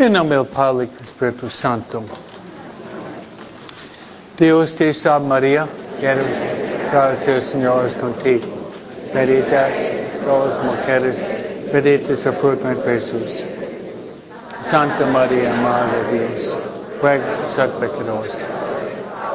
En 0.00 0.14
nombre 0.14 0.38
del 0.38 0.46
Padre 0.46 0.86
y 0.86 0.86
del 0.86 1.04
Espíritu 1.04 1.50
Santo. 1.50 2.02
Dios 4.38 4.74
te 4.74 4.94
salve 4.94 5.28
María, 5.28 5.66
llena 6.00 6.22
de 6.22 6.88
gracia, 6.90 7.36
el 7.36 7.42
Señor 7.42 7.84
es 7.86 7.94
contigo. 7.96 8.46
Bendita 9.12 9.68
todas 10.24 10.54
las 10.54 10.64
mujeres, 10.64 11.22
bendito 11.70 12.14
es 12.14 12.24
el 12.24 12.32
fruto 12.32 12.66
de 12.66 12.76
Jesús. 12.76 13.44
Santa 14.70 15.04
María, 15.04 15.52
Madre 15.56 16.02
de 16.04 16.28
Dios, 16.28 16.58
ruega 17.02 17.22
por 17.26 17.40
nosotros 17.40 17.90
pecadores, 17.90 18.38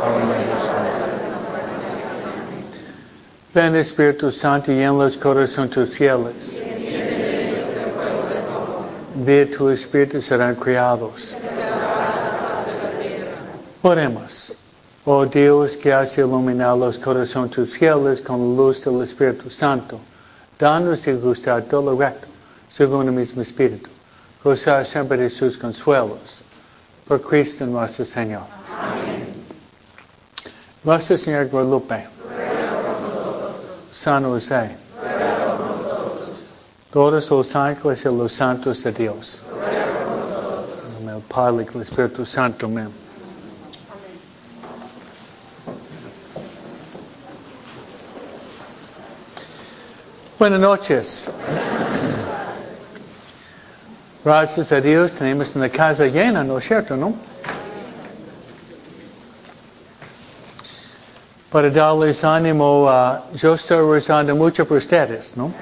ahora 0.01 0.17
y 0.17 0.41
en 0.41 0.49
nuestra 0.49 0.79
muerte. 0.81 1.15
Ven 3.53 3.75
Espíritu 3.75 4.31
Santo 4.31 4.71
y 4.71 4.81
en 4.81 4.97
los 4.97 5.15
corazones 5.15 5.69
tus 5.69 5.95
fieles. 5.95 6.74
Vía 9.15 9.49
tu 9.49 9.69
Espíritu 9.69 10.21
serán 10.21 10.55
criados. 10.55 11.33
Oremos. 13.81 14.53
Oh 15.05 15.25
Dios 15.25 15.77
que 15.77 15.93
has 15.93 16.17
iluminado 16.17 16.75
los 16.77 16.97
corazones 16.97 17.51
tus 17.51 17.77
fieles 17.77 18.19
con 18.19 18.39
la 18.39 18.63
luz 18.63 18.83
del 18.83 19.01
Espíritu 19.03 19.49
Santo, 19.49 19.99
danos 20.59 21.07
y 21.07 21.13
gustar 21.13 21.61
todo 21.63 21.93
lo 21.93 21.97
recto, 21.97 22.27
según 22.69 23.05
el 23.07 23.13
mismo 23.13 23.41
Espíritu, 23.41 23.89
gozar 24.43 24.83
siempre 24.85 25.17
de 25.17 25.29
sus 25.29 25.57
consuelos. 25.57 26.41
Por 27.07 27.21
Cristo 27.21 27.65
nuestro 27.67 28.03
Señor. 28.03 28.41
Amén. 28.81 29.27
Nuestra 30.83 31.17
Señora 31.17 31.45
Guadalupe, 31.45 32.07
San 33.93 34.23
José, 34.23 34.75
todos 36.91 37.29
los 37.29 37.55
ángeles 37.55 38.05
y 38.05 38.09
los 38.09 38.33
santos 38.33 38.83
de 38.83 38.91
Dios. 38.91 39.41
Del 41.05 41.21
Padre 41.21 41.63
y 41.63 41.73
del 41.73 41.81
Espíritu 41.81 42.25
Santo. 42.25 42.65
Amén. 42.65 42.89
Buenas 50.37 50.59
noches. 50.59 51.31
Gracias 54.25 54.71
a 54.71 54.81
Dios 54.81 55.11
tenemos 55.11 55.55
una 55.55 55.69
casa 55.69 56.07
llena, 56.07 56.43
¿no 56.43 56.57
es 56.57 56.65
cierto, 56.65 56.97
no? 56.97 57.13
Para 61.51 61.69
darles 61.69 62.23
ánimo, 62.23 62.87
ah, 62.89 63.23
yo 63.35 63.53
estoy 63.53 63.87
rezando 63.87 64.35
mucho 64.35 64.67
por 64.67 64.77
ustedes, 64.77 65.37
¿no? 65.37 65.53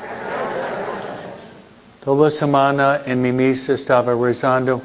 Toda 2.04 2.30
semana 2.30 3.02
en 3.06 3.22
mi 3.22 3.32
misa 3.32 3.76
estaba 3.76 4.14
rezando 4.14 4.82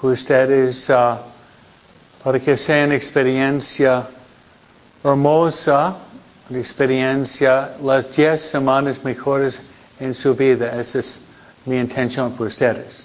por 0.00 0.12
ustedes 0.12 0.88
ah, 0.88 1.20
para 2.24 2.40
que 2.40 2.56
sea 2.56 2.86
una 2.86 2.94
experiencia 2.94 4.06
hermosa, 5.04 5.94
una 6.48 6.58
experiencia, 6.58 7.72
las 7.82 8.10
10 8.16 8.40
semanas 8.40 9.04
mejores 9.04 9.60
en 10.00 10.14
su 10.14 10.34
vida. 10.34 10.80
Esa 10.80 11.00
es 11.00 11.20
mi 11.66 11.76
intención 11.76 12.32
por 12.32 12.46
ustedes. 12.46 13.04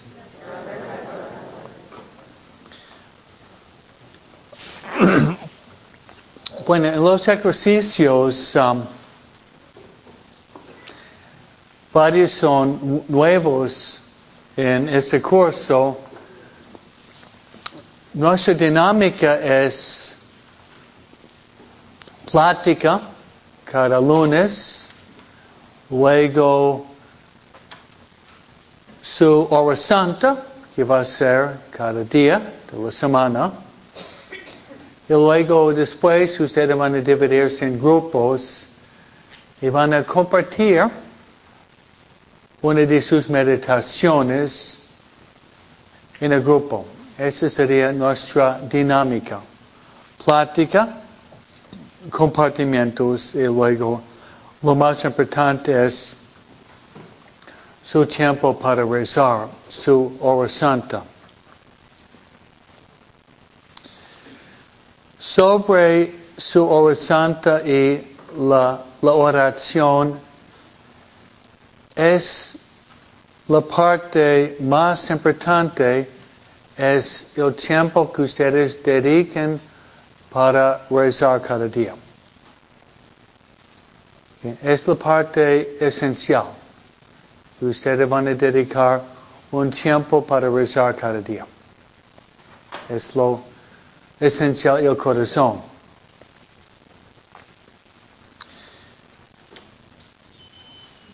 Bueno, 6.66 6.88
en 6.88 7.02
los 7.02 7.28
ejercicios, 7.30 8.56
um, 8.56 8.84
varios 11.98 12.32
son 12.32 13.04
nuevos 13.08 14.00
en 14.56 14.88
este 14.88 15.20
curso. 15.20 15.98
Nuestra 18.14 18.54
dinámica 18.54 19.40
es 19.40 20.16
plática 22.32 23.02
cada 23.64 24.00
lunes, 24.00 24.92
luego 25.90 26.86
su 29.02 29.48
hora 29.50 29.76
santa, 29.76 30.38
que 30.76 30.84
va 30.84 31.00
a 31.00 31.06
ser 31.06 31.58
cada 31.72 32.04
día 32.04 32.40
de 32.72 32.78
la 32.78 32.92
semana. 32.92 33.52
Y 35.10 35.14
luego 35.14 35.74
después 35.74 36.40
ustedes 36.40 36.78
van 36.78 36.94
a 36.94 37.00
dividirse 37.00 37.66
en 37.66 37.80
grupos 37.80 38.68
y 39.60 39.70
van 39.70 39.96
a 39.96 40.04
compartir 40.04 41.07
una 42.62 42.82
de 42.86 43.02
sus 43.02 43.30
meditaciones 43.30 44.80
en 46.20 46.32
el 46.32 46.42
grupo. 46.42 46.86
Esa 47.18 47.50
sería 47.50 47.92
nuestra 47.92 48.60
dinámica. 48.62 49.40
Plática, 50.26 50.88
compartimientos 52.10 53.36
y 53.36 53.44
luego 53.44 54.02
lo 54.62 54.76
más 54.76 55.04
importante 55.06 55.86
es 55.86 56.16
su 57.84 58.06
tiempo 58.06 58.58
para 58.58 58.84
rezar, 58.84 59.48
su 59.70 60.18
hora 60.20 60.50
santa. 60.50 61.04
Sobre 65.20 66.16
su 66.38 66.68
hora 66.68 66.96
santa 66.96 67.62
y 67.62 68.16
la, 68.38 68.84
la 69.02 69.12
oración 69.12 70.27
es 71.98 72.60
la 73.48 73.62
parte 73.62 74.58
más 74.60 75.10
importante 75.10 76.08
es 76.78 77.28
el 77.36 77.56
tiempo 77.56 78.12
que 78.14 78.22
ustedes 78.22 78.84
dediquen 78.84 79.60
para 80.30 80.86
rezar 80.92 81.42
cada 81.42 81.68
día. 81.68 81.96
Es 84.62 84.88
la 84.88 84.94
parte 84.94 85.84
esencial. 85.84 86.46
Que 87.60 87.66
ustedes 87.66 88.08
van 88.08 88.28
a 88.28 88.36
dedicar 88.36 89.02
un 89.52 89.72
tiempo 89.72 90.24
para 90.24 90.50
rezar 90.52 90.96
cada 90.96 91.20
día. 91.20 91.48
Es 92.88 93.16
lo 93.16 93.42
esencial 94.20 94.86
el 94.86 94.96
corazón. 94.96 95.62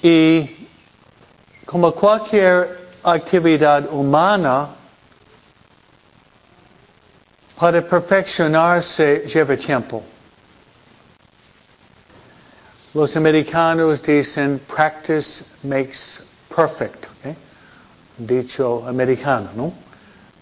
Y 0.01 0.62
como 1.73 1.91
cualquier 1.91 2.77
actividad 3.03 3.91
humana, 3.91 4.69
para 7.57 7.81
perfeccionarse 7.81 9.25
lleva 9.25 9.57
tiempo. 9.57 10.03
Los 12.93 13.15
americanos 13.15 14.03
dicen 14.03 14.59
practice 14.67 15.45
makes 15.63 16.23
perfect. 16.55 17.07
Dicho 18.19 18.85
americano, 18.87 19.49
¿no? 19.55 19.73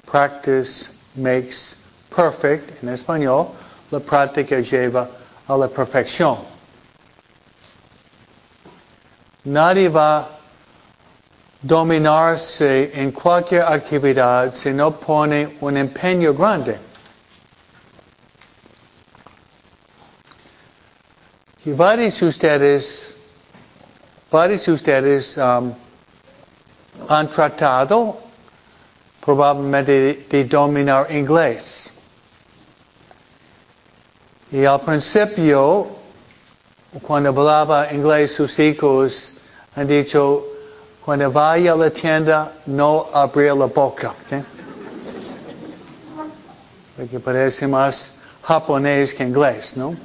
Practice 0.05 0.89
makes 1.15 1.77
perfect. 2.13 2.83
En 2.83 2.89
español, 2.89 3.51
la 3.89 4.01
práctica 4.01 4.59
lleva 4.59 5.07
a 5.47 5.55
la 5.55 5.69
perfección. 5.69 6.39
Nadie 9.45 9.87
va 9.87 10.40
dominarse 11.61 12.91
en 12.93 13.11
cualquier 13.11 13.61
actividad 13.61 14.53
si 14.53 14.71
no 14.71 14.91
pone 14.91 15.57
un 15.61 15.77
empeño 15.77 16.33
grande. 16.33 16.77
Y 21.63 21.71
varios 21.73 22.19
de 22.19 22.25
ustedes, 22.25 23.15
varios 24.31 24.65
de 24.65 24.71
ustedes 24.71 25.37
um, 25.37 25.71
han 27.07 27.27
tratado 27.29 28.17
probablemente 29.23 29.91
de, 29.91 30.25
de, 30.27 30.45
dominar 30.45 31.11
inglés. 31.11 31.93
Y 34.51 34.65
al 34.65 34.81
principio, 34.81 35.87
cuando 37.03 37.29
hablaba 37.29 37.93
inglés 37.93 38.33
sus 38.33 38.57
hijos 38.57 39.37
han 39.75 39.87
dicho, 39.87 40.50
cuando 41.03 41.31
vaya 41.31 41.73
a 41.73 41.75
la 41.75 41.89
tienda, 41.89 42.53
no 42.67 43.07
abrir 43.13 43.53
la 43.53 43.65
boca. 43.65 44.13
¿okay? 44.25 44.43
Porque 46.95 47.19
parece 47.19 47.67
más 47.67 48.19
japonés 48.43 49.13
que 49.13 49.23
inglés, 49.23 49.75
¿no? 49.75 49.95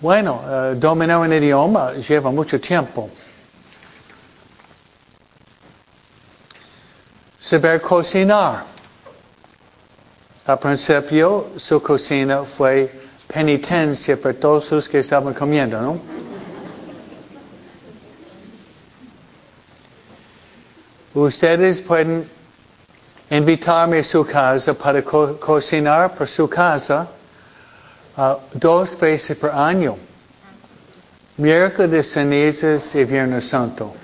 Bueno, 0.00 0.42
uh, 0.44 0.74
dominar 0.74 1.18
un 1.18 1.32
idioma 1.32 1.92
lleva 1.94 2.30
mucho 2.30 2.60
tiempo. 2.60 3.08
Saber 7.38 7.80
cocinar. 7.80 8.64
Al 10.46 10.58
principio, 10.58 11.52
su 11.56 11.80
cocina 11.80 12.42
fue 12.42 12.92
penitencia 13.32 14.20
para 14.20 14.34
todos 14.34 14.70
los 14.72 14.88
que 14.88 14.98
estaban 14.98 15.32
comiendo, 15.32 15.80
¿no? 15.80 16.13
Ustedes 21.14 21.80
pueden 21.80 22.28
invitarme 23.30 24.00
a 24.00 24.04
su 24.04 24.26
casa 24.26 24.74
para 24.74 25.00
co 25.00 25.38
cocinar 25.38 26.12
por 26.16 26.26
su 26.26 26.48
casa 26.48 27.06
uh, 28.16 28.34
dos 28.52 28.98
veces 28.98 29.38
por 29.38 29.50
año. 29.50 29.96
Miércoles 31.36 31.90
de 31.92 32.02
cenizas 32.02 32.92
y 32.96 33.04
Viernes 33.04 33.48
Santo. 33.48 33.94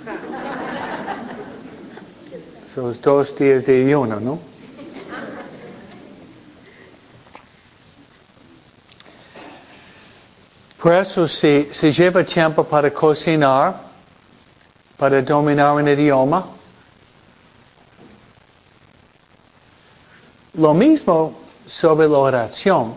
Son 2.72 2.96
dos 3.02 3.36
días 3.36 3.64
de 3.66 3.84
ayuno, 3.84 4.20
¿no? 4.20 4.38
Por 10.80 10.94
eso, 10.94 11.26
si, 11.26 11.68
si 11.72 11.90
lleva 11.90 12.22
tiempo 12.22 12.62
para 12.62 12.90
cocinar, 12.92 13.74
para 14.96 15.20
dominar 15.22 15.74
un 15.74 15.88
idioma, 15.88 16.59
lo 20.60 20.74
mismo 20.74 21.34
sobre 21.66 22.06
la 22.06 22.18
oración. 22.18 22.94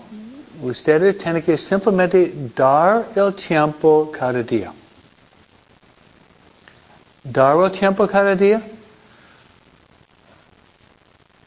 Ustedes 0.62 1.18
tienen 1.18 1.42
que 1.42 1.58
simplemente 1.58 2.34
dar 2.56 3.08
el 3.16 3.34
tiempo 3.34 4.12
cada 4.12 4.44
día. 4.44 4.72
Dar 7.24 7.58
el 7.58 7.72
tiempo 7.72 8.06
cada 8.06 8.36
día. 8.36 8.62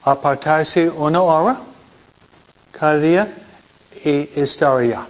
Apartarse 0.02 0.88
una 0.88 1.20
hora 1.20 1.60
cada 2.72 2.98
día 2.98 3.28
y 4.04 4.30
estar 4.36 4.78
allá. 4.78 5.06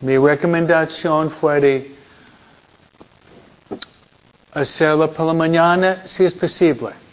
Mi 0.00 0.16
recomendación 0.16 1.30
fue 1.30 1.60
de 1.60 1.96
hacerlo 4.52 5.10
por 5.12 5.26
la 5.26 5.34
mañana 5.34 6.02
si 6.06 6.24
es 6.24 6.32
posible. 6.32 7.09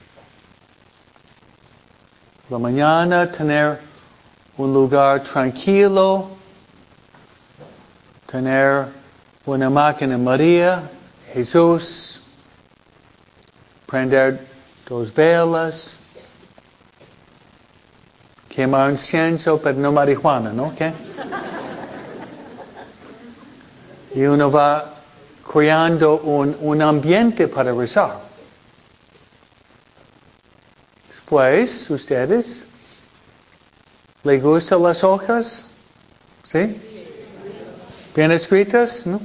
La 2.49 2.57
mañana 2.57 3.29
tener 3.29 3.77
un 4.55 4.73
lugar 4.73 5.21
tranquilo, 5.21 6.29
tener 8.25 8.85
una 9.45 9.69
máquina 9.69 10.17
María, 10.17 10.81
Jesús, 11.33 12.21
prender 13.85 14.39
dos 14.87 15.13
velas, 15.13 15.97
quemar 18.47 18.91
incienso, 18.91 19.59
pero 19.61 19.77
no 19.79 19.91
marihuana, 19.91 20.53
¿no? 20.53 20.73
¿Qué? 20.73 20.93
Y 24.15 24.23
uno 24.23 24.49
va 24.49 24.85
creando 25.45 26.21
un, 26.21 26.55
un 26.61 26.81
ambiente 26.81 27.49
para 27.49 27.73
rezar. 27.73 28.26
Después, 31.27 31.89
ustedes, 31.89 32.67
¿le 34.23 34.39
gustan 34.39 34.81
las 34.81 35.03
hojas? 35.03 35.65
¿Sí? 36.45 36.79
¿Bien 38.15 38.31
escritas? 38.31 39.05
¿No? 39.05 39.19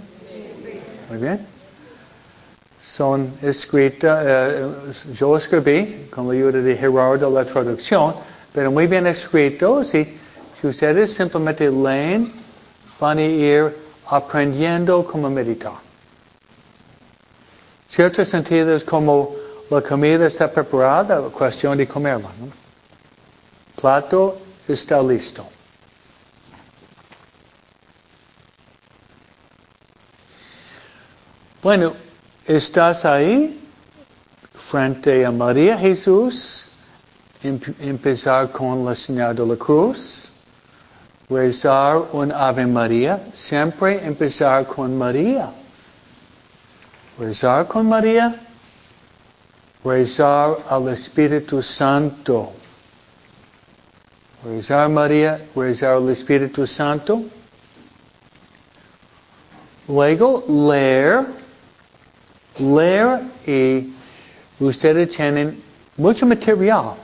Muy 1.09 1.19
bien. 1.19 1.47
Son 2.81 3.33
escritas, 3.41 4.25
eh, 4.27 4.67
yo 5.13 5.37
escribí 5.37 6.09
con 6.11 6.27
la 6.27 6.35
ayuda 6.35 6.59
de 6.59 6.77
Gerardo 6.77 7.31
la 7.31 7.45
traducción, 7.45 8.17
pero 8.53 8.73
muy 8.73 8.89
bien 8.89 9.07
escritos 9.07 9.95
y 9.95 10.19
si 10.61 10.67
ustedes 10.67 11.15
simplemente 11.15 11.71
leen, 11.71 12.33
van 12.99 13.19
a 13.19 13.23
ir 13.23 13.77
aprendiendo 14.09 15.05
cómo 15.05 15.31
meditar. 15.31 15.75
Cierto 17.87 18.25
sentido 18.25 18.75
es 18.75 18.83
como 18.83 19.42
la 19.73 19.81
comida 19.81 20.27
está 20.27 20.51
preparada, 20.51 21.21
cuestión 21.31 21.79
de 21.79 21.87
comerla. 21.87 22.29
Plato 23.81 24.39
está 24.69 25.03
listo. 25.03 25.47
Bueno, 31.63 31.95
estás 32.45 33.05
ahí 33.05 33.61
frente 34.71 35.25
a 35.25 35.31
María 35.31 35.79
Jesús, 35.79 36.69
empezar 37.43 38.51
con 38.51 38.85
la 38.85 38.95
señal 38.95 39.35
de 39.35 39.47
la 39.47 39.57
cruz 39.57 40.29
rezar 41.33 42.03
un 42.13 42.31
Ave 42.31 42.67
María, 42.67 43.19
siempre 43.33 44.05
empezar 44.05 44.67
con 44.67 44.97
María. 44.97 45.51
Rezar 47.19 47.67
con 47.67 47.89
María, 47.89 48.35
rezar 49.85 50.59
al 50.69 50.89
Espíritu 50.89 51.63
Santo. 51.63 52.53
Rezar 54.45 54.89
María, 54.89 55.41
rezar 55.55 55.97
al 55.97 56.09
Espíritu 56.11 56.67
Santo. 56.67 57.23
Luego 59.89 60.45
leer, 60.49 61.27
leer 62.59 63.21
y 63.47 63.93
ustedes 64.61 65.11
tienen 65.11 65.63
mucho 65.97 66.27
material. 66.27 66.95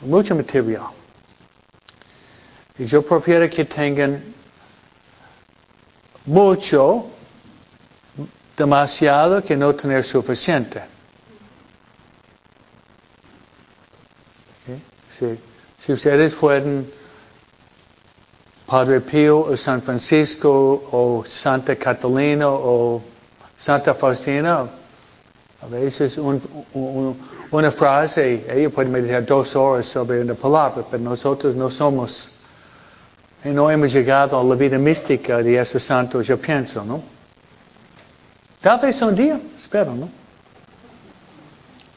Mucho 0.00 0.34
material. 0.34 0.88
Y 2.78 2.86
yo 2.86 3.02
prefiero 3.02 3.50
que 3.50 3.64
tengan 3.64 4.22
mucho, 6.24 7.06
demasiado, 8.58 9.42
que 9.42 9.56
no 9.56 9.74
tener 9.74 10.04
suficiente. 10.04 10.82
Si 15.78 15.92
ustedes 15.92 16.34
fueran 16.34 16.86
Padre 18.66 19.00
Pío 19.00 19.40
o 19.40 19.56
San 19.56 19.80
Francisco 19.80 20.88
o 20.92 21.24
Santa 21.26 21.74
Catalina 21.76 22.48
o 22.50 23.02
Santa 23.56 23.94
Faustina, 23.94 24.68
a 25.60 25.66
veces 25.66 26.18
un, 26.18 26.40
un, 26.74 27.16
una 27.50 27.70
frase, 27.72 28.44
ella 28.48 28.70
puede 28.70 28.90
meditar 28.90 29.24
dos 29.24 29.56
horas 29.56 29.86
sobre 29.86 30.20
una 30.20 30.34
palabra, 30.34 30.84
pero 30.88 31.02
nosotros 31.02 31.56
no 31.56 31.70
somos 31.70 32.30
y 33.44 33.48
no 33.48 33.70
hemos 33.70 33.92
llegado 33.92 34.38
a 34.38 34.44
la 34.44 34.54
vida 34.54 34.78
mística 34.78 35.38
de 35.38 35.58
esos 35.58 35.82
santos, 35.82 36.26
yo 36.26 36.38
pienso, 36.38 36.84
¿no? 36.84 37.17
Tal 38.60 38.80
vez 38.80 39.00
un 39.02 39.14
día, 39.14 39.38
espero, 39.56 39.94
¿no? 39.94 40.08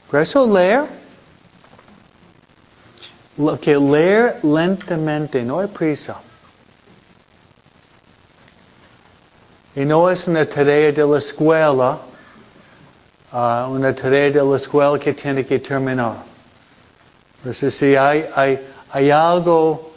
Por 0.10 0.22
eso 0.22 0.46
leer, 0.46 0.86
lo 3.38 3.60
que 3.60 3.78
leer 3.78 4.40
lentamente, 4.44 5.42
no 5.44 5.60
hay 5.60 5.68
prisa. 5.68 6.20
Y 9.76 9.86
no 9.86 10.10
es 10.10 10.28
una 10.28 10.46
tarea 10.46 10.92
de 10.92 11.06
la 11.06 11.18
escuela, 11.18 11.98
uh, 13.32 13.72
una 13.72 13.96
tarea 13.96 14.32
de 14.32 14.44
la 14.44 14.58
escuela 14.58 15.00
que 15.00 15.14
tiene 15.14 15.46
que 15.46 15.60
terminar. 15.60 16.18
Entonces, 17.38 17.74
si 17.74 17.96
hay, 17.96 18.28
hay, 18.36 18.60
hay 18.92 19.10
algo 19.10 19.92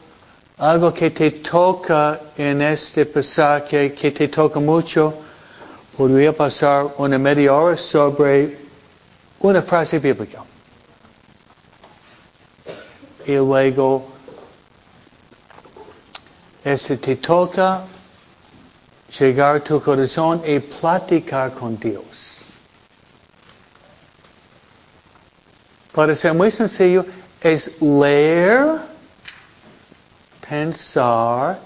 algo 0.59 0.94
que 0.94 1.11
te 1.11 1.30
toca 1.33 2.21
en 2.37 2.62
este 2.62 3.06
pasaje, 3.06 3.92
que 3.92 4.12
te 4.12 4.28
toca 4.28 4.61
mucho, 4.61 5.24
podría 5.97 6.33
pasar 6.33 6.95
una 6.99 7.19
media 7.19 7.55
hora 7.55 7.77
sobre 7.77 8.59
una 9.41 9.63
frase 9.63 9.99
bíblica. 9.99 10.45
Y 13.27 13.37
luego, 13.37 14.07
este 16.65 16.97
te 16.97 17.17
toca 17.17 17.85
llegar 19.19 19.57
a 19.57 19.61
tu 19.61 19.81
corazón 19.81 20.43
y 20.47 20.59
platicar 20.59 21.53
con 21.53 21.79
Dios. 21.79 22.45
Para 25.93 26.17
ser 26.17 26.35
muy 26.35 26.51
sencillo, 26.51 27.07
es 27.41 27.81
leer 27.81 28.79
pensar 30.49 31.59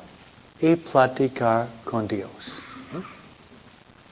y 0.60 0.76
platicar 0.76 1.66
con 1.84 2.06
Dios. 2.06 2.60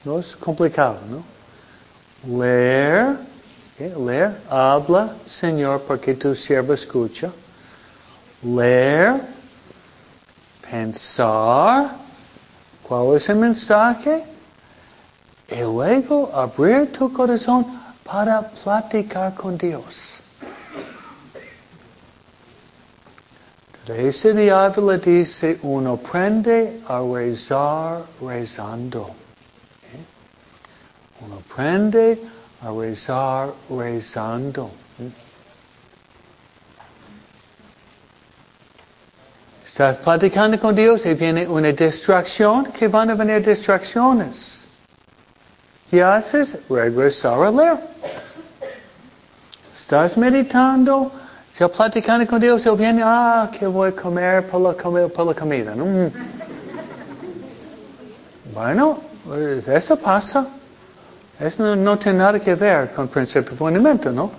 No 0.07 0.19
es 0.19 0.37
complicado, 0.37 0.99
¿no? 1.11 2.39
Leer, 2.39 3.17
leer, 3.77 4.41
habla, 4.49 5.13
Señor, 5.25 5.81
porque 5.81 6.13
tu 6.13 6.33
siervo 6.33 6.71
escucha. 6.73 7.29
Leer, 8.41 9.19
pensar, 10.61 11.91
¿cuál 12.83 13.17
es 13.17 13.27
el 13.27 13.35
mensaje? 13.35 14.23
Y 15.49 15.59
luego 15.59 16.31
abrir 16.33 16.89
tu 16.93 17.11
corazón 17.11 17.65
para 18.05 18.49
platicar 18.63 19.35
con 19.35 19.57
Dios. 19.57 20.21
Ese 23.89 24.33
diablo 24.33 24.97
dice, 24.97 25.59
uno 25.63 25.99
aprende 26.01 26.81
a 26.87 27.01
rezar 27.01 28.03
rezando. 28.21 29.26
Uno 31.19 31.41
aprende 31.49 32.19
a 32.61 32.71
rezar 32.71 33.49
rezando. 33.69 34.69
Estás 39.65 39.97
platicando 39.97 40.59
con 40.59 40.75
Dios 40.75 41.05
y 41.05 41.13
viene 41.13 41.47
una 41.47 41.71
distracción, 41.71 42.65
que 42.65 42.87
van 42.87 43.11
a 43.11 43.15
venir 43.15 43.45
distracciones. 43.45 44.65
¿Qué 45.89 46.01
haces? 46.01 46.57
Regresar 46.69 47.39
a 47.39 47.51
leer. 47.51 47.77
Estás 49.73 50.17
meditando, 50.17 51.11
ya 51.59 51.67
platicando 51.67 52.25
con 52.27 52.39
Dios 52.39 52.65
y 52.65 52.69
viene, 52.71 53.01
ah, 53.05 53.49
que 53.57 53.67
voy 53.67 53.89
a 53.89 53.91
comer 53.91 54.47
por 54.47 54.61
la, 54.61 55.07
por 55.07 55.27
la 55.27 55.33
comida. 55.33 55.75
¿no? 55.75 56.11
Bueno, 58.53 58.99
pues 59.25 59.67
eso 59.67 59.95
pasa. 59.95 60.47
Eso 61.39 61.75
no, 61.75 61.99
tiene 61.99 62.17
nada 62.17 62.39
que 62.39 62.55
ver 62.55 62.91
con 62.93 63.07
principio 63.07 63.51
de 63.51 63.57
fundamento, 63.57 64.11
¿no? 64.11 64.31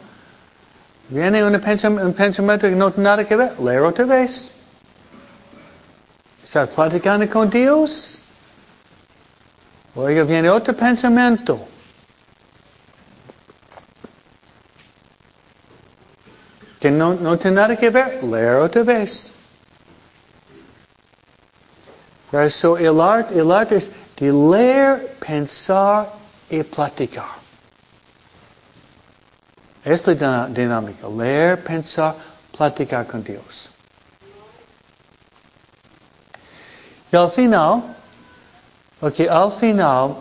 Viene 1.08 1.44
un 1.44 1.58
pensamiento, 1.60 2.68
que 2.68 2.74
no 2.74 2.90
tiene 2.90 3.08
nada 3.08 3.24
que 3.24 3.36
ver, 3.36 3.58
leer 3.60 3.82
otra 3.82 4.04
vez. 4.04 4.50
Estás 6.42 6.68
platicando 6.70 7.28
con 7.30 7.48
Dios. 7.48 8.18
Luego 9.94 10.26
viene 10.26 10.50
otro 10.50 10.74
pensamiento. 10.74 11.66
Que 16.80 16.90
no, 16.90 17.14
no 17.14 17.38
tiene 17.38 17.56
nada 17.56 17.76
que 17.76 17.90
ver, 17.90 18.22
leer 18.24 18.56
otra 18.56 18.82
vez. 18.82 19.32
Por 22.30 22.42
eso 22.42 22.76
el 22.76 23.00
arte, 23.00 23.38
el 23.38 23.50
arte 23.50 23.76
es 23.76 23.90
de 24.18 24.32
leer, 24.32 25.16
pensar 25.18 26.17
y 26.50 26.62
platicar. 26.62 27.38
Es 29.84 30.06
la 30.06 30.46
dinámica. 30.46 31.08
Leer, 31.08 31.62
pensar, 31.62 32.14
platicar 32.56 33.06
con 33.06 33.22
Dios. 33.22 33.70
Y 37.10 37.16
al 37.16 37.30
final, 37.30 37.96
porque 39.00 39.28
al 39.28 39.52
final, 39.52 40.16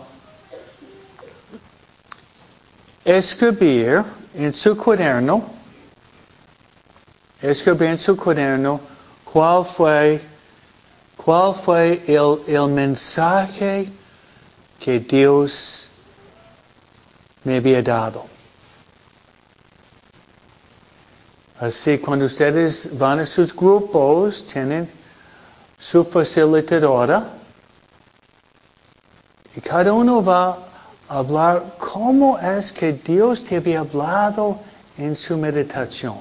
escribir 3.03 4.03
en 4.33 4.53
su 4.53 4.77
cuaderno, 4.77 5.43
escribir 7.41 7.89
en 7.89 7.97
su 7.97 8.15
cuaderno 8.15 8.79
cuál 9.25 9.65
fue, 9.65 10.21
cuál 11.17 11.53
fue 11.55 12.03
el, 12.07 12.39
el 12.47 12.69
mensaje 12.69 13.91
que 14.79 14.99
Dios 14.99 15.86
me 17.47 17.57
había 17.57 17.81
dado. 17.81 18.25
Así 21.61 21.97
cuando 21.97 22.25
ustedes 22.25 22.89
van 22.97 23.19
a 23.19 23.25
sus 23.25 23.55
grupos, 23.55 24.45
tienen 24.45 24.89
su 25.77 26.03
facilitadora 26.03 27.29
y 29.55 29.61
cada 29.61 29.93
uno 29.93 30.21
va 30.21 30.57
a 31.07 31.19
hablar 31.19 31.63
cómo 31.77 32.37
es 32.37 32.73
que 32.73 32.91
Dios 32.91 33.45
te 33.45 33.55
había 33.55 33.79
hablado 33.79 34.59
en 34.97 35.15
su 35.15 35.37
meditación. 35.37 36.17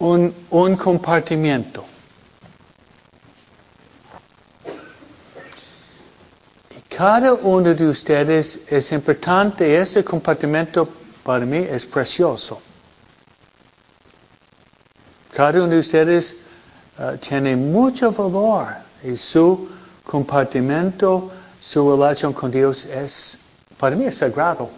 Un, 0.00 0.34
un 0.50 0.76
compartimiento. 0.76 1.84
Cada 6.96 7.34
uno 7.34 7.74
de 7.74 7.88
ustedes 7.88 8.60
es 8.70 8.92
importante. 8.92 9.80
Este 9.80 10.04
compartimento 10.04 10.88
para 11.24 11.44
mí 11.44 11.56
es 11.56 11.84
precioso. 11.84 12.60
Cada 15.32 15.58
uno 15.58 15.70
de 15.70 15.80
ustedes 15.80 16.36
uh, 16.98 17.16
tiene 17.16 17.56
mucho 17.56 18.12
valor 18.12 18.68
y 19.02 19.16
su 19.16 19.68
compartimento, 20.04 21.32
su 21.60 21.90
relación 21.90 22.32
con 22.32 22.52
Dios 22.52 22.84
es, 22.84 23.40
para 23.76 23.96
mí 23.96 24.04
es 24.04 24.18
sagrado. 24.18 24.70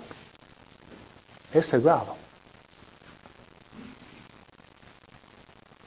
Es 1.52 1.66
sagrado. 1.66 2.16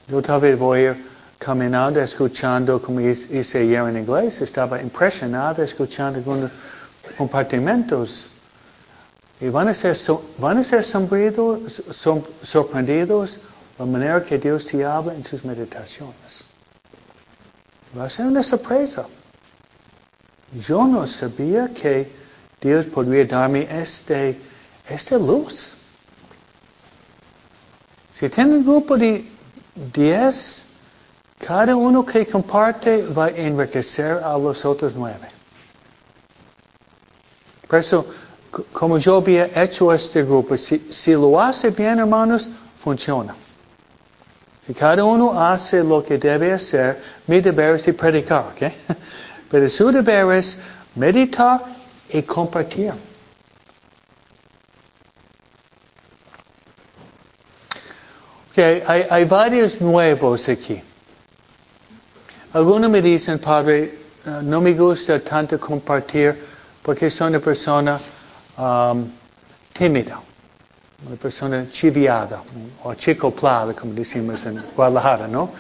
Yo 0.08 0.22
tal 0.22 0.42
vez 0.42 0.60
voy 0.60 0.80
a 0.80 0.92
ir 0.92 1.09
caminando, 1.40 2.02
escuchando, 2.02 2.82
como 2.82 3.00
hice 3.00 3.58
ayer 3.60 3.88
en 3.88 3.98
inglés, 3.98 4.42
estaba 4.42 4.82
impresionado 4.82 5.64
escuchando 5.64 6.20
algunos 6.20 6.52
compartimentos. 7.18 8.30
Y 9.40 9.48
van 9.48 9.70
a 9.70 9.74
ser, 9.74 9.98
van 10.38 10.58
a 10.58 10.64
ser 10.64 10.84
sorprendidos, 10.84 11.82
sorprendidos 12.44 13.40
la 13.80 13.86
manera 13.86 14.24
que 14.24 14.38
Dios 14.38 14.66
te 14.66 14.84
habla 14.84 15.16
en 15.16 15.24
sus 15.24 15.46
meditaciones. 15.46 16.44
Va 17.98 18.04
a 18.04 18.10
ser 18.10 18.26
una 18.26 18.44
sorpresa. 18.44 19.08
Yo 20.68 20.86
no 20.86 21.08
sabía 21.08 21.70
que 21.70 22.12
Dios 22.60 22.86
podría 22.88 23.24
darme 23.26 23.66
este, 23.82 24.38
esta 24.90 25.18
luz. 25.18 25.78
Si 28.14 28.28
tiene 28.28 28.56
un 28.56 28.66
grupo 28.66 28.98
de 28.98 29.26
10 29.94 30.59
cada 31.40 31.76
uno 31.76 32.06
que 32.06 32.26
comparte 32.26 33.06
va 33.08 33.26
a 33.26 33.30
enriquecer 33.30 34.22
a 34.24 34.38
los 34.38 34.66
otros 34.66 34.94
nueve. 34.96 35.28
Por 37.68 37.80
eso, 37.80 38.06
como 38.74 38.98
yo 38.98 39.18
había 39.18 39.46
hecho 39.64 39.94
este 39.94 40.24
grupo, 40.24 40.58
si, 40.58 41.12
lo 41.14 41.40
hace 41.40 41.70
bien, 41.70 42.00
hermanos, 42.00 42.50
funciona. 42.84 43.36
Si 44.66 44.74
cada 44.74 45.04
uno 45.04 45.40
hace 45.40 45.82
lo 45.82 46.04
que 46.04 46.18
debe 46.18 46.52
hacer, 46.52 47.02
mi 47.26 47.40
deber 47.40 47.76
es 47.76 47.96
predicar, 47.96 48.52
¿ok? 48.54 48.74
Pero 49.50 49.70
su 49.70 49.92
deber 49.92 50.32
es 50.34 50.60
meditar 50.96 51.62
y 52.10 52.22
compartir. 52.24 52.94
Okay, 58.52 58.84
hay, 58.86 59.06
hay 59.10 59.26
varios 59.26 59.80
nuevos 59.80 60.50
aquí. 60.50 60.82
Algunos 62.52 62.90
me 62.90 63.00
dicen, 63.00 63.38
Padre, 63.38 63.94
eh, 64.26 64.40
no 64.42 64.60
me 64.60 64.74
gusta 64.74 65.20
tanto 65.20 65.60
compartir 65.60 66.36
porque 66.82 67.12
soy 67.12 67.28
una 67.28 67.40
persona 67.40 68.00
um, 68.58 69.08
tímida, 69.72 70.20
una 71.06 71.16
persona 71.16 71.68
chiviada 71.72 72.42
o 72.84 72.96
chicoplada, 72.96 73.74
como 73.74 73.94
decimos 73.94 74.44
en 74.48 74.64
Guadalajara, 74.76 75.28
¿no? 75.28 75.52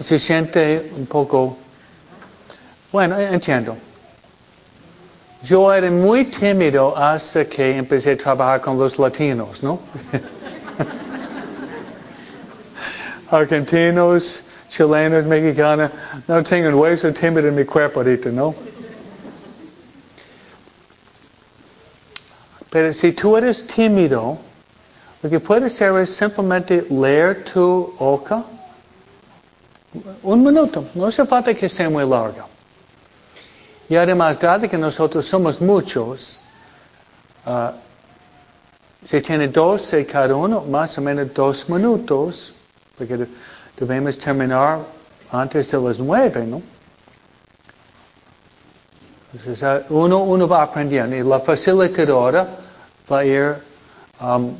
Se 0.00 0.20
siente 0.20 0.92
un 0.96 1.06
poco... 1.06 1.58
Bueno, 2.92 3.18
entiendo. 3.18 3.76
Yo 5.42 5.74
era 5.74 5.90
muy 5.90 6.26
tímido 6.26 6.96
hasta 6.96 7.44
que 7.44 7.76
empecé 7.76 8.12
a 8.12 8.16
trabajar 8.16 8.60
con 8.60 8.78
los 8.78 9.00
latinos, 9.00 9.64
¿no? 9.64 9.80
Argentinos, 13.32 14.43
chilenos, 14.74 15.26
mexicanos, 15.26 15.90
no 16.26 16.42
tengo 16.42 16.68
un 16.68 16.74
hueso 16.74 17.12
tímido 17.12 17.48
en 17.48 17.54
mi 17.54 17.64
cuerpo 17.64 18.00
ahorita, 18.00 18.30
¿no? 18.30 18.54
Pero 22.70 22.92
si 22.92 23.12
tú 23.12 23.36
eres 23.36 23.66
tímido, 23.68 24.36
lo 25.22 25.30
que 25.30 25.38
puedes 25.38 25.72
hacer 25.72 25.96
es 25.98 26.10
simplemente 26.16 26.84
leer 26.90 27.44
tu 27.44 27.94
hoja. 27.98 28.42
Un 30.22 30.42
minuto, 30.42 30.84
no 30.94 31.06
hace 31.06 31.24
falta 31.24 31.54
que 31.54 31.68
sea 31.68 31.88
muy 31.88 32.04
largo. 32.04 32.48
Y 33.88 33.94
además, 33.94 34.40
dado 34.40 34.68
que 34.68 34.76
nosotros 34.76 35.24
somos 35.24 35.60
muchos, 35.60 36.40
uh, 37.46 37.70
si 39.04 39.20
tiene 39.20 39.46
doce 39.46 40.04
cada 40.04 40.34
uno, 40.34 40.62
más 40.62 40.98
o 40.98 41.00
menos 41.00 41.32
dos 41.32 41.68
minutos, 41.68 42.54
porque 42.98 43.28
debemos 43.76 44.18
terminar 44.18 44.80
antes 45.30 45.70
de 45.70 45.80
las 45.80 45.98
nueve, 45.98 46.46
¿no? 46.46 46.62
Entonces, 49.32 49.62
ah, 49.64 49.82
uno, 49.88 50.22
uno 50.22 50.46
va 50.46 50.62
aprendiendo 50.62 51.16
y 51.16 51.22
la 51.22 51.40
facilitadora 51.40 52.46
va 53.10 53.18
a 53.18 53.24
ir 53.24 53.56
um, 54.20 54.56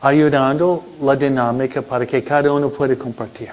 ayudando 0.00 0.82
la 1.02 1.14
dinámica 1.14 1.82
para 1.82 2.06
que 2.06 2.24
cada 2.24 2.50
uno 2.50 2.70
pueda 2.70 2.96
compartir. 2.96 3.50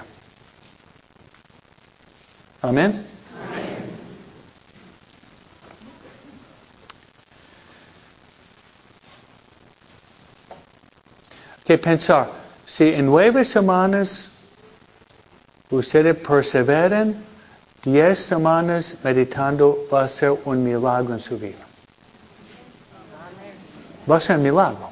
Amén. 2.62 3.04
Que 11.64 11.76
pensar. 11.76 12.45
Si 12.66 12.84
en 12.92 13.06
nueve 13.06 13.44
semanas 13.44 14.30
ustedes 15.70 16.16
perseveren, 16.16 17.16
diez 17.84 18.18
semanas 18.18 18.96
meditando 19.04 19.86
va 19.92 20.04
a 20.04 20.08
ser 20.08 20.36
un 20.44 20.64
milagro 20.64 21.14
en 21.14 21.20
su 21.20 21.38
vida. 21.38 21.64
Va 24.10 24.16
a 24.16 24.20
ser 24.20 24.38
milagro. 24.38 24.90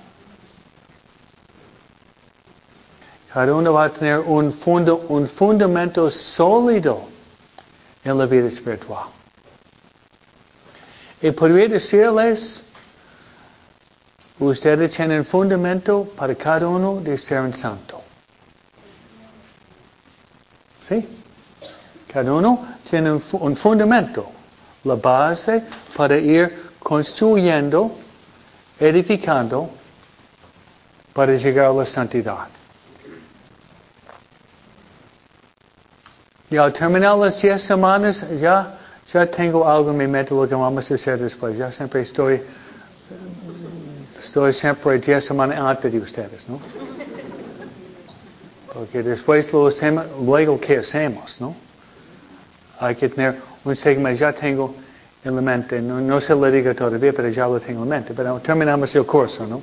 Cada 3.33 3.53
uno 3.53 3.73
va 3.73 3.87
a 3.87 3.91
tener 3.91 4.21
un, 4.21 4.53
fundo, 4.53 5.07
un 5.09 5.27
fundamento 5.27 6.09
sólido 6.09 7.03
en 8.05 8.17
la 8.17 8.27
vida 8.27 8.47
espiritual. 8.47 9.09
Y 11.21 11.33
podría 11.33 11.67
decirles, 11.67 12.71
ustedes 14.39 14.95
tienen 14.95 15.25
fundamento 15.25 16.09
para 16.17 16.35
cada 16.35 16.69
uno 16.69 17.01
de 17.01 17.17
ser 17.19 17.41
un 17.41 17.55
santo. 17.55 18.01
¿Sí? 20.89 21.07
Cada 22.13 22.33
uno 22.33 22.67
tiene 22.89 23.13
un, 23.13 23.23
un 23.33 23.57
fundamento, 23.57 24.31
la 24.85 24.95
base 24.97 25.65
para 25.97 26.17
ir 26.17 26.65
construyendo, 26.79 27.93
edificando, 28.79 29.71
para 31.13 31.35
llegar 31.37 31.67
a 31.67 31.73
la 31.73 31.87
santidad. 31.87 32.49
Y 36.51 36.57
al 36.57 36.73
terminar 36.73 37.17
las 37.19 37.41
10 37.41 37.61
semanas, 37.63 38.25
ya, 38.41 38.79
ya 39.13 39.27
tengo 39.27 39.67
algo 39.69 39.91
en 39.91 39.97
mi 39.97 40.07
mente 40.07 40.35
lo 40.35 40.47
que 40.47 40.55
vamos 40.55 40.91
a 40.91 40.95
hacer 40.95 41.19
después. 41.19 41.57
Ya 41.57 41.73
siempre 41.73 42.03
estoy, 42.03 42.43
estoy 44.25 44.53
siempre 44.53 44.99
10 44.99 45.25
semanas 45.25 45.59
antes 45.59 45.93
de 45.93 45.99
ustedes, 45.99 46.49
¿no? 46.49 46.59
Porque 48.73 49.03
después 49.03 49.53
lo 49.53 49.69
hacemos, 49.69 50.07
luego 50.21 50.59
¿qué 50.61 50.79
hacemos, 50.79 51.41
no? 51.41 51.55
Hay 52.81 52.95
que 52.97 53.09
tener 53.09 53.37
un 53.65 53.77
segmento, 53.77 54.21
ya 54.21 54.33
tengo 54.33 54.75
en 55.25 55.37
la 55.37 55.43
mente, 55.43 55.81
no, 55.81 56.01
no 56.01 56.21
se 56.21 56.35
lo 56.35 56.51
diga 56.51 56.75
todavía, 56.75 57.13
pero 57.13 57.29
ya 57.29 57.47
lo 57.47 57.61
tengo 57.61 57.85
en 57.85 57.89
mente. 57.89 58.13
Pero 58.15 58.41
terminamos 58.41 58.95
el 58.95 59.07
curso, 59.07 59.47
¿no? 59.47 59.63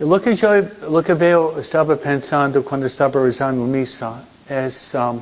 Lo 0.00 0.20
que 0.20 0.34
yo, 0.34 0.50
lo 0.90 1.02
que 1.02 1.14
veo, 1.14 1.60
estaba 1.60 1.94
pensando 1.96 2.64
cuando 2.64 2.86
estaba 2.88 3.22
rezando 3.22 3.64
misa, 3.64 4.24
es, 4.48 4.94
um, 4.94 5.20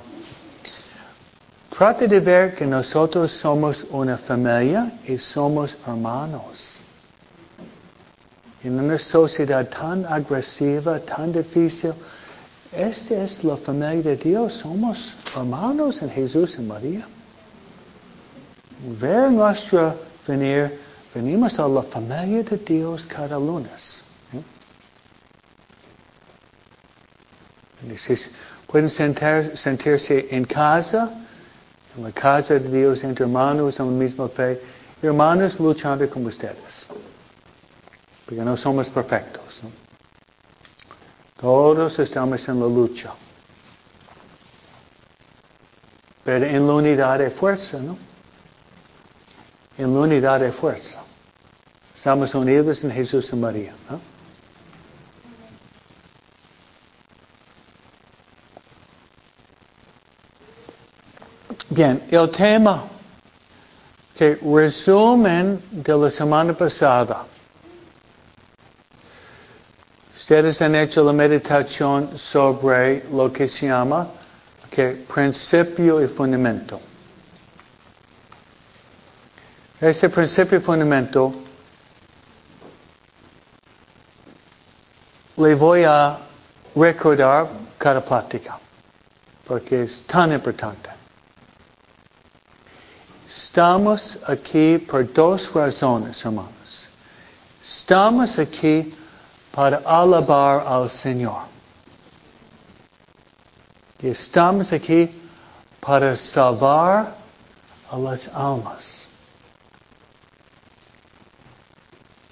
trata 1.80 2.06
de 2.06 2.20
ver 2.20 2.54
que 2.54 2.66
nosotros 2.66 3.30
somos 3.30 3.86
una 3.88 4.18
familia 4.18 4.92
y 5.08 5.16
somos 5.16 5.74
hermanos. 5.86 6.78
En 8.62 8.78
una 8.78 8.98
sociedad 8.98 9.66
tan 9.66 10.04
agresiva, 10.04 11.00
tan 11.00 11.32
difícil, 11.32 11.94
esta 12.70 13.24
es 13.24 13.42
la 13.44 13.56
familia 13.56 14.02
de 14.02 14.16
Dios, 14.16 14.56
somos 14.56 15.16
hermanos 15.34 16.02
en 16.02 16.10
Jesús 16.10 16.56
y 16.58 16.60
María. 16.60 17.08
Ver 19.00 19.30
nuestra 19.30 19.96
venir, 20.28 20.78
venimos 21.14 21.58
a 21.58 21.66
la 21.66 21.82
familia 21.82 22.42
de 22.42 22.58
Dios 22.58 23.06
cada 23.06 23.38
lunes. 23.38 24.04
pueden 28.66 28.90
sentirse 28.90 30.28
en 30.30 30.44
casa, 30.44 31.10
en 31.96 32.04
la 32.04 32.12
casa 32.12 32.54
de 32.54 32.68
Dios, 32.68 33.02
entre 33.04 33.24
hermanos 33.24 33.78
en 33.80 33.86
la 33.86 33.92
misma 33.92 34.28
fe, 34.28 34.60
hermanos 35.02 35.58
luchando 35.58 36.08
con 36.08 36.26
ustedes. 36.26 36.86
Porque 38.24 38.42
no 38.42 38.56
somos 38.56 38.88
perfectos. 38.88 39.60
Todos 41.36 41.98
estamos 41.98 42.48
en 42.48 42.60
la 42.60 42.66
lucha. 42.66 43.12
Pero 46.22 46.46
en 46.46 46.66
la 46.66 46.74
unidad 46.74 47.18
de 47.18 47.30
fuerza, 47.30 47.78
¿no? 47.78 47.96
En 49.78 49.94
la 49.94 50.00
unidad 50.00 50.40
de 50.40 50.52
fuerza. 50.52 51.02
Estamos 51.96 52.34
unidos 52.34 52.84
en 52.84 52.92
Jesús 52.92 53.30
y 53.32 53.36
María, 53.36 53.74
¿no? 53.90 54.09
Bien, 61.80 62.02
el 62.10 62.30
tema 62.30 62.84
que 64.14 64.38
resumen 64.42 65.62
de 65.70 65.96
la 65.96 66.10
semana 66.10 66.52
pasada. 66.52 67.24
Ustedes 70.14 70.60
han 70.60 70.74
hecho 70.74 71.02
la 71.02 71.14
meditación 71.14 72.18
sobre 72.18 73.04
lo 73.10 73.32
que 73.32 73.48
se 73.48 73.68
llama 73.68 74.08
que 74.70 75.06
principio 75.10 76.04
y 76.04 76.08
fundamento. 76.08 76.78
Ese 79.80 80.10
principio 80.10 80.58
y 80.58 80.60
fundamento 80.60 81.32
le 85.38 85.54
voy 85.54 85.84
a 85.84 86.18
recordar 86.76 87.48
cada 87.78 88.04
plática, 88.04 88.58
porque 89.46 89.84
es 89.84 90.02
tan 90.06 90.30
importante. 90.32 90.99
Estamos 93.50 94.16
aquí 94.28 94.78
por 94.78 95.12
dos 95.12 95.52
razones, 95.52 96.24
hermanos. 96.24 96.88
Estamos 97.60 98.38
aquí 98.38 98.94
para 99.50 99.78
alabar 99.78 100.64
al 100.68 100.88
Señor. 100.88 101.42
Y 104.00 104.06
estamos 104.06 104.72
aquí 104.72 105.10
para 105.80 106.14
salvar 106.14 107.12
a 107.90 107.98
las 107.98 108.28
almas. 108.28 109.08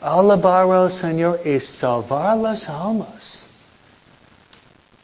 Alabar 0.01 0.71
al 0.71 0.93
Señor 0.93 1.41
es 1.45 1.69
salvar 1.69 2.37
las 2.37 2.69
almas. 2.69 3.47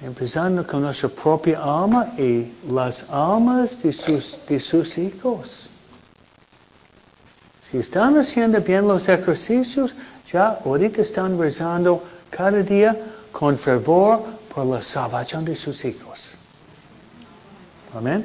Empezando 0.00 0.64
con 0.64 0.83
nuestra 0.83 1.09
propia 1.09 1.59
alma 1.59 2.14
y 2.16 2.53
las 2.68 3.03
almas 3.11 3.83
de 3.83 3.92
sus, 3.92 4.38
de 4.46 4.61
sus 4.61 4.96
hijos. 4.96 5.70
Si 7.74 7.80
están 7.80 8.16
haciendo 8.16 8.60
bien 8.60 8.87
los 8.87 9.08
ejercicios, 9.08 9.96
ya 10.32 10.60
ahorita 10.64 11.02
están 11.02 11.37
rezando 11.37 12.04
cada 12.30 12.62
día 12.62 12.96
con 13.32 13.58
fervor 13.58 14.22
por 14.54 14.64
la 14.66 14.80
salvación 14.80 15.44
de 15.44 15.56
sus 15.56 15.84
hijos. 15.84 16.30
Amén. 17.92 18.24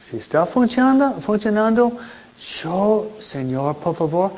Si 0.00 0.16
está 0.16 0.46
funcionando, 0.46 1.20
funcionando, 1.20 1.92
yo, 2.62 3.10
Señor, 3.20 3.76
por 3.76 3.96
favor, 3.96 4.32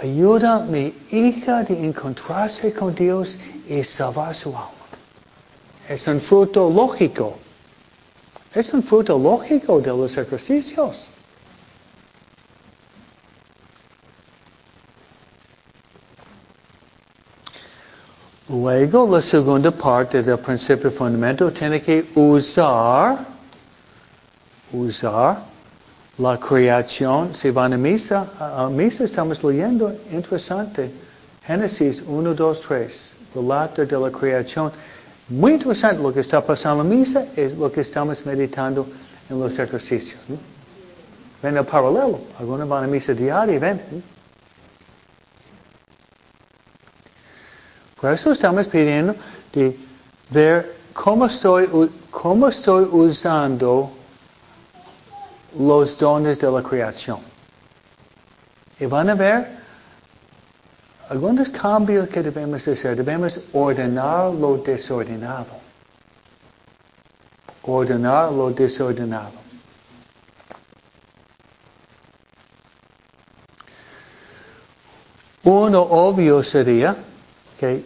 ayuda 0.00 0.58
a 0.58 0.60
mi 0.60 0.94
hija 1.10 1.64
de 1.64 1.84
encontrarse 1.84 2.72
con 2.72 2.94
Dios 2.94 3.38
y 3.68 3.82
salvar 3.82 4.36
su 4.36 4.50
alma. 4.50 4.70
Es 5.88 6.06
un 6.06 6.20
fruto 6.20 6.70
lógico. 6.70 7.38
Es 8.54 8.72
un 8.72 8.84
fruto 8.84 9.18
lógico 9.18 9.80
de 9.80 9.88
los 9.88 10.16
ejercicios. 10.16 11.08
Luego, 18.52 19.08
la 19.10 19.22
segunda 19.22 19.70
parte 19.70 20.22
del 20.22 20.38
principio 20.38 20.90
fundamental 20.90 21.50
tiene 21.54 21.80
que 21.80 22.04
usar, 22.14 23.20
usar 24.70 25.38
la 26.18 26.38
creación. 26.38 27.32
Si 27.34 27.50
van 27.50 27.72
a 27.72 27.78
misa, 27.78 28.26
a 28.38 28.68
misa 28.68 29.04
estamos 29.04 29.42
leyendo, 29.42 29.90
interesante, 30.12 30.90
Génesis 31.46 32.02
1, 32.06 32.34
2, 32.34 32.60
3, 32.60 33.16
relato 33.34 33.86
de 33.86 33.98
la 33.98 34.10
creación. 34.10 34.70
Muy 35.30 35.52
interesante 35.52 36.02
lo 36.02 36.12
que 36.12 36.20
está 36.20 36.44
pasando 36.44 36.82
en 36.82 36.90
la 36.90 36.94
misa 36.94 37.26
es 37.34 37.56
lo 37.56 37.72
que 37.72 37.80
estamos 37.80 38.26
meditando 38.26 38.86
en 39.30 39.40
los 39.40 39.58
ejercicios. 39.58 40.20
Ven 41.42 41.56
el 41.56 41.64
paralelo. 41.64 42.20
Algunos 42.38 42.68
van 42.68 42.84
a 42.84 42.86
misa 42.86 43.14
diaria 43.14 43.58
ven. 43.58 43.80
Por 48.02 48.12
eso 48.12 48.32
estamos 48.32 48.66
pidiendo 48.66 49.14
de 49.52 49.78
ver 50.28 50.74
cómo 50.92 51.26
estoy, 51.26 51.68
cómo 52.10 52.48
estoy 52.48 52.84
usando 52.90 53.92
los 55.56 55.96
dones 55.96 56.36
de 56.40 56.50
la 56.50 56.64
creación. 56.64 57.20
Y 58.80 58.86
van 58.86 59.10
a 59.10 59.14
ver 59.14 59.46
algunos 61.10 61.48
cambios 61.50 62.08
que 62.08 62.24
debemos 62.24 62.66
hacer. 62.66 62.96
Debemos 62.96 63.38
ordenar 63.52 64.34
lo 64.34 64.56
desordenado. 64.56 65.60
Ordenar 67.62 68.32
lo 68.32 68.50
desordenado. 68.50 69.40
Uno 75.44 75.82
obvio 75.82 76.42
sería 76.42 76.96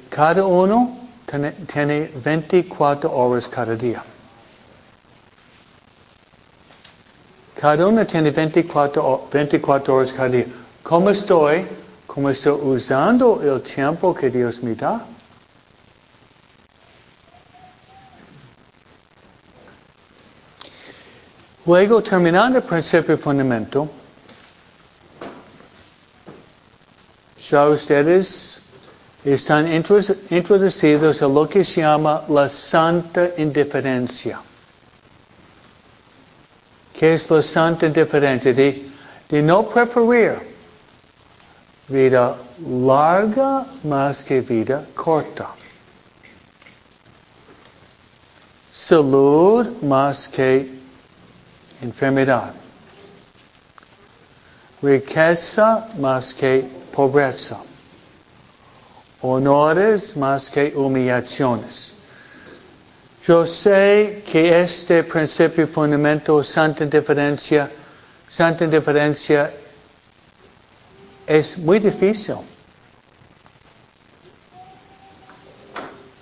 cada 0.08 0.44
uno 0.46 1.08
tiene 1.66 2.10
24 2.24 3.12
horas 3.12 3.46
cada 3.48 3.74
día. 3.74 4.02
Cada 7.60 7.86
uno 7.86 8.06
tiene 8.06 8.30
24, 8.30 9.28
24 9.30 9.94
horas 9.94 10.12
cada 10.12 10.28
día. 10.28 10.46
¿Cómo 10.82 11.10
estoy? 11.10 11.66
¿Cómo 12.06 12.30
estoy 12.30 12.52
usando 12.52 13.42
el 13.42 13.60
tiempo 13.62 14.14
que 14.14 14.30
Dios 14.30 14.62
me 14.62 14.74
da? 14.74 15.04
Luego, 21.66 22.02
terminando 22.02 22.58
el 22.58 22.64
principio 22.64 23.18
fundamental, 23.18 23.90
ya 27.50 27.66
ustedes 27.66 28.55
están 29.34 29.66
introducidos 29.72 31.20
a 31.20 31.26
lo 31.26 31.48
que 31.48 31.64
se 31.64 31.80
llama 31.80 32.22
la 32.28 32.48
santa 32.48 33.30
indiferencia. 33.36 34.40
¿Qué 36.92 37.14
es 37.14 37.28
la 37.30 37.42
santa 37.42 37.86
indiferencia? 37.86 38.54
De, 38.54 38.88
de 39.28 39.42
no 39.42 39.66
preferir 39.68 40.38
vida 41.88 42.36
larga 42.58 43.66
más 43.82 44.22
que 44.22 44.40
vida 44.40 44.84
corta. 44.94 45.50
Salud 48.70 49.82
más 49.82 50.28
que 50.28 50.70
enfermedad. 51.82 52.54
Riqueza 54.80 55.88
más 55.98 56.32
que 56.32 56.64
pobreza. 56.94 57.56
Honores 59.22 60.16
más 60.16 60.50
que 60.50 60.72
humillaciones. 60.76 61.92
Yo 63.26 63.44
sé 63.46 64.22
que 64.30 64.62
este 64.62 65.02
principio 65.02 65.66
fundamental, 65.66 66.44
santa 66.44 66.84
indiferencia, 66.84 67.68
santa 68.28 68.64
indiferencia 68.64 69.50
es 71.26 71.58
muy 71.58 71.80
difícil. 71.80 72.36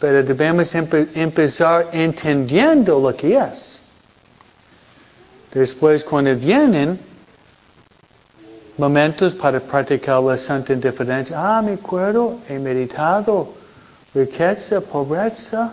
Pero 0.00 0.22
debemos 0.22 0.74
empezar 0.74 1.88
entendiendo 1.92 3.00
lo 3.00 3.14
que 3.14 3.36
es. 3.36 3.80
Después, 5.52 6.02
cuando 6.04 6.34
vienen 6.34 6.98
momentos 8.76 9.34
para 9.34 9.60
practicar 9.60 10.22
la 10.22 10.36
santa 10.36 10.72
indiferencia, 10.72 11.36
ah, 11.38 11.62
me 11.62 11.74
acuerdo, 11.74 12.38
he 12.48 12.58
meditado, 12.58 13.48
riqueza, 14.14 14.80
pobreza. 14.80 15.72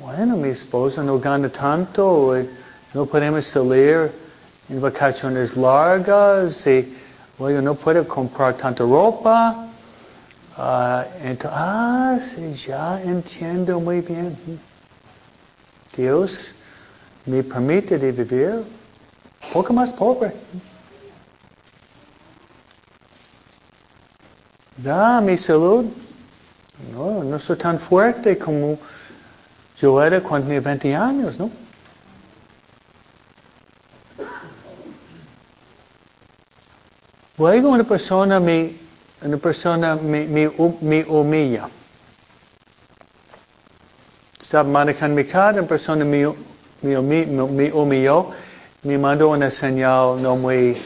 Bueno, 0.00 0.36
mi 0.36 0.48
esposa 0.48 1.02
no 1.02 1.18
gana 1.18 1.48
tanto, 1.48 2.34
no 2.94 3.06
podemos 3.06 3.46
salir 3.46 4.10
en 4.68 4.80
vacaciones 4.80 5.56
largas, 5.56 6.66
y 6.66 6.96
bueno, 7.38 7.62
no 7.62 7.74
puedo 7.74 8.06
comprar 8.06 8.54
tanta 8.54 8.84
ropa. 8.84 9.66
Uh, 10.56 11.02
entonces, 11.22 11.50
ah, 11.54 12.18
sí, 12.18 12.54
ya 12.54 13.00
entiendo 13.02 13.78
muy 13.78 14.00
bien. 14.00 14.36
Dios 15.96 16.50
me 17.26 17.44
permite 17.44 17.96
de 17.96 18.10
vivir 18.10 18.64
poco 19.52 19.72
más 19.72 19.92
pobre. 19.92 20.32
Da 24.78 25.20
mi 25.20 25.36
salud. 25.36 25.86
No, 26.92 27.24
no 27.24 27.38
soy 27.40 27.56
tan 27.56 27.78
fuerte 27.78 28.38
como 28.38 28.78
yo 29.80 30.02
era 30.02 30.20
cuando 30.20 30.46
tenía 30.46 30.60
20 30.60 30.94
años, 30.94 31.38
¿no? 31.38 31.50
Luego 37.36 37.70
una 37.70 37.84
persona 37.84 38.38
me, 38.38 38.72
una 39.22 39.36
persona 39.36 39.96
me, 39.96 40.26
me, 40.26 40.50
me 40.80 41.04
humilla. 41.04 41.68
Estaba 44.40 44.68
manejando 44.68 45.16
mi 45.16 45.24
carro, 45.24 45.58
una 45.58 45.68
persona 45.68 46.04
me, 46.04 46.32
me, 46.82 47.00
me, 47.00 47.26
me 47.26 47.72
humilló, 47.72 48.30
me 48.82 48.96
mandó 48.96 49.30
una 49.30 49.50
señal 49.50 50.22
no 50.22 50.36
muy, 50.36 50.80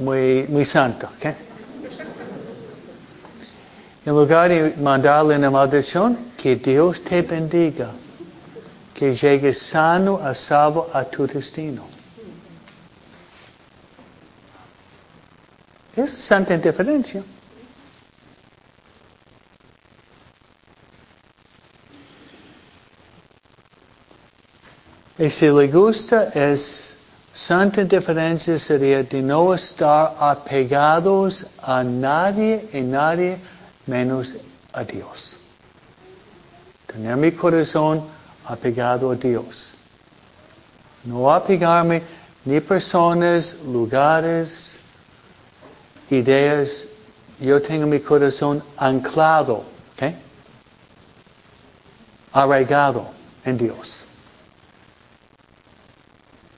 muy, 0.00 0.46
muy 0.48 0.64
santa. 0.64 1.10
¿okay? 1.16 1.34
En 4.04 4.14
lugar 4.14 4.48
de 4.48 4.74
mandarle 4.78 5.36
una 5.36 5.50
maldición, 5.50 6.16
que 6.36 6.56
Dios 6.56 7.02
te 7.04 7.22
bendiga, 7.22 7.90
que 8.94 9.14
llegues 9.14 9.58
sano 9.58 10.18
a 10.18 10.34
salvo 10.34 10.88
a 10.92 11.04
tu 11.04 11.26
destino. 11.26 11.84
Es 15.94 16.10
santa 16.12 16.54
indiferencia. 16.54 17.22
Y 25.18 25.28
si 25.28 25.46
le 25.50 25.68
gusta 25.68 26.30
es 26.34 26.89
santa 27.40 27.80
indiferencia 27.80 28.58
sería 28.58 29.02
de 29.02 29.22
no 29.22 29.54
estar 29.54 30.14
apegados 30.20 31.46
a 31.62 31.82
nadie 31.82 32.68
y 32.70 32.82
nadie 32.82 33.38
menos 33.86 34.34
a 34.74 34.84
Dios. 34.84 35.38
Tener 36.86 37.16
mi 37.16 37.32
corazón 37.32 38.04
apegado 38.44 39.10
a 39.10 39.14
Dios. 39.14 39.74
No 41.04 41.32
apegarme 41.32 42.02
ni 42.44 42.60
personas, 42.60 43.56
lugares, 43.64 44.74
ideas. 46.10 46.84
Yo 47.40 47.62
tengo 47.62 47.86
mi 47.86 48.00
corazón 48.00 48.62
anclado, 48.76 49.64
¿ok? 49.94 50.14
Arraigado 52.32 53.08
en 53.46 53.56
Dios. 53.56 54.04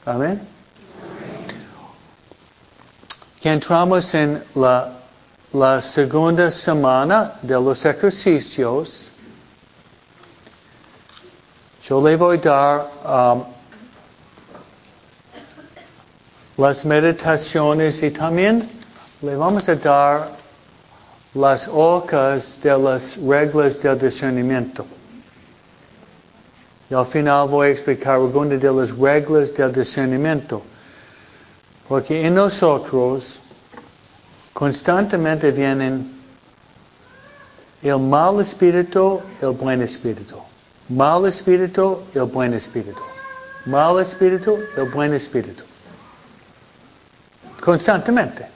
Amén. 0.05 0.52
Que 3.43 3.51
entramos 3.51 4.15
en 4.15 4.41
la, 4.55 4.93
la 5.53 5.81
segunda 5.81 6.53
semana 6.53 7.33
de 7.43 7.55
los 7.55 7.85
ejercicios. 7.85 9.11
Yo 11.83 12.01
le 12.01 12.15
voy 12.15 12.37
a 12.37 12.41
dar 12.41 12.87
um, 13.05 13.45
las 16.57 16.85
meditaciones 16.85 18.01
y 18.05 18.13
también 18.13 18.71
le 19.23 19.35
vamos 19.35 19.69
a 19.69 19.75
dar 19.75 20.29
las 21.35 21.67
hojas 21.67 22.61
de 22.63 22.79
las 22.79 23.17
reglas 23.17 23.83
del 23.83 23.99
discernimiento. 23.99 24.87
Y 26.89 26.95
al 26.95 27.07
final 27.07 27.49
voy 27.49 27.67
a 27.67 27.71
explicar 27.71 28.15
algunas 28.15 28.61
de 28.61 28.73
las 28.73 28.97
reglas 28.97 29.53
del 29.53 29.73
discernimiento. 29.73 30.63
Porque 31.89 32.27
en 32.27 32.35
nosotros 32.35 33.41
constantemente 34.53 35.51
vienen 35.51 36.23
el 37.83 37.99
mal 37.99 38.41
espíritu, 38.41 39.21
el 39.41 39.51
buen 39.51 39.83
espíritu. 39.83 40.37
Mal 40.89 41.27
espíritu, 41.27 41.99
el 42.15 42.23
buen 42.25 42.55
espíritu. 42.55 43.01
Mal 43.67 44.01
espíritu, 44.01 44.59
el 44.77 44.91
buen 44.91 45.15
espíritu. 45.15 45.65
Constantemente. 47.61 48.47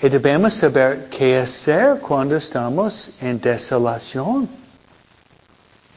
Y 0.00 0.08
debemos 0.08 0.54
saber 0.54 1.08
qué 1.10 1.38
hacer 1.38 1.98
cuando 2.00 2.36
estamos 2.36 3.16
en 3.20 3.40
desolación. 3.40 4.48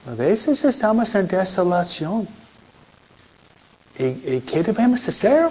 A 0.10 0.16
veces 0.16 0.64
estamos 0.66 1.14
en 1.14 1.28
desolación. 1.28 2.28
¿Y, 4.02 4.42
qué 4.42 4.64
debemos 4.64 5.08
hacer? 5.08 5.50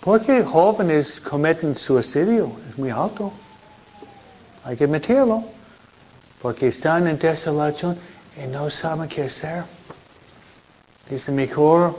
Porque 0.00 0.44
jóvenes 0.44 1.18
cometen 1.20 1.76
suicidio, 1.76 2.52
es 2.70 2.78
muy 2.78 2.90
alto. 2.90 3.32
Hay 4.62 4.76
que 4.76 4.86
meterlo. 4.86 5.42
Porque 6.40 6.68
están 6.68 7.08
en 7.08 7.18
desolación 7.18 7.98
y 8.40 8.46
no 8.46 8.70
saben 8.70 9.08
qué 9.08 9.22
hacer. 9.24 9.64
Dice 11.10 11.32
mejor 11.32 11.98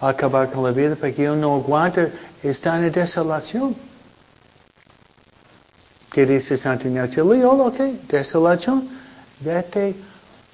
acabar 0.00 0.52
con 0.52 0.62
la 0.62 0.70
vida 0.70 0.94
porque 0.94 1.24
yo 1.24 1.34
no 1.34 1.56
aguanta 1.56 2.08
estar 2.42 2.82
en 2.82 2.92
desolación. 2.92 3.74
¿Qué 6.12 6.24
dice 6.24 6.56
Santo 6.56 6.86
Ignacio 6.86 7.24
Loyola? 7.24 7.64
Ok, 7.64 7.78
desolación. 8.08 8.88
Vete, 9.40 9.94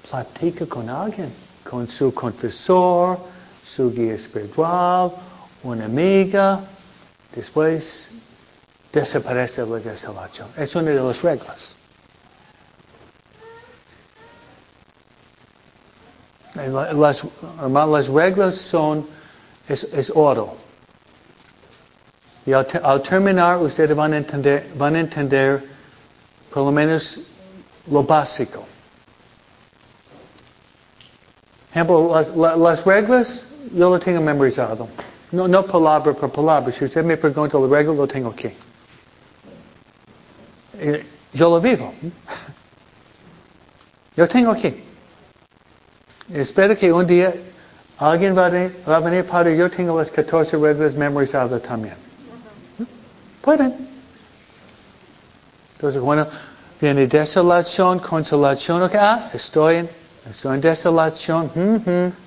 platica 0.09 0.65
con 0.65 0.89
alguien, 0.89 1.33
con 1.63 1.87
su 1.87 2.13
confesor, 2.13 3.17
su 3.65 3.91
guía 3.91 4.13
espiritual, 4.13 5.11
una 5.63 5.85
amiga. 5.85 6.61
Después 7.33 8.11
desaparece 8.91 9.65
la 9.65 9.79
desolación. 9.79 10.47
Es 10.55 10.75
una 10.75 10.91
de 10.91 11.01
las 11.01 11.21
reglas. 11.21 11.75
Las, 16.55 18.07
reglas 18.07 18.55
son, 18.55 19.05
es, 19.67 19.83
es 19.83 20.11
oro. 20.15 20.55
Y 22.45 22.53
al, 22.53 22.65
al, 22.81 23.01
terminar, 23.01 23.57
ustedes 23.57 23.95
van 23.95 24.13
a, 24.13 24.17
entender, 24.17 24.71
van 24.77 24.95
a 24.95 24.99
entender 25.01 25.63
por 26.53 26.63
lo 26.63 26.71
menos 26.71 27.19
lo 27.87 28.03
básico. 28.03 28.65
Ejemplo, 31.75 32.09
las, 32.13 32.57
las 32.57 32.85
reglas 32.85 33.47
yo 33.73 33.89
lo 33.89 33.99
tengo 33.99 34.21
memorizado. 34.21 34.87
No, 35.33 35.45
no 35.45 35.65
palabra 35.65 36.13
por 36.13 36.31
palabra. 36.31 36.71
Si 36.71 36.85
usted 36.85 37.03
me 37.03 37.17
pregunta 37.17 37.59
la 37.59 37.67
regla, 37.67 37.93
lo 37.93 38.07
tengo 38.07 38.29
aquí. 38.29 38.49
Yo 41.33 41.49
lo 41.49 41.59
vivo. 41.59 41.93
Yo 44.15 44.25
tengo 44.29 44.51
aquí. 44.51 44.73
Espero 46.31 46.77
que 46.77 46.93
un 46.93 47.05
día 47.05 47.33
alguien 47.97 48.37
va 48.37 48.45
a, 48.45 48.99
venir, 49.01 49.25
para 49.25 49.51
yo 49.51 49.69
tengo 49.69 49.99
las 49.99 50.09
14 50.09 50.55
reglas 50.55 50.93
memorizadas 50.93 51.61
también. 51.61 51.95
Pueden. 53.41 53.75
Entonces, 55.75 56.01
bueno, 56.01 56.27
viene 56.79 57.07
desolación, 57.07 57.99
consolación. 57.99 58.83
Okay. 58.83 58.99
Ah, 59.01 59.29
estoy 59.33 59.75
en, 59.75 59.89
en 60.25 60.61
desolación. 60.61 61.51
Mm 61.55 62.25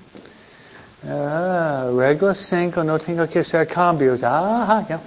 Ah, 1.06 1.88
regla 1.96 2.34
5, 2.34 2.82
no 2.82 2.98
tengo 2.98 3.28
que 3.28 3.38
hacer 3.38 3.68
cambios. 3.68 4.20
Ah, 4.24 4.84
ya. 4.88 5.00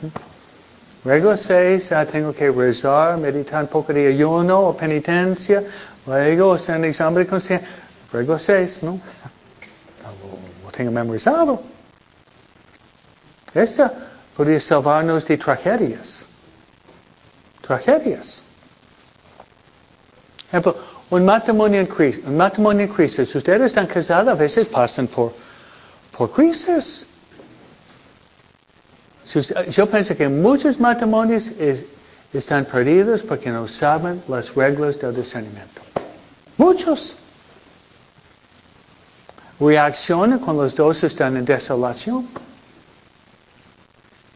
Regla 1.03 1.35
6, 1.35 1.91
ah, 1.91 2.05
tengo 2.05 2.33
que 2.33 2.49
rezar, 2.49 3.17
meditar 3.17 3.63
un 3.63 3.67
poco 3.67 3.91
de 3.91 4.07
ayuno 4.07 4.59
o 4.69 4.77
penitencia. 4.77 5.63
Luego 6.05 6.53
hacer 6.53 6.77
un 6.77 6.85
examen 6.85 7.15
de 7.23 7.27
conciencia. 7.27 7.67
Regla 8.11 8.39
6, 8.39 8.83
¿no? 8.83 9.01
Lo 10.63 10.71
tengo 10.71 10.91
memorizado. 10.91 11.61
Esta 13.53 13.91
podría 14.37 14.61
salvarnos 14.61 15.25
de 15.25 15.37
tragedias. 15.37 16.25
Tragedias. 17.61 18.41
Ejemplo, 20.47 20.75
un 21.11 21.23
matrimonio 21.23 21.79
en 21.79 21.85
crisis. 21.85 22.23
Un 22.25 22.37
matrimonio 22.37 22.89
en. 22.89 23.35
Ustedes 23.35 23.61
están 23.61 23.85
casados, 23.85 24.33
a 24.33 24.35
veces 24.35 24.67
pasan 24.67 25.07
por 25.07 25.33
por 26.17 26.31
crisis. 26.31 27.07
Yo 29.69 29.89
pienso 29.89 30.15
que 30.15 30.27
muchos 30.27 30.79
matrimonios 30.79 31.49
están 32.33 32.65
perdidos 32.65 33.23
porque 33.23 33.49
no 33.49 33.67
saben 33.67 34.21
las 34.27 34.53
reglas 34.53 34.99
del 34.99 35.15
discernimiento. 35.15 35.81
Muchos. 36.57 37.15
Reaccionan 39.59 40.39
cuando 40.39 40.63
los 40.63 40.75
dos 40.75 41.03
están 41.03 41.37
en 41.37 41.45
desolación. 41.45 42.27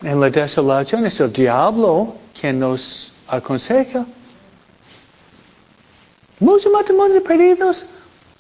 En 0.02 0.20
la 0.20 0.30
desolación 0.30 1.06
es 1.06 1.20
el 1.20 1.34
diablo 1.34 2.16
quien 2.40 2.60
nos 2.60 3.12
aconseja. 3.28 4.06
Muchos 6.40 6.72
matrimonios 6.72 7.24
perdidos 7.24 7.86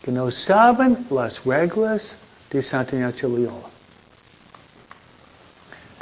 que 0.01 0.11
no 0.11 0.29
saben 0.29 1.07
las 1.09 1.43
reglas 1.45 2.17
de 2.51 2.61
Santa 2.61 2.95
Ignacio 2.95 3.29
Loyola. 3.29 3.69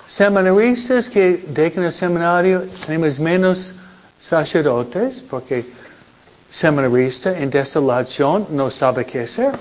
Seminaristas 0.07 1.07
que 1.07 1.45
dejan 1.47 1.83
el 1.83 1.91
seminario, 1.91 2.63
tenemos 2.85 3.19
menos 3.19 3.73
sacerdotes 4.17 5.21
porque 5.21 5.65
seminarista 6.49 7.37
en 7.37 7.49
desolación 7.49 8.47
no 8.49 8.71
sabe 8.71 9.05
qué 9.05 9.21
hacer. 9.21 9.53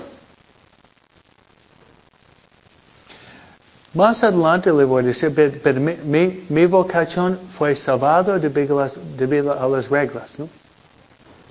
Más 3.93 4.23
adelante 4.23 4.71
le 4.71 4.85
voy 4.85 5.03
a 5.03 5.07
decir, 5.07 5.31
pero 5.63 5.79
mi, 5.79 6.45
mi, 6.49 6.65
vocación 6.65 7.39
fue 7.55 7.75
salvado 7.75 8.39
debido 8.39 8.79
a, 8.79 8.85
las, 8.85 8.97
debido 9.15 9.53
a 9.53 9.67
las 9.69 9.87
reglas, 9.87 10.39
¿no? 10.39 10.49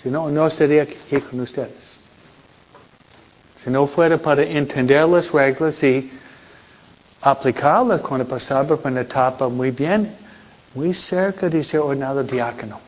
Si 0.03 0.11
no, 0.11 0.29
no 0.29 0.47
estaría 0.49 0.83
aquí 0.83 1.21
con 1.21 1.41
ustedes. 1.41 1.97
Si 3.57 3.71
no 3.71 3.87
fuera 3.87 4.19
para 4.19 4.43
entender 4.43 5.07
las 5.09 5.31
reglas 5.31 5.81
y 5.85 6.11
aplicarlas 7.21 8.01
cuando 8.01 8.27
pasaba 8.27 8.77
por 8.77 8.91
una 8.91 9.03
etapa 9.03 9.49
muy 9.49 9.71
bien, 9.71 10.13
muy 10.75 10.93
cerca 10.93 11.49
de 11.49 11.63
ser 11.63 11.81
ordenado 11.81 12.25
diácono. 12.25 12.81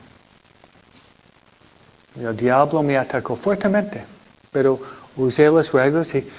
El 2.19 2.35
diablo 2.35 2.83
me 2.83 2.97
atacó 2.97 3.37
fuertemente, 3.37 4.03
pero 4.51 4.81
usé 5.15 5.49
las 5.49 5.71
reglas 5.71 6.13
y 6.15 6.29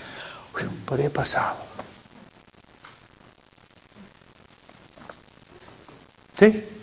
podía 0.84 1.08
pasar. 1.08 1.54
¿Sí? 6.38 6.75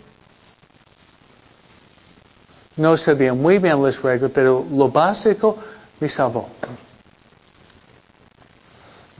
No 2.76 2.96
sabía 2.96 3.34
muy 3.34 3.58
bien 3.58 3.82
las 3.82 4.02
reglas, 4.02 4.30
pero 4.34 4.66
lo 4.70 4.88
básico 4.88 5.58
me 6.00 6.08
salvó 6.08 6.48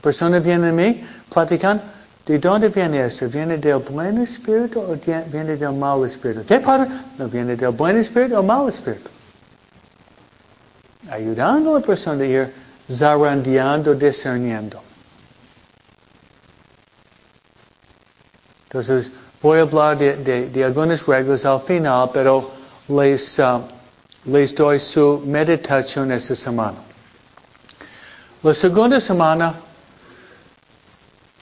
persona 0.05 0.39
viene 0.39 0.69
a 0.69 0.71
mí, 0.71 1.03
platican, 1.33 1.81
¿de 2.27 2.37
dónde 2.37 2.69
viene 2.69 3.03
eso? 3.07 3.27
¿Viene 3.27 3.57
del 3.57 3.79
buen 3.79 4.19
espíritu 4.21 4.79
o 4.79 4.95
viene 4.95 5.57
del 5.57 5.73
mal 5.73 6.05
espíritu? 6.05 6.45
¿Qué 6.45 6.59
para? 6.59 6.85
No 7.17 7.27
viene 7.27 7.55
del 7.55 7.71
buen 7.71 7.97
espíritu 7.97 8.37
o 8.37 8.43
mal 8.43 8.69
espíritu. 8.69 9.09
Ayudando 11.09 11.75
a 11.75 11.79
la 11.79 11.85
persona 11.85 12.21
a 12.21 12.27
ir 12.27 12.53
zarandeando, 12.87 13.95
discerniendo. 13.95 14.79
Entonces, 18.69 19.09
voy 19.41 19.57
a 19.57 19.61
hablar 19.63 19.97
de, 19.97 20.63
algunas 20.63 21.03
reglas 21.03 21.45
al 21.45 21.61
final, 21.61 22.11
pero 22.13 22.51
les, 22.87 23.39
uh, 23.39 23.61
les 24.25 24.53
doy 24.53 24.79
su 24.79 25.21
meditación 25.25 26.11
esta 26.11 26.35
semana. 26.35 26.77
La 28.43 28.53
segunda 28.53 28.99
semana 29.01 29.55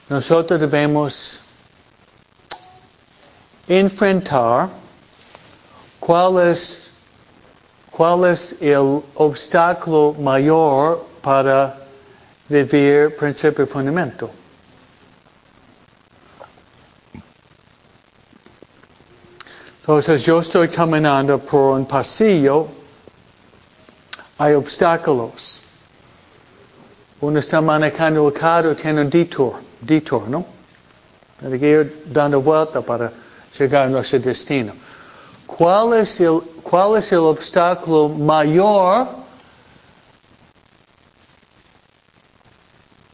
nosotros 0.08 0.60
debemos 0.60 1.40
enfrentar 3.68 4.68
cuál 6.00 6.38
es, 6.50 6.90
cuál 7.90 8.24
es 8.26 8.56
el 8.60 9.02
obstáculo 9.14 10.14
mayor 10.18 11.06
para 11.22 11.76
vivir 12.48 13.16
principio 13.16 13.64
y 13.64 13.66
fundamento. 13.66 14.30
Entonces 19.86 20.22
yo 20.22 20.40
estoy 20.40 20.68
caminando 20.68 21.38
por 21.38 21.78
un 21.78 21.84
pasillo, 21.84 22.68
hay 24.38 24.54
obstáculos. 24.54 25.60
Uno 27.20 27.38
está 27.38 27.60
manejando 27.60 28.26
el 28.26 28.32
carro, 28.32 28.74
tiene 28.74 29.02
un 29.02 29.10
detour 29.10 29.56
detour, 29.82 30.26
¿no? 30.26 30.46
Hay 31.44 31.60
que 31.60 31.68
ir 31.68 32.02
dando 32.06 32.40
vuelta 32.40 32.80
para 32.80 33.12
llegar 33.58 33.84
a 33.84 33.90
nuestro 33.90 34.20
destino. 34.20 34.72
¿Cuál 35.46 35.92
es 36.00 36.18
el, 36.18 36.40
cuál 36.62 36.96
es 36.96 37.12
el 37.12 37.18
obstáculo 37.18 38.08
mayor 38.08 39.06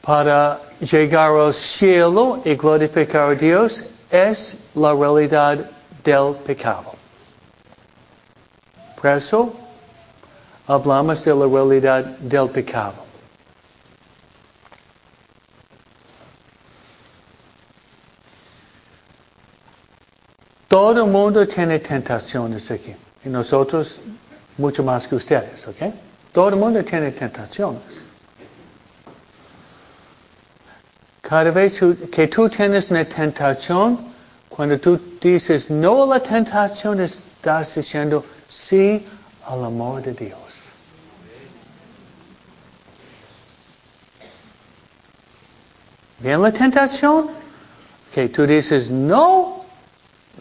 para 0.02 0.60
llegar 0.78 1.32
al 1.32 1.52
cielo 1.52 2.40
y 2.44 2.54
glorificar 2.54 3.30
a 3.30 3.34
Dios? 3.34 3.82
Es 4.08 4.56
la 4.76 4.94
realidad 4.94 5.68
del 6.04 6.34
pecado. 6.46 6.94
Por 9.00 9.10
eso 9.10 9.54
hablamos 10.66 11.24
de 11.24 11.34
la 11.34 11.46
realidad 11.46 12.04
del 12.18 12.48
pecado. 12.50 13.10
Todo 20.68 21.04
el 21.04 21.10
mundo 21.10 21.48
tiene 21.48 21.80
tentaciones 21.80 22.70
aquí. 22.70 22.94
Y 23.24 23.28
nosotros 23.28 23.98
mucho 24.56 24.84
más 24.84 25.08
que 25.08 25.16
ustedes, 25.16 25.66
¿ok? 25.66 25.92
Todo 26.32 26.50
el 26.50 26.56
mundo 26.56 26.84
tiene 26.84 27.10
tentaciones. 27.10 27.82
Cada 31.20 31.50
vez 31.50 31.80
que 32.12 32.28
tú 32.28 32.48
tienes 32.48 32.90
una 32.90 33.04
tentación, 33.04 34.09
cuando 34.60 34.78
tú 34.78 35.00
dices 35.22 35.70
no 35.70 36.02
a 36.02 36.06
la 36.06 36.20
tentación, 36.20 37.00
estás 37.00 37.76
diciendo 37.76 38.22
sí 38.46 39.02
al 39.46 39.64
amor 39.64 40.02
de 40.02 40.12
Dios. 40.12 40.38
¿Bien 46.18 46.42
la 46.42 46.52
tentación? 46.52 47.30
Que 48.12 48.28
tú 48.28 48.46
dices 48.46 48.90
no 48.90 49.64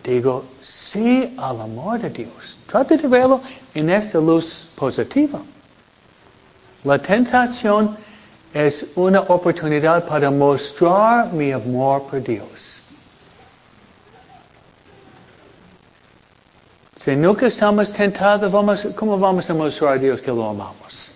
Digo, 0.03 0.43
sí 0.59 1.33
al 1.37 1.61
amor 1.61 2.01
de 2.01 2.09
Dios. 2.09 2.57
Trata 2.67 2.97
de 2.97 3.07
verlo 3.07 3.39
en 3.73 3.89
esta 3.89 4.17
luz 4.17 4.69
positiva. 4.75 5.39
La 6.83 6.99
tentación 6.99 7.95
es 8.53 8.85
una 8.95 9.21
oportunidad 9.21 10.05
para 10.05 10.29
mostrar 10.29 11.31
mi 11.31 11.53
amor 11.53 12.03
por 12.03 12.21
Dios. 12.21 12.78
Si 17.09 17.15
nunca 17.15 17.47
estamos 17.47 17.91
tentados, 17.91 18.51
vamos, 18.51 18.85
¿cómo 18.95 19.17
vamos 19.17 19.49
a 19.49 19.53
mostrar 19.55 19.93
a 19.93 19.97
Dios 19.97 20.21
que 20.21 20.29
lo 20.29 20.47
amamos? 20.47 21.09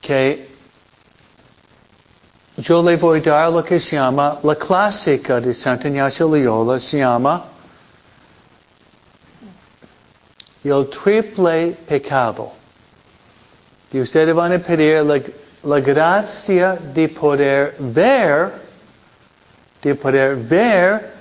Que 0.00 0.48
yo 2.56 2.82
le 2.82 2.96
voy 2.96 3.18
a 3.18 3.22
dar 3.22 3.52
lo 3.52 3.62
que 3.62 3.78
se 3.78 3.96
llama 3.96 4.38
la 4.42 4.54
clásica 4.54 5.42
de 5.42 5.52
Santa 5.52 5.88
Ignacio 5.88 6.26
Loyola, 6.26 6.80
se 6.80 7.00
llama 7.00 7.44
el 10.64 10.88
triple 10.88 11.76
pecado. 11.86 12.50
Y 13.92 14.00
ustedes 14.00 14.34
van 14.34 14.54
a 14.54 14.58
pedir 14.58 15.02
la, 15.02 15.20
la 15.64 15.80
gracia 15.80 16.78
de 16.94 17.10
poder 17.10 17.76
ver, 17.78 18.69
de 19.82 19.94
poder 19.94 20.36
ver 20.36 21.12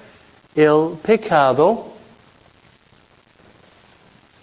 el 0.55 0.97
pecado, 1.01 1.87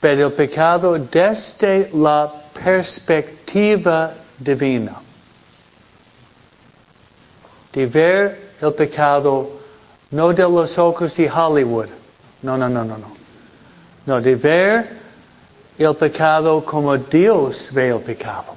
pero 0.00 0.26
el 0.26 0.32
pecado 0.32 0.98
desde 0.98 1.90
la 1.92 2.32
perspectiva 2.52 4.14
divina. 4.38 4.96
De 7.72 7.86
ver 7.86 8.52
el 8.60 8.72
pecado 8.72 9.56
no 10.10 10.32
de 10.32 10.42
los 10.42 10.78
ojos 10.78 11.14
de 11.16 11.30
Hollywood. 11.30 11.88
No, 12.42 12.56
no, 12.56 12.68
no, 12.68 12.84
no, 12.84 12.96
no. 12.96 13.16
No, 14.06 14.20
de 14.20 14.36
ver 14.36 14.88
el 15.78 15.94
pecado 15.96 16.64
como 16.64 16.96
Dios 16.96 17.70
ve 17.72 17.88
el 17.88 18.00
pecado. 18.00 18.55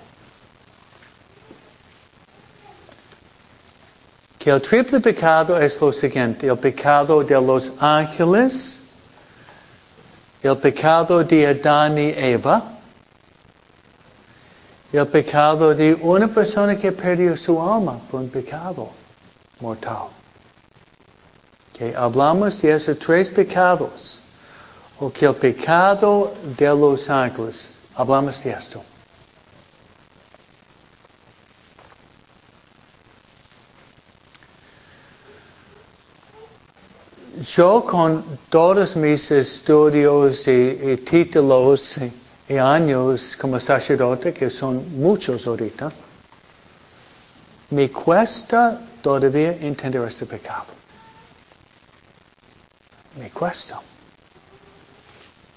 Que 4.40 4.52
el 4.52 4.62
triple 4.62 5.02
pecado 5.02 5.60
es 5.60 5.82
lo 5.82 5.92
siguiente, 5.92 6.48
el 6.48 6.58
pecado 6.58 7.22
de 7.22 7.36
los 7.42 7.72
ángeles, 7.78 8.80
el 10.42 10.58
pecado 10.58 11.22
de 11.26 11.46
Adán 11.46 11.98
y 11.98 12.14
Eva, 12.16 12.64
el 14.94 15.06
pecado 15.08 15.76
de 15.76 15.94
una 15.94 16.30
persona 16.30 16.78
que 16.78 16.90
perdió 16.94 17.36
su 17.36 17.62
alma 17.62 18.00
por 18.10 18.22
un 18.22 18.30
pecado 18.30 18.90
mortal. 19.60 20.08
Que 21.74 21.94
hablamos 21.94 22.62
de 22.62 22.72
esos 22.72 22.98
tres 22.98 23.28
pecados 23.28 24.24
o 25.00 25.12
que 25.12 25.26
el 25.26 25.36
pecado 25.36 26.34
de 26.58 26.68
los 26.68 27.10
ángeles, 27.10 27.72
hablamos 27.94 28.42
de 28.42 28.52
esto. 28.52 28.82
Yo 37.42 37.86
con 37.86 38.38
todos 38.50 38.98
mis 38.98 39.32
estudios 39.32 40.46
y, 40.46 40.98
títulos 41.10 41.96
y, 42.50 42.58
años 42.58 43.38
como 43.40 43.60
sacerdote, 43.62 44.34
que 44.34 44.50
son 44.50 45.00
muchos 45.00 45.48
ahorita, 45.48 45.90
me 47.70 47.90
cuesta 47.90 48.82
todavía 49.02 49.54
entender 49.54 50.06
este 50.06 50.26
pecado. 50.26 50.66
Me 53.18 53.30
cuesta 53.30 53.80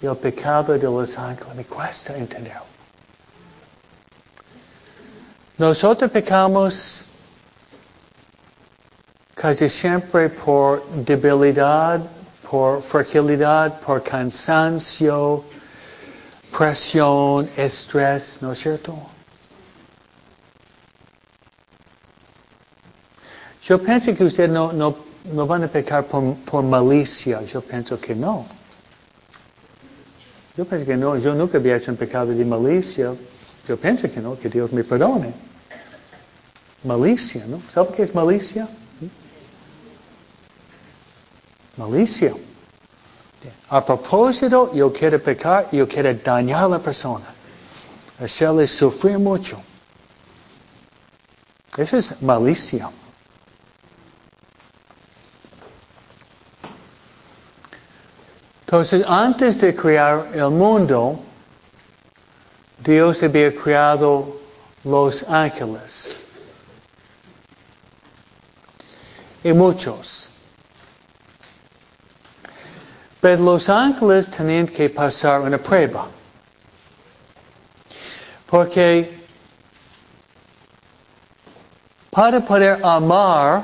el 0.01 0.17
pecado 0.17 0.75
de 0.75 0.85
los 0.85 1.19
ángeles. 1.19 1.55
Me 1.57 1.65
cuesta 1.65 2.17
entender. 2.17 2.59
Nosotros 5.59 6.11
pecamos 6.11 7.12
casi 9.35 9.69
siempre 9.69 10.29
por 10.29 10.87
debilidad, 11.05 12.01
por 12.51 12.83
fragilidad, 12.83 13.81
por 13.81 14.03
cansancio, 14.03 15.45
presión, 16.57 17.49
estrés, 17.57 18.39
¿no 18.41 18.53
es 18.53 18.59
cierto? 18.59 18.95
Yo 23.65 23.83
pienso 23.83 24.15
que 24.15 24.25
ustedes 24.25 24.51
no, 24.51 24.73
no, 24.73 24.97
no 25.33 25.47
van 25.47 25.65
a 25.65 25.69
pecar 25.69 26.05
por, 26.05 26.35
por 26.45 26.65
malicia. 26.65 27.43
Yo 27.43 27.61
pienso 27.61 27.99
que 27.99 28.15
no. 28.15 28.45
Yo 30.57 30.65
pienso 30.65 30.85
que 30.85 30.97
no, 30.97 31.17
yo 31.17 31.35
nunca 31.35 31.59
había 31.59 31.77
hecho 31.77 31.91
un 31.91 31.97
pecado 31.97 32.27
de 32.35 32.45
malicia. 32.45 33.15
Yo 33.67 33.77
pienso 33.77 34.11
que 34.11 34.21
no, 34.21 34.39
que 34.39 34.49
Dios 34.49 34.73
me 34.73 34.83
perdone. 34.83 35.33
Malicia, 36.83 37.45
¿no? 37.47 37.63
¿Sabe 37.73 37.91
qué 37.97 38.03
es 38.03 38.15
malicia? 38.15 38.69
Malicia. 41.77 42.35
A 43.71 43.85
propósito, 43.85 44.73
yo 44.75 44.93
quiero 44.93 45.19
pecar, 45.19 45.69
yo 45.73 45.89
quiero 45.89 46.15
dañar 46.15 46.65
a 46.65 46.69
la 46.69 46.79
persona. 46.79 47.27
Hacerle 48.21 48.69
sufrir 48.69 49.19
mucho. 49.19 49.61
Eso 51.77 51.97
es 51.97 52.21
malicia. 52.23 52.91
Entonces, 58.67 59.05
antes 59.07 59.61
de 59.61 59.75
crear 59.75 60.29
el 60.35 60.51
mundo, 60.51 61.19
Dios 62.79 63.23
había 63.23 63.55
creado 63.55 64.41
los 64.85 65.23
ángeles. 65.25 66.17
Y 69.45 69.53
muchos. 69.53 70.32
Pero 73.23 73.41
los 73.41 73.69
ángeles 73.69 74.29
tenían 74.33 74.67
que 74.67 74.91
pasar 74.91 75.43
una 75.43 75.57
prueba. 75.57 76.09
Porque 78.51 79.17
para 82.11 82.41
poder 82.41 82.85
amar, 82.85 83.63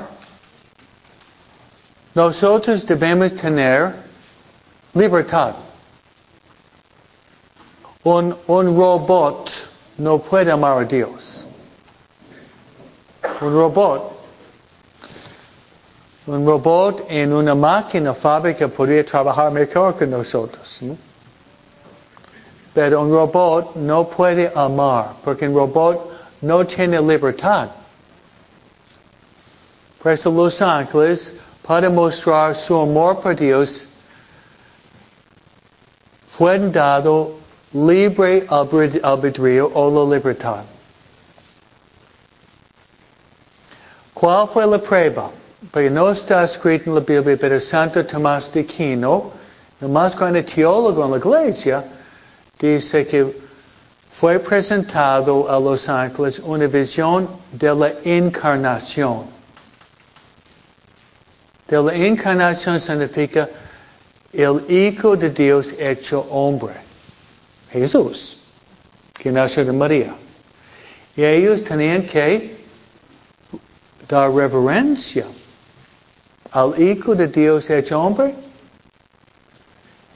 nosotros 2.15 2.85
debemos 2.85 3.35
tener 3.35 3.95
libertad. 4.93 5.55
Un, 8.03 8.37
un 8.47 8.77
robot 8.77 9.51
no 9.97 10.19
puede 10.19 10.51
amar 10.51 10.83
a 10.83 10.85
Dios. 10.85 11.45
Un 13.41 13.53
robot, 13.53 14.18
un 16.29 16.45
robot 16.45 17.05
en 17.09 17.33
una 17.33 17.55
máquina 17.55 18.13
fábrica 18.13 18.67
podría 18.67 19.03
trabajar 19.03 19.51
mejor 19.51 19.95
que 19.97 20.05
nosotros. 20.05 20.79
Pero 22.73 23.01
un 23.01 23.11
robot 23.11 23.75
no 23.75 24.07
puede 24.07 24.51
amar, 24.55 25.13
porque 25.23 25.47
un 25.47 25.55
robot 25.55 26.11
no 26.41 26.65
tiene 26.65 27.01
libertad. 27.01 27.69
Por 30.01 30.11
eso 30.11 30.31
los 30.31 30.61
ángeles, 30.61 31.35
para 31.65 31.89
mostrar 31.89 32.55
su 32.55 32.79
amor 32.79 33.19
por 33.21 33.35
Dios, 33.35 33.87
fue 36.37 36.59
dado 36.59 37.31
libre 37.73 38.45
albedrío 38.47 39.71
o 39.73 39.89
la 39.89 40.15
libertad. 40.15 40.63
¿Cuál 44.13 44.47
fue 44.47 44.67
la 44.67 44.77
prueba? 44.77 45.29
Porque 45.59 45.89
no 45.89 46.09
está 46.09 46.45
escrito 46.45 46.89
en 46.89 46.95
la 46.95 47.01
Biblia, 47.01 47.37
pero 47.39 47.59
Santo 47.59 48.05
Tomás 48.05 48.51
de 48.53 48.61
Aquino, 48.61 49.31
el 49.81 49.89
más 49.89 50.17
grande 50.17 50.43
teólogo 50.43 51.03
en 51.03 51.11
la 51.11 51.17
iglesia, 51.17 51.83
dice 52.57 53.05
que 53.05 53.35
fue 54.17 54.39
presentado 54.39 55.49
a 55.51 55.59
los 55.59 55.89
ángeles 55.89 56.39
una 56.39 56.67
visión 56.67 57.27
de 57.51 57.75
la 57.75 57.93
encarnación. 58.05 59.25
De 61.67 61.83
la 61.83 61.93
encarnación 61.93 62.79
significa 62.79 63.49
el 64.31 64.63
Hijo 64.69 65.17
de 65.17 65.29
Dios 65.29 65.73
hecho 65.77 66.21
hombre, 66.29 66.73
Jesús, 67.69 68.37
que 69.13 69.29
nació 69.29 69.65
de 69.65 69.73
María. 69.73 70.15
Y 71.17 71.23
ellos 71.23 71.65
tenían 71.65 72.03
que 72.03 72.57
dar 74.07 74.31
reverencia 74.31 75.25
al 76.51 76.79
Hijo 76.81 77.15
de 77.15 77.27
Dios 77.27 77.69
hecho 77.69 78.01
hombre. 78.01 78.33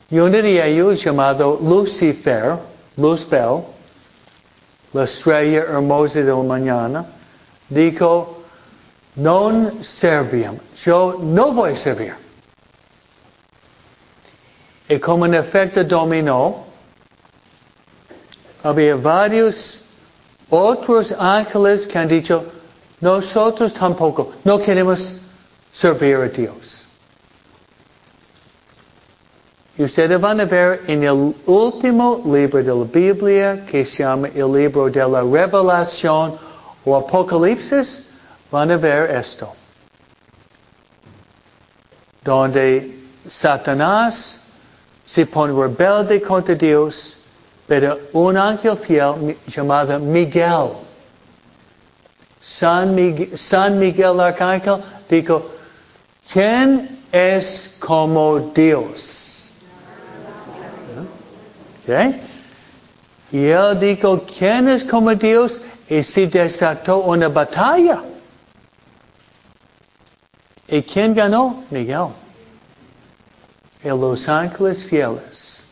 Y 0.09 0.19
uno 0.19 0.41
de 0.41 0.67
ellos, 0.67 1.03
llamado 1.03 1.59
Lucifer, 1.61 2.57
Luzbel, 2.97 3.63
la 4.93 5.03
estrella 5.03 5.61
hermosa 5.61 6.19
de 6.19 6.31
la 6.31 6.43
mañana, 6.43 7.05
dijo, 7.69 8.43
non 9.15 9.83
serviam, 9.83 10.57
yo 10.83 11.17
no 11.19 11.51
voy 11.51 11.71
a 11.71 11.75
servir. 11.75 12.15
Y 14.89 14.99
como 14.99 15.23
un 15.23 15.33
efecto 15.33 15.83
dominó, 15.83 16.65
había 18.63 18.95
varios 18.95 19.79
otros 20.49 21.13
ángeles 21.17 21.87
que 21.87 21.97
han 21.97 22.07
dicho, 22.07 22.43
nosotros 23.01 23.73
tampoco, 23.73 24.33
no 24.43 24.59
queremos 24.59 25.22
servir 25.73 26.17
a 26.17 26.29
Dios. 26.29 26.85
Y 29.75 29.83
ustedes 29.83 30.21
van 30.21 30.39
a 30.39 30.45
ver 30.45 30.81
en 30.87 31.03
el 31.03 31.33
último 31.47 32.21
libro 32.25 32.59
de 32.59 32.73
la 32.73 32.85
Biblia, 32.85 33.65
que 33.65 33.83
se 33.83 34.03
llama 34.03 34.27
el 34.27 34.53
libro 34.53 34.87
de 34.87 34.99
la 34.99 35.23
Revelación 35.23 36.37
o 36.85 36.95
Apocalipsis, 36.95 38.07
van 38.51 38.69
a 38.69 38.77
ver 38.77 39.09
esto. 39.09 39.51
Donde 42.23 42.99
Satanás 43.25 44.41
se 45.03 45.25
pone 45.25 45.53
rebelde 45.53 46.21
contra 46.21 46.53
Dios, 46.53 47.17
pero 47.65 47.97
un 48.13 48.37
ángel 48.37 48.77
fiel 48.77 49.35
llamado 49.47 49.99
Miguel, 49.99 50.73
San 52.39 52.93
Miguel, 52.93 53.35
San 53.35 53.79
Miguel 53.79 54.19
Arcángel, 54.19 54.83
dijo, 55.09 55.49
¿quién 56.31 56.99
es 57.11 57.75
como 57.79 58.39
Dios? 58.53 59.51
¿Okay? 61.83 62.21
Y 63.31 63.45
él 63.45 63.79
dijo, 63.79 64.23
¿quién 64.37 64.69
es 64.69 64.83
como 64.83 65.13
Dios? 65.15 65.61
Y 65.89 66.01
se 66.03 66.27
desató 66.27 66.99
una 66.99 67.27
batalla. 67.27 68.01
¿Y 70.67 70.81
quién 70.83 71.13
ganó? 71.13 71.63
Miguel 71.69 72.09
en 73.83 73.99
los 73.99 74.27
ángeles 74.29 74.85
fieles. 74.85 75.63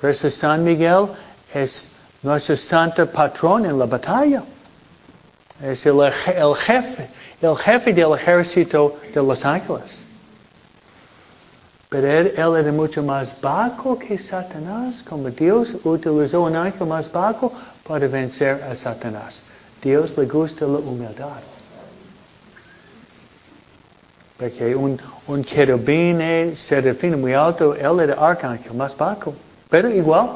Por 0.00 0.14
San 0.14 0.64
Miguel 0.64 1.08
es 1.52 1.90
nuestro 2.22 2.56
santo 2.56 3.06
patrón 3.06 3.66
en 3.66 3.78
la 3.78 3.86
batalla. 3.86 4.42
Es 5.62 5.84
el, 5.84 6.00
jefe, 6.56 7.08
el 7.42 7.56
jefe 7.56 7.92
del 7.92 8.14
ejército 8.14 8.96
de 9.12 9.22
los 9.22 9.44
ángeles. 9.44 10.02
Pero 11.90 12.06
él, 12.06 12.32
era 12.36 12.72
mucho 12.72 13.02
más 13.02 13.28
bajo 13.40 13.98
que 13.98 14.16
Satanás, 14.16 15.02
como 15.06 15.28
Dios 15.28 15.70
utilizó 15.84 16.42
un 16.42 16.56
ángel 16.56 16.86
más 16.86 17.10
bajo 17.10 17.52
para 17.86 18.06
vencer 18.06 18.62
a 18.62 18.74
Satanás. 18.74 19.42
Dios 19.82 20.16
le 20.16 20.26
gusta 20.26 20.66
la 20.66 20.78
humildad. 20.78 21.42
Porque 24.38 24.74
un, 24.74 24.98
un 25.26 25.44
querubín 25.44 26.56
serafín 26.56 27.20
muy 27.20 27.34
alto, 27.34 27.74
él 27.74 28.00
era 28.00 28.14
arcángel 28.14 28.72
más 28.74 28.96
bajo. 28.96 29.34
Pero 29.68 29.90
igual, 29.90 30.30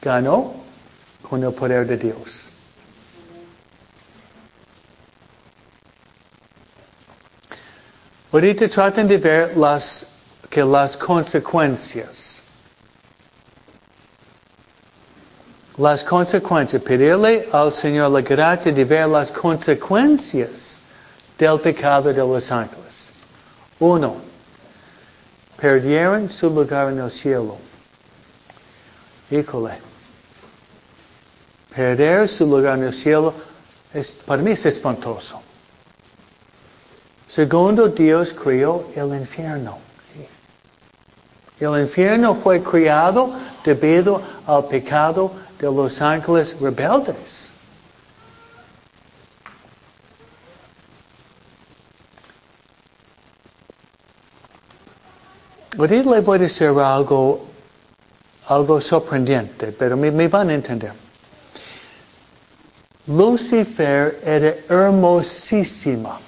ganó 0.00 0.54
con 1.28 1.42
el 1.44 1.52
poder 1.52 1.86
de 1.86 1.96
Dios. 1.96 2.41
Ahorita 8.32 8.66
traten 8.66 9.06
de 9.06 9.18
ver 9.18 9.54
las, 9.58 10.06
que 10.48 10.64
las 10.64 10.96
consecuencias. 10.96 12.40
Las 15.76 16.02
consecuencias. 16.02 16.82
Pedirle 16.82 17.46
al 17.52 17.70
Señor 17.70 18.10
la 18.10 18.22
gracia 18.22 18.72
de 18.72 18.84
ver 18.86 19.06
las 19.08 19.30
consecuencias 19.30 20.78
del 21.38 21.60
pecado 21.60 22.10
de 22.10 22.20
los 22.20 22.50
ángeles. 22.50 23.10
Uno, 23.78 24.16
perdieron 25.60 26.30
su 26.30 26.48
lugar 26.48 26.90
en 26.90 27.00
el 27.00 27.10
cielo. 27.10 27.58
Híjole. 29.30 29.78
Perder 31.74 32.28
su 32.28 32.46
lugar 32.46 32.78
en 32.78 32.84
el 32.84 32.94
cielo 32.94 33.34
es, 33.92 34.12
para 34.12 34.40
mí 34.40 34.52
es 34.52 34.64
espantoso. 34.64 35.42
Segundo, 37.34 37.88
Dios 37.88 38.34
creó 38.34 38.84
el 38.94 39.14
infierno. 39.14 39.78
El 41.58 41.80
infierno 41.80 42.34
fue 42.34 42.62
creado 42.62 43.32
debido 43.64 44.20
al 44.46 44.66
pecado 44.66 45.32
de 45.58 45.66
los 45.72 46.02
ángeles 46.02 46.60
rebeldes. 46.60 47.48
Ahorita 55.78 56.10
le 56.10 56.20
voy 56.20 56.36
a 56.36 56.42
decir 56.42 56.68
algo, 56.68 57.46
algo 58.48 58.78
sorprendente, 58.78 59.72
pero 59.72 59.96
me, 59.96 60.10
me 60.10 60.28
van 60.28 60.50
a 60.50 60.54
entender. 60.54 60.92
Lucifer 63.06 64.20
era 64.22 64.54
hermosísima. 64.68 66.20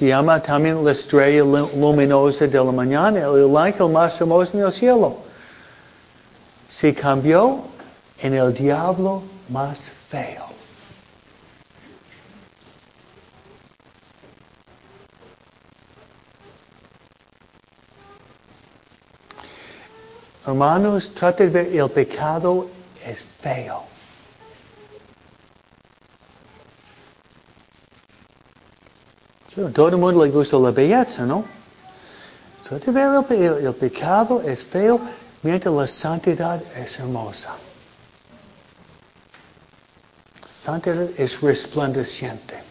Se 0.00 0.06
llama 0.06 0.40
también 0.40 0.82
la 0.82 0.92
estrella 0.92 1.44
luminosa 1.44 2.46
de 2.46 2.56
la 2.56 2.72
mañana, 2.72 3.20
el 3.20 3.54
ángel 3.54 3.90
más 3.90 4.18
hermoso 4.18 4.56
en 4.56 4.64
el 4.64 4.72
cielo. 4.72 5.14
Se 6.70 6.94
cambió 6.94 7.60
en 8.18 8.32
el 8.32 8.54
diablo 8.54 9.22
más 9.50 9.92
feo. 10.08 10.46
Hermanos, 20.46 21.12
traten 21.12 21.52
de 21.52 21.64
ver, 21.64 21.76
el 21.76 21.90
pecado 21.90 22.68
es 23.04 23.22
feo. 23.42 23.89
Todo 29.54 29.88
el 29.88 29.96
mundo 29.96 30.24
le 30.24 30.30
gusta 30.30 30.58
la 30.58 30.70
belleza, 30.70 31.26
¿no? 31.26 31.44
De 32.70 32.92
ver, 32.92 33.24
el, 33.30 33.66
el 33.66 33.74
pecado 33.74 34.42
es 34.42 34.62
feo, 34.62 35.00
mientras 35.42 35.74
la 35.74 35.88
santidad 35.88 36.62
es 36.76 37.00
hermosa. 37.00 37.56
Santidad 40.46 41.08
es 41.16 41.40
resplandeciente. 41.40 42.62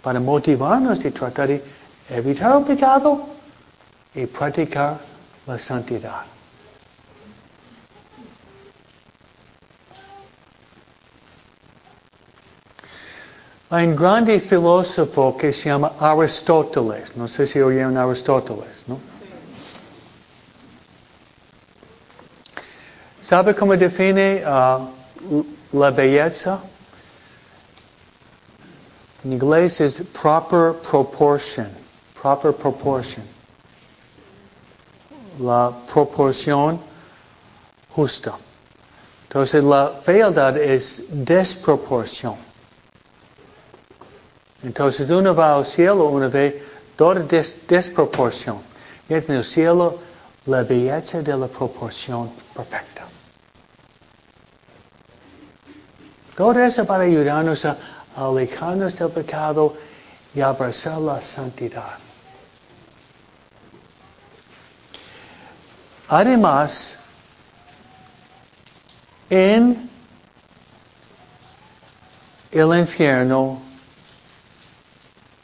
Para 0.00 0.20
motivarnos 0.20 1.00
de 1.00 1.10
tratar 1.10 1.48
de 1.48 1.64
evitar 2.08 2.56
el 2.56 2.64
pecado 2.64 3.26
y 4.14 4.26
practicar 4.26 5.00
la 5.46 5.58
santidad. 5.58 6.22
Hay 13.72 13.86
un 13.86 13.96
grande 13.96 14.38
filósofo 14.38 15.34
que 15.34 15.54
se 15.54 15.70
llama 15.70 15.92
Aristóteles. 15.98 17.16
No 17.16 17.26
sé 17.26 17.46
si 17.46 17.58
oyeron 17.58 17.96
Aristóteles, 17.96 18.84
¿no? 18.86 19.00
¿Sabe 23.22 23.54
cómo 23.54 23.74
define 23.74 24.42
uh, 24.44 25.42
la 25.72 25.90
belleza? 25.90 26.60
En 29.24 29.32
inglés 29.32 29.80
es 29.80 30.02
proper 30.20 30.74
proportion. 30.90 31.68
Proper 32.20 32.52
proportion 32.52 33.24
la 35.38 35.72
proporción 35.92 36.78
justa. 37.90 38.36
Entonces 39.24 39.64
la 39.64 39.88
fealdad 40.04 40.56
es 40.58 41.04
desproporción. 41.10 42.51
Entonces 44.62 45.08
uno 45.10 45.34
va 45.34 45.56
al 45.56 45.66
cielo, 45.66 46.06
uno 46.08 46.30
ve 46.30 46.62
toda 46.96 47.20
desproporción. 47.68 48.58
Y 49.08 49.14
en 49.14 49.30
el 49.32 49.44
cielo 49.44 49.98
la 50.46 50.62
belleza 50.62 51.22
de 51.22 51.36
la 51.36 51.48
proporción 51.48 52.30
perfecta. 52.54 53.06
Todo 56.36 56.58
eso 56.58 56.84
para 56.86 57.04
ayudarnos 57.04 57.64
a 57.64 57.76
alejarnos 58.16 58.98
del 58.98 59.10
pecado 59.10 59.74
y 60.34 60.40
abrazar 60.40 60.98
la 60.98 61.20
santidad. 61.20 61.98
Además, 66.08 66.98
en 69.28 69.90
el 72.50 72.78
infierno 72.78 73.62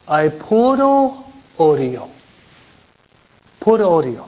hay 0.09 0.31
puro 0.31 1.23
odio. 1.57 2.07
Puro 3.59 3.89
odio. 3.89 4.27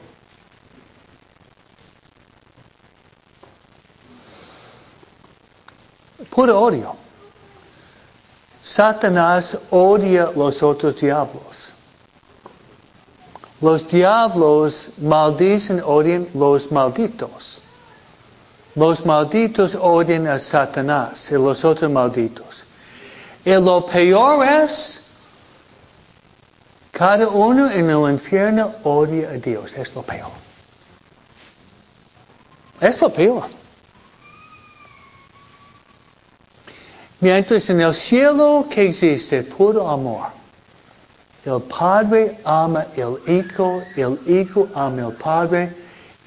Puro 6.29 6.59
odio. 6.61 6.95
Satanás 8.61 9.57
odia 9.71 10.32
los 10.36 10.61
otros 10.61 11.01
diablos. 11.01 11.73
Los 13.59 13.88
diablos 13.88 14.93
maldicen, 14.99 15.82
odian 15.84 16.27
los 16.36 16.71
malditos. 16.71 17.59
Los 18.75 19.03
malditos 19.05 19.75
odian 19.75 20.27
a 20.27 20.38
Satanás 20.38 21.29
y 21.32 21.34
los 21.34 21.65
otros 21.65 21.91
malditos. 21.91 22.63
Y 23.43 23.51
lo 23.51 23.86
peor 23.88 24.45
es, 24.45 25.01
cada 26.92 27.28
uno 27.28 27.72
en 27.72 27.89
el 27.89 28.12
infierno 28.12 28.74
odia 28.84 29.30
a 29.30 29.34
Dios. 29.34 29.74
Es 29.76 29.96
lo 29.96 30.04
peor. 30.04 30.32
Es 32.80 33.02
lo 33.02 33.10
peor. 33.10 33.46
Mientras 37.22 37.70
en 37.70 37.82
el 37.82 37.94
cielo 37.94 38.66
que 38.70 38.89
existe 38.89 39.44
puro 39.44 39.88
amor. 39.88 40.28
El 41.46 41.62
Padre 41.62 42.39
ama 42.44 42.86
el 42.96 43.18
Hijo, 43.28 43.82
el 43.96 44.20
Hijo 44.28 44.68
ama 44.76 45.08
el 45.08 45.14
Padre, 45.14 45.74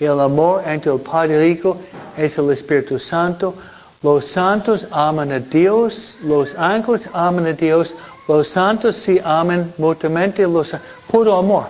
el 0.00 0.20
amor 0.20 0.62
entre 0.66 0.92
el 0.92 1.00
Padre 1.00 1.34
y 1.34 1.36
el 1.36 1.56
Hijo 1.56 1.76
es 2.16 2.38
el 2.38 2.50
Espíritu 2.50 2.98
Santo. 2.98 3.54
Los 4.02 4.26
santos 4.26 4.86
aman 4.90 5.32
a 5.32 5.38
Dios, 5.38 6.18
los 6.22 6.54
ángeles 6.56 7.08
aman 7.12 7.46
a 7.46 7.52
Dios, 7.52 7.94
los 8.26 8.48
santos 8.48 8.96
sí 8.96 9.20
aman 9.22 9.74
mutuamente, 9.78 10.46
los 10.46 10.74
puro 11.10 11.36
amor. 11.36 11.66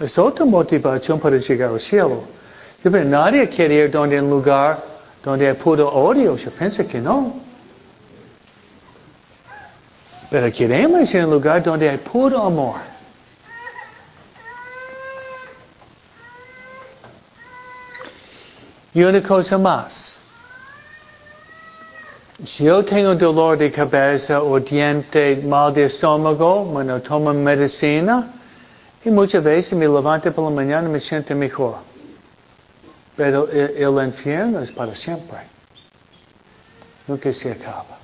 Es 0.00 0.16
otra 0.16 0.44
motivación 0.44 1.18
para 1.18 1.36
llegar 1.38 1.70
al 1.70 1.80
cielo. 1.80 2.22
Nadie 2.84 3.48
quiere 3.48 3.74
ir 3.74 3.90
donde 3.90 4.20
un 4.20 4.30
lugar 4.30 4.82
donde 5.22 5.48
hay 5.48 5.54
puro 5.54 5.88
odio. 5.88 6.36
Yo 6.36 6.50
pienso 6.52 6.86
que 6.86 7.00
no. 7.00 7.40
Pero 10.30 10.52
queremos 10.52 11.12
ir 11.12 11.22
a 11.22 11.24
un 11.26 11.32
lugar 11.32 11.62
donde 11.62 11.88
hay 11.88 11.98
puro 11.98 12.42
amor. 12.42 12.76
Y 18.94 19.02
una 19.02 19.22
cosa 19.22 19.58
más. 19.58 20.07
Si 22.44 22.64
yo 22.64 22.84
tengo 22.84 23.16
dolor 23.16 23.58
de 23.58 23.72
cabeza 23.72 24.40
o 24.40 24.60
diente, 24.60 25.42
mal 25.44 25.74
de 25.74 25.86
estómago, 25.86 26.64
bueno, 26.66 27.02
tomo 27.02 27.34
medicina 27.34 28.32
y 29.04 29.10
muchas 29.10 29.42
veces 29.42 29.72
me 29.76 29.88
levanto 29.88 30.32
por 30.32 30.44
la 30.44 30.50
mañana 30.50 30.88
y 30.88 30.92
me 30.92 31.00
siento 31.00 31.34
mejor. 31.34 31.78
Pero 33.16 33.48
el, 33.50 34.06
infierno 34.06 34.60
es 34.60 34.70
para 34.70 34.94
siempre. 34.94 35.38
Nunca 37.08 37.32
se 37.32 37.50
acaba. 37.50 37.98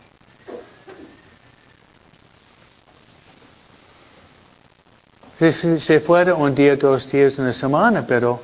Si 5.39 5.78
se 5.78 6.01
fuera 6.01 6.35
un 6.35 6.57
día, 6.57 6.74
dos 6.74 7.09
días, 7.09 7.39
una 7.39 7.53
semana, 7.53 8.05
pero 8.05 8.41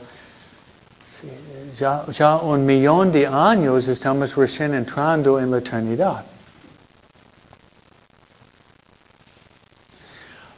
ya, 1.81 2.37
un 2.37 2.67
millón 2.67 3.11
de 3.11 3.27
años 3.27 3.89
estamos 3.89 4.35
recién 4.35 4.75
entrando 4.75 5.41
en 5.41 5.51
la 5.51 5.59
eternidad. 5.59 6.25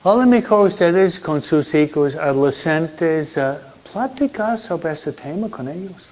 A 0.04 0.56
ustedes 0.56 1.20
con 1.20 1.40
sus 1.40 1.72
hijos 1.74 2.16
adolescentes 2.16 3.36
uh, 3.36 4.58
sobre 4.58 4.92
este 4.92 5.12
tema 5.12 5.48
con 5.48 5.68
ellos. 5.68 6.10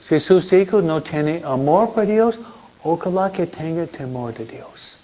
Si 0.00 0.20
sus 0.20 0.52
hijos 0.52 0.84
no 0.84 1.02
tienen 1.02 1.44
amor 1.44 1.92
por 1.92 2.06
Dios, 2.06 2.38
ojalá 2.84 3.32
que 3.32 3.46
tengan 3.46 3.88
temor 3.88 4.32
de 4.34 4.44
Dios. 4.44 4.96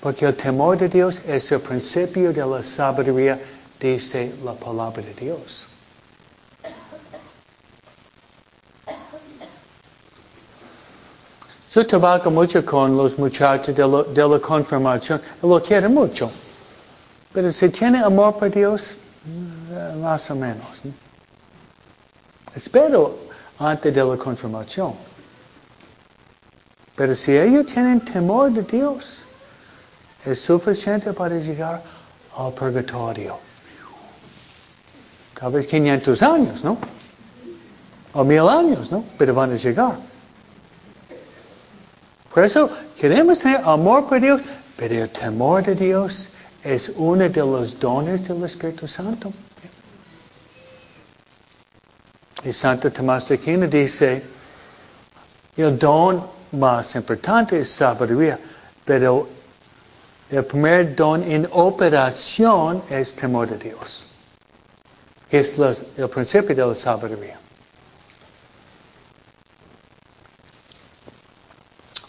Porque 0.00 0.26
el 0.26 0.34
temor 0.34 0.76
de 0.76 0.88
Dios 0.88 1.20
es 1.24 1.52
el 1.52 1.60
principio 1.60 2.32
de 2.32 2.44
la 2.44 2.62
sabiduría, 2.62 3.38
dice 3.78 4.34
la 4.44 4.54
palabra 4.54 5.02
de 5.02 5.14
Dios. 5.14 5.69
Yo 11.72 11.86
trabajo 11.86 12.32
mucho 12.32 12.64
con 12.64 12.96
los 12.96 13.16
muchachos 13.16 13.76
de, 13.76 14.28
la 14.28 14.40
confirmación, 14.40 15.20
lo 15.40 15.62
quiero 15.62 15.88
mucho. 15.88 16.28
Pero 17.32 17.52
si 17.52 17.68
tiene 17.68 18.02
amor 18.02 18.36
por 18.38 18.50
Dios, 18.50 18.96
eh, 19.70 19.96
más 20.02 20.28
o 20.32 20.34
menos. 20.34 20.66
Espero 22.56 23.16
antes 23.60 23.94
de 23.94 24.04
la 24.04 24.16
confirmación. 24.16 24.94
Pero 26.96 27.14
si 27.14 27.36
ellos 27.36 27.66
tienen 27.66 28.00
temor 28.00 28.50
de 28.50 28.64
Dios, 28.64 29.24
es 30.26 30.40
suficiente 30.40 31.12
para 31.12 31.36
llegar 31.36 31.82
al 32.36 32.52
purgatorio. 32.52 33.38
Tal 35.38 35.52
vez 35.52 35.68
500 35.68 36.20
años, 36.22 36.64
¿no? 36.64 36.78
O 38.12 38.24
mil 38.24 38.48
años, 38.48 38.90
¿no? 38.90 39.04
Pero 39.16 39.34
van 39.34 39.52
a 39.52 39.56
llegar. 39.56 40.09
Por 42.32 42.44
eso 42.44 42.70
queremos 42.98 43.40
tener 43.40 43.60
amor 43.64 44.08
por 44.08 44.20
Dios, 44.20 44.40
pero 44.76 45.02
el 45.02 45.10
temor 45.10 45.64
de 45.64 45.74
Dios 45.74 46.28
es 46.62 46.90
uno 46.96 47.28
de 47.28 47.40
los 47.40 47.78
dones 47.78 48.26
del 48.26 48.44
Espíritu 48.44 48.86
Santo. 48.86 49.32
Y 52.44 52.52
Santo 52.52 52.90
Tomás 52.90 53.28
de 53.28 53.34
Aquino 53.34 53.66
dice, 53.66 54.22
el 55.56 55.78
don 55.78 56.24
más 56.52 56.94
importante 56.94 57.60
es 57.60 57.70
sabiduría, 57.72 58.38
pero 58.84 59.28
el 60.30 60.44
primer 60.44 60.94
don 60.94 61.22
en 61.24 61.48
operación 61.50 62.82
es 62.88 63.14
temor 63.14 63.48
de 63.48 63.58
Dios. 63.58 64.04
Es 65.30 65.58
el 65.58 66.08
principio 66.08 66.54
de 66.54 66.66
la 66.66 66.74
sabiduría. 66.74 67.38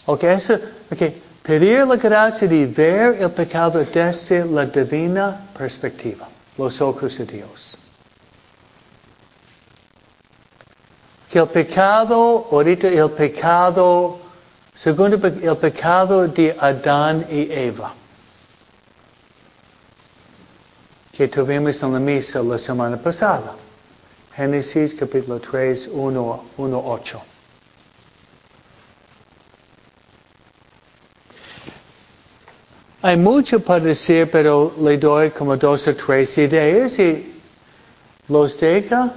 Ok, 0.06 0.24
eso, 0.24 0.58
okay. 0.90 1.22
Pedir 1.42 1.86
la 1.86 1.96
gracia 1.96 2.46
de 2.46 2.66
ver 2.66 3.20
el 3.20 3.30
pecado 3.30 3.84
desde 3.84 4.44
la 4.44 4.64
divina 4.66 5.48
perspectiva, 5.56 6.28
los 6.56 6.80
ojos 6.80 7.18
de 7.18 7.24
Dios. 7.24 7.76
Que 11.30 11.38
el 11.38 11.48
pecado, 11.48 12.46
ahorita 12.50 12.88
el 12.88 13.10
pecado, 13.10 14.18
segundo 14.74 15.16
el 15.16 15.56
pecado 15.56 16.28
de 16.28 16.56
Adán 16.60 17.26
y 17.30 17.50
Eva. 17.50 17.94
que 21.12 21.28
tuvimos 21.28 21.82
en 21.82 21.92
la 21.92 22.00
misa 22.00 22.42
la 22.42 22.58
semana 22.58 22.96
pasada. 22.96 23.54
Génesis 24.34 24.94
capítulo 24.94 25.38
3, 25.40 25.90
1, 25.92 26.44
1 26.56 26.82
8. 26.84 27.31
Hay 33.02 33.16
mucho 33.16 33.58
para 33.60 33.80
decir, 33.80 34.30
pero 34.30 34.72
le 34.80 34.96
doy 34.96 35.30
como 35.30 35.56
dos 35.56 35.88
o 35.88 35.94
tres 35.94 36.38
ideas 36.38 36.96
y 37.00 37.34
los 38.28 38.58
deja 38.60 39.12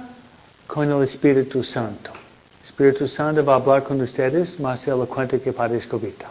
con 0.66 0.90
el 0.90 1.02
Espíritu 1.04 1.62
Santo. 1.62 2.10
El 2.10 2.66
Espíritu 2.66 3.06
Santo 3.06 3.44
va 3.44 3.54
a 3.54 3.56
hablar 3.56 3.84
con 3.84 4.00
ustedes 4.00 4.58
más 4.58 4.86
elocuente 4.88 5.40
que 5.40 5.52
Padre 5.52 5.78
Escobita. 5.78 6.26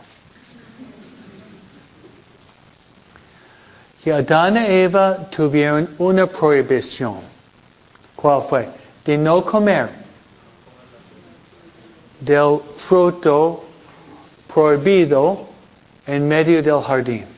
que 4.06 4.14
Adán 4.14 4.56
y 4.56 4.60
Eva 4.60 5.18
tuvieron 5.32 5.90
una 5.98 6.28
prohibición. 6.28 7.22
¿Cuál 8.16 8.44
fue? 8.48 8.70
De 9.04 9.18
no 9.18 9.44
comer 9.44 9.90
del 12.20 12.60
fruto 12.78 13.64
prohibido 14.54 15.48
en 16.06 16.28
medio 16.28 16.62
del 16.62 16.84
jardín. 16.84 17.35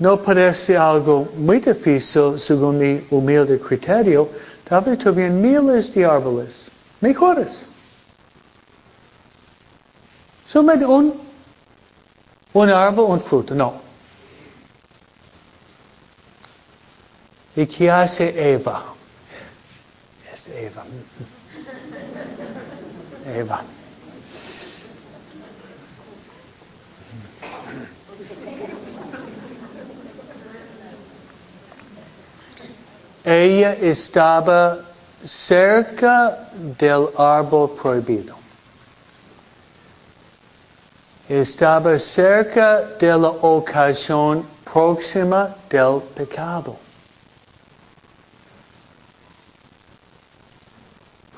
No 0.00 0.16
parece 0.16 0.78
algo 0.78 1.28
muy 1.36 1.60
difícil 1.60 2.40
según 2.40 2.78
mi 2.78 3.06
humilde 3.10 3.60
criterio. 3.60 4.30
Tal 4.64 4.82
vez 4.82 4.98
tuvieron 4.98 5.42
miles 5.42 5.92
de 5.92 6.06
árboles 6.06 6.70
mejores. 7.02 7.66
Solamente 10.50 10.86
un, 10.86 11.12
un 12.54 12.70
árbol, 12.70 13.10
un 13.10 13.20
fruto, 13.20 13.54
no. 13.54 13.74
¿Y 17.54 17.66
qué 17.66 17.90
hace 17.90 18.54
Eva? 18.54 18.94
Es 20.32 20.48
Eva. 20.48 20.82
Eva. 23.36 23.62
Ella 33.24 33.74
estaba 33.74 34.78
cerca 35.24 36.48
del 36.78 37.08
árbol 37.16 37.76
prohibido. 37.80 38.40
estaba 41.30 41.96
cerca 41.96 42.96
de 42.98 43.06
la 43.16 43.28
ocasión 43.28 44.44
próxima 44.64 45.54
del 45.70 46.00
pecado. 46.12 46.76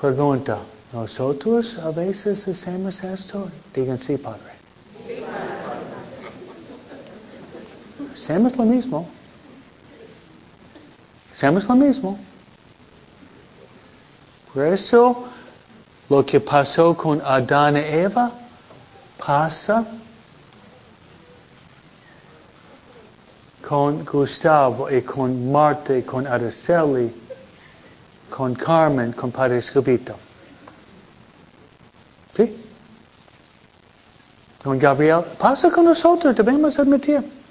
Pregunta, 0.01 0.57
¿nosotros 0.91 1.77
a 1.77 1.91
veces 1.91 2.47
hacemos 2.47 3.03
esto? 3.03 3.47
Digan 3.71 3.99
sí, 3.99 4.17
Padre. 4.17 4.51
Hacemos 8.13 8.57
lo 8.57 8.65
mismo. 8.65 9.07
Hacemos 11.33 11.67
lo 11.67 11.75
mismo. 11.75 12.19
Por 14.53 14.65
eso, 14.65 15.25
lo 16.09 16.23
que 16.25 16.39
pasó 16.39 16.95
con 16.95 17.21
Adán 17.25 17.75
y 17.75 17.79
Eva 17.79 18.31
pasa 19.17 19.83
con 23.67 24.05
Gustavo 24.05 24.91
y 24.91 25.01
con 25.01 25.51
Marta 25.51 25.97
y 25.97 26.03
con 26.03 26.27
Araceli, 26.27 27.11
con 28.29 28.53
Carmen, 28.53 29.13
con 29.13 29.31
Padre 29.31 29.57
Escobito. 29.57 30.15
¿Sí? 32.35 32.55
Con 34.63 34.77
Gabriel. 34.77 35.23
Pasa 35.39 35.71
con 35.71 35.85
nosotros, 35.85 36.35
debemos 36.35 36.77
admitir. 36.77 37.42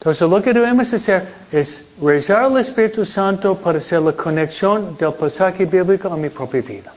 Entonces 0.00 0.26
lo 0.30 0.40
que 0.40 0.54
debemos 0.54 0.90
hacer 0.94 1.28
es 1.52 1.84
rezar 2.00 2.44
al 2.44 2.56
Espíritu 2.56 3.04
Santo 3.04 3.54
para 3.54 3.76
hacer 3.76 4.00
la 4.00 4.12
conexión 4.12 4.96
del 4.96 5.12
pasaje 5.12 5.66
bíblico 5.66 6.08
a 6.08 6.16
mi 6.16 6.30
propia 6.30 6.62
vida. 6.62 6.90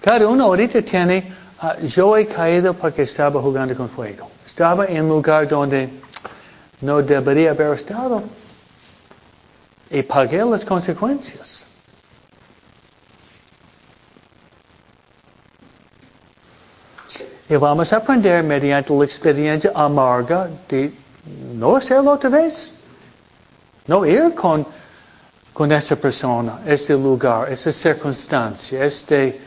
Cada 0.00 0.26
uno 0.26 0.46
ahorita 0.46 0.82
tiene, 0.82 1.32
uh, 1.62 1.86
yo 1.86 2.16
he 2.16 2.26
caído 2.26 2.74
porque 2.74 3.02
estaba 3.02 3.40
jugando 3.40 3.76
con 3.76 3.88
fuego. 3.88 4.28
Estaba 4.44 4.86
en 4.86 5.02
un 5.04 5.08
lugar 5.10 5.46
donde 5.46 5.88
no 6.80 7.00
debería 7.00 7.52
haber 7.52 7.74
estado. 7.74 8.20
Y 9.88 10.02
pagué 10.02 10.44
las 10.44 10.64
consecuencias. 10.64 11.59
Y 17.50 17.56
vamos 17.56 17.92
a 17.92 17.96
aprender 17.96 18.44
mediante 18.44 18.96
la 18.96 19.04
experiencia 19.04 19.72
amarga 19.74 20.48
de 20.68 20.94
no 21.54 21.74
hacerlo 21.74 22.12
otra 22.12 22.30
vez. 22.30 22.72
No 23.88 24.06
ir 24.06 24.32
con, 24.36 24.64
con 25.52 25.72
esta 25.72 25.96
persona, 25.96 26.60
este 26.64 26.92
lugar, 26.92 27.50
esta 27.52 27.72
circunstancia, 27.72 28.84
este 28.84 29.40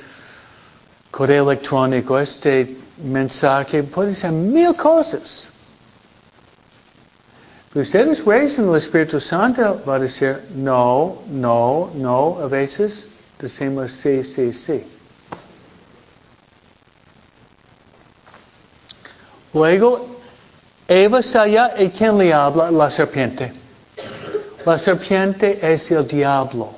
correo 1.12 1.50
electrónico, 1.50 2.20
este 2.20 2.76
mensaje, 2.98 3.84
puede 3.84 4.14
ser 4.16 4.34
mil 4.34 4.76
cosas. 4.76 5.48
Ustedes 7.74 8.26
rezan 8.26 8.68
el 8.68 8.76
Espíritu 8.76 9.22
Santo, 9.22 9.82
va 9.88 9.96
a 9.96 10.00
decir 10.00 10.42
no, 10.56 11.20
no, 11.30 11.90
no, 11.96 12.38
a 12.42 12.48
veces 12.48 13.08
decimos 13.40 13.94
sí, 13.94 14.26
sí, 14.26 14.52
sí. 14.52 14.93
Luego, 19.54 20.08
Eva 20.88 21.20
está 21.20 21.44
allá 21.44 21.74
y 21.78 21.90
¿quién 21.90 22.18
le 22.18 22.34
habla? 22.34 22.72
La 22.72 22.90
serpiente. 22.90 23.54
La 24.66 24.78
serpiente 24.78 25.60
es 25.62 25.92
el 25.92 26.08
diablo. 26.08 26.72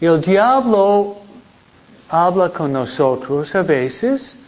El 0.00 0.20
diablo 0.20 1.16
habla 2.08 2.48
con 2.50 2.72
nosotros 2.72 3.54
a 3.54 3.62
veces. 3.62 4.38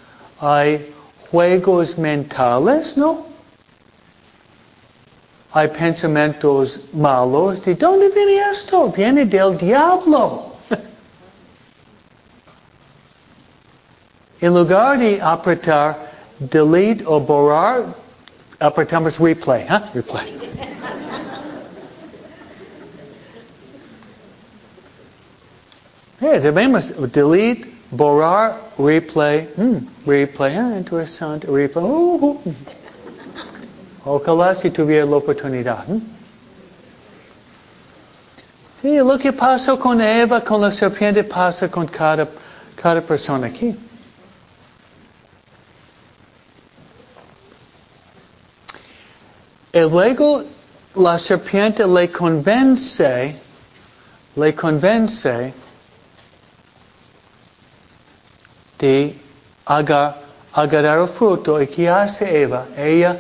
Hay 0.41 0.95
juegos 1.31 1.99
mentales, 1.99 2.97
¿no? 2.97 3.27
Hay 5.53 5.69
pensamientos 5.69 6.81
malos. 6.93 7.63
¿De 7.63 7.75
dónde 7.75 8.09
viene 8.11 8.51
esto? 8.51 8.89
Viene 8.89 9.27
del 9.27 9.59
diablo. 9.59 10.47
en 14.41 14.55
lugar 14.55 14.99
de 14.99 15.21
apretar 15.21 16.10
delete 16.41 17.05
o 17.07 17.21
borrar, 17.21 17.85
apretamos 18.59 19.19
replay, 19.19 19.63
¿eh? 19.63 19.81
Replay. 19.95 20.35
Eh, 26.23 26.41
debemos 26.41 26.93
delete, 27.13 27.67
borrar, 27.91 28.57
replay, 28.79 29.49
mm, 29.57 30.07
replay, 30.07 30.57
ah, 30.57 30.77
interesante, 30.77 31.47
replay. 31.47 31.85
Uh, 31.85 32.41
uh. 32.45 32.55
Ojalá 34.05 34.55
si 34.55 34.71
tuviera 34.71 35.05
la 35.05 35.17
oportunidad. 35.17 35.85
¿eh? 35.89 36.01
Sí, 38.81 38.97
lo 38.97 39.19
que 39.19 39.33
pasó 39.33 39.79
con 39.79 40.01
Eva, 40.01 40.41
con 40.41 40.61
la 40.63 40.73
serpiente, 40.73 41.23
pasa 41.23 41.69
con 41.71 41.87
cada, 41.87 42.27
cada 42.77 43.03
persona 43.03 43.47
aquí. 43.47 43.77
Y 49.81 49.89
luego 49.89 50.45
la 50.95 51.19
serpiente 51.19 51.87
le 51.87 52.11
convence, 52.13 53.35
le 54.37 54.55
convence 54.55 55.55
de 58.79 59.15
agar, 59.65 60.17
agarrar 60.53 60.99
el 60.99 61.09
fruto. 61.09 61.63
¿Y 61.63 61.67
qué 61.67 61.89
hace 61.89 62.43
Eva? 62.43 62.67
Ella 62.77 63.17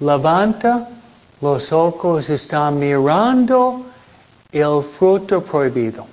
levanta 0.00 0.88
los 1.40 1.72
ojos, 1.72 2.28
está 2.28 2.68
mirando 2.72 3.86
el 4.50 4.82
fruto 4.82 5.40
prohibido. 5.40 6.04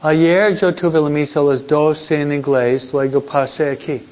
Ayer 0.00 0.58
yo 0.58 0.74
tuve 0.74 1.00
la 1.00 1.08
misa 1.08 1.38
a 1.38 1.44
las 1.44 1.64
12 1.68 2.22
en 2.22 2.32
inglés, 2.32 2.92
luego 2.92 3.20
pasé 3.20 3.70
aquí. 3.70 4.11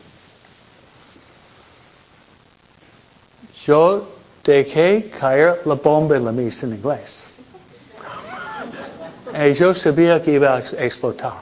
Yo 3.66 4.08
dejé 4.44 5.10
caer 5.18 5.60
la 5.66 5.74
bomba 5.74 6.16
en 6.16 6.24
la 6.24 6.32
misa 6.32 6.66
en 6.66 6.74
inglés. 6.74 7.26
Y 9.34 9.52
yo 9.58 9.74
sabía 9.74 10.22
que 10.22 10.32
iba 10.32 10.56
a 10.56 10.60
explotar. 10.60 11.34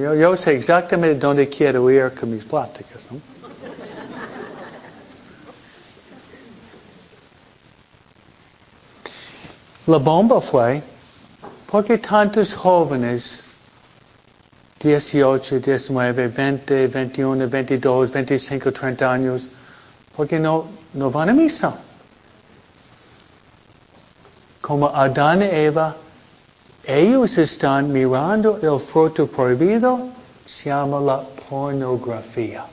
Yo, 0.00 0.14
yo 0.14 0.36
sé 0.36 0.56
exactamente 0.56 1.18
dónde 1.18 1.48
quiero 1.48 1.90
ir 1.90 2.12
con 2.12 2.30
mis 2.30 2.44
pláticas. 2.44 3.06
¿no? 3.10 3.20
La 9.86 9.98
bomba 9.98 10.40
fue 10.40 10.82
porque 11.70 11.98
tantos 11.98 12.52
jóvenes, 12.54 13.40
18, 14.80 15.60
19, 15.60 16.28
20, 16.28 16.88
21, 16.88 17.48
22, 17.48 18.12
25, 18.12 18.72
30 18.72 19.12
años, 19.12 19.48
porque 20.16 20.38
no, 20.38 20.64
no 20.94 21.10
van 21.10 21.28
a 21.28 21.32
misa. 21.34 21.76
Como 24.60 24.88
Adán 24.88 25.42
y 25.42 25.44
Eva, 25.44 25.94
ellos 26.84 27.36
están 27.36 27.92
mirando 27.92 28.58
el 28.62 28.80
fruto 28.80 29.26
prohibido, 29.26 30.08
se 30.46 30.70
llama 30.70 31.00
la 31.00 31.22
pornografía. 31.48 32.64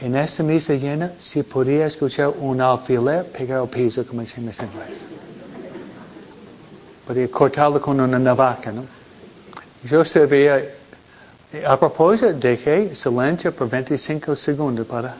En 0.00 0.14
esta 0.14 0.44
misa 0.44 0.74
llena, 0.74 1.12
si 1.18 1.42
podía 1.42 1.86
escuchar 1.86 2.32
un 2.38 2.60
alfiler 2.60 3.26
pegar 3.32 3.62
el 3.64 3.68
piso, 3.68 4.06
como 4.06 4.20
decimos 4.20 4.58
en 4.60 4.66
inglés. 4.66 5.06
Podía 7.04 7.28
cortarlo 7.28 7.80
con 7.80 8.00
una 8.00 8.18
navaja, 8.18 8.70
¿no? 8.70 8.84
Yo 9.82 10.04
sabía 10.04 10.77
a 11.66 11.76
propósito, 11.78 12.32
dejé 12.32 12.94
silencio 12.94 13.54
por 13.54 13.68
25 13.68 14.36
segundos 14.36 14.86
para... 14.86 15.14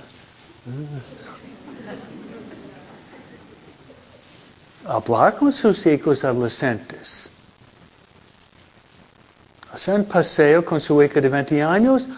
Hablar 4.85 5.37
con 5.37 5.53
sus 5.53 5.85
hijos 5.87 6.25
adolescentes. 6.25 7.29
Hacer 9.73 9.95
un 9.95 10.05
paseo 10.05 10.65
con 10.65 10.81
su 10.81 11.03
hija 11.03 11.21
de 11.21 11.29
20 11.29 11.63
años. 11.63 12.09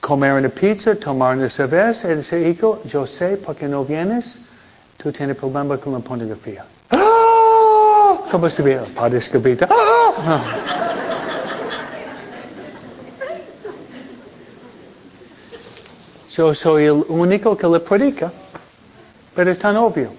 Comer 0.00 0.32
una 0.32 0.48
pizza, 0.48 0.94
tomar 0.94 1.36
una 1.36 1.50
cerveza 1.50 2.10
y 2.10 2.16
decir, 2.16 2.46
hijo, 2.46 2.80
yo 2.84 3.06
sé 3.06 3.36
por 3.36 3.56
qué 3.56 3.66
no 3.66 3.84
vienes. 3.84 4.40
Tú 4.96 5.12
tienes 5.12 5.36
problema 5.36 5.76
con 5.76 5.92
la 5.92 5.98
pornografía. 5.98 6.64
¡Ah! 6.90 8.18
¿Cómo 8.30 8.48
se 8.48 8.62
ve? 8.62 8.76
Padre 8.94 9.18
Escobita. 9.18 9.68
¡Ah! 9.70 10.87
Yo 16.38 16.54
soy 16.54 16.84
el 16.84 17.04
único 17.08 17.56
que 17.56 17.66
le 17.66 17.80
predica, 17.80 18.30
pero 19.34 19.50
es 19.50 19.58
tan 19.58 19.76
obvio. 19.76 20.12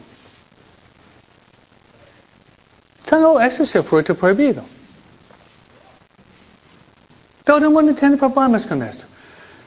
No, 3.09 3.39
ese 3.39 3.63
es 3.63 3.73
el 3.75 3.83
fruto 3.83 4.13
prohibido. 4.15 4.61
Todo 7.45 7.59
el 7.59 7.69
mundo 7.69 7.95
tiene 7.95 8.17
problemas 8.17 8.65
con 8.65 8.83
esto. 8.83 9.05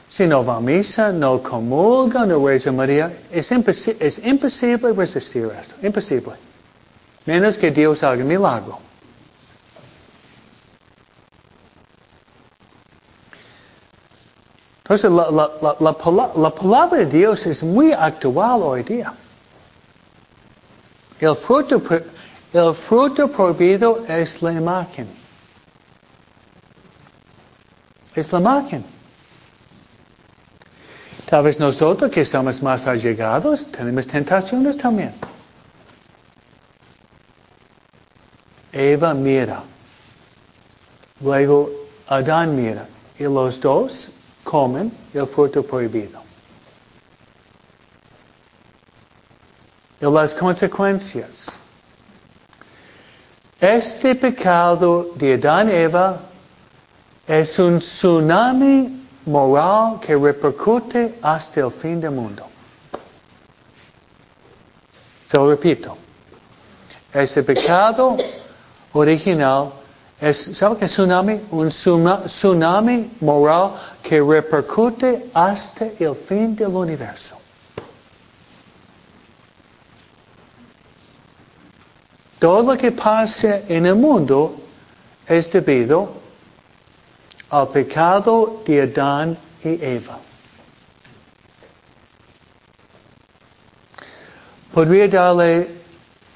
Si 0.08 0.26
no 0.26 0.44
va 0.44 0.56
a 0.56 0.60
misa, 0.60 1.10
no 1.10 1.42
comulga, 1.42 2.26
no 2.26 2.46
reza 2.46 2.70
María, 2.70 3.10
es, 3.30 3.50
es 3.50 4.18
imposible 4.18 4.92
resistir 4.92 5.50
esto. 5.58 5.74
Imposible. 5.82 6.34
Menos 7.24 7.56
que 7.56 7.70
Dios 7.70 8.02
haga 8.02 8.22
milagro. 8.22 8.78
Entonces, 14.84 15.10
la, 15.10 15.30
la, 15.30 15.50
la, 15.60 16.32
la, 16.36 16.50
palabra 16.50 16.98
de 16.98 17.06
Dios 17.06 17.46
es 17.46 17.62
muy 17.62 17.92
actual 17.92 18.62
hoy 18.62 18.82
día. 18.82 19.14
El 21.20 21.36
fruto, 21.36 21.80
el 22.52 22.74
fruto 22.74 23.28
prohibido 23.28 24.04
es 24.08 24.42
la 24.42 24.52
imagen. 24.52 25.08
Es 28.16 28.32
la 28.32 28.40
imagen. 28.40 28.84
Tal 31.26 31.44
vez 31.44 31.60
nosotros 31.60 32.10
que 32.10 32.22
estamos 32.22 32.60
más 32.60 32.86
allegados 32.86 33.66
tenemos 33.70 34.06
tentaciones 34.08 34.76
también. 34.76 35.14
Eva 38.72 39.14
mira. 39.14 39.62
Luego 41.20 41.70
Adán 42.08 42.56
mira. 42.56 42.86
Y 43.18 43.22
los 43.22 43.60
dos 43.60 44.10
comen 44.44 44.92
el 45.14 45.26
fruto 45.26 45.62
prohibido. 45.62 46.22
Y 50.00 50.04
las 50.04 50.34
consecuencias. 50.34 51.52
Este 53.60 54.16
pecado 54.16 55.10
de 55.14 55.34
Adán 55.34 55.68
y 55.68 55.72
Eva 55.72 56.20
es 57.28 57.56
un 57.60 57.78
tsunami 57.78 59.06
moral 59.26 60.00
que 60.00 60.16
repercute 60.16 61.18
hasta 61.22 61.60
el 61.60 61.70
fin 61.70 62.00
del 62.00 62.10
mundo. 62.10 62.44
Se 65.26 65.36
lo 65.36 65.48
repito. 65.48 65.96
Este 67.12 67.42
pecado 67.44 68.16
original 68.92 69.70
es, 70.20 70.50
¿sabe 70.56 70.78
qué 70.78 70.86
tsunami? 70.86 71.40
Un 71.52 71.68
tsunami 71.68 73.10
moral 73.20 73.74
que 74.02 74.20
repercute 74.20 75.30
hasta 75.32 75.86
el 75.98 76.14
fin 76.14 76.56
del 76.56 76.74
universo. 76.74 77.36
Todo 82.38 82.72
lo 82.72 82.76
que 82.76 82.90
pasa 82.90 83.60
en 83.68 83.86
el 83.86 83.94
mundo 83.94 84.56
es 85.28 85.50
debido 85.52 86.08
al 87.50 87.68
pecado 87.68 88.62
de 88.66 88.82
Adán 88.82 89.38
y 89.62 89.68
Eva. 89.80 90.18
Podría 94.74 95.06
darle 95.06 95.68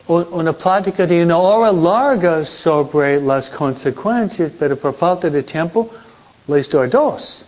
una 0.06 0.52
plática 0.52 1.06
de 1.06 1.24
una 1.24 1.38
hora 1.38 1.72
larga 1.72 2.44
sobre 2.44 3.20
las 3.20 3.50
consecuencias, 3.50 4.52
pero 4.56 4.76
por 4.76 4.94
falta 4.94 5.28
de 5.28 5.42
tiempo 5.42 5.90
les 6.46 6.68
doy 6.70 6.88
dos. 6.88 7.44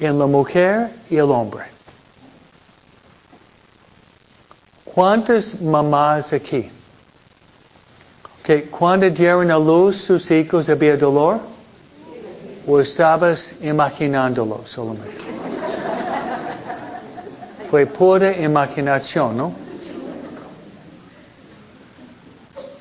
En 0.00 0.18
la 0.18 0.26
mujer 0.26 0.90
y 1.10 1.16
el 1.16 1.30
hombre. 1.30 1.64
¿Cuántas 4.84 5.60
mamás 5.60 6.32
aquí? 6.32 6.70
Que 8.42 8.64
cuando 8.64 9.08
dieron 9.10 9.50
a 9.50 9.58
luz 9.58 9.96
sus 9.96 10.30
hijos 10.30 10.68
había 10.68 10.96
dolor? 10.96 11.40
¿O 12.66 12.80
estabas 12.80 13.54
imaginándolo 13.62 14.62
solamente? 14.66 15.18
Fue 17.70 17.86
pura 17.86 18.36
imaginación, 18.36 19.36
¿no? 19.36 19.52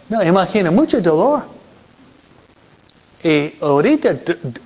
No, 0.09 0.23
imagina, 0.23 0.71
mucho 0.71 1.01
dolor. 1.01 1.56
Y 3.27 3.55
ahorita 3.59 4.15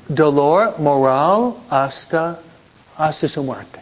dolor 0.07 0.75
moral 0.77 1.55
hasta, 1.67 2.37
hasta 2.95 3.27
su 3.27 3.41
muerte. 3.41 3.79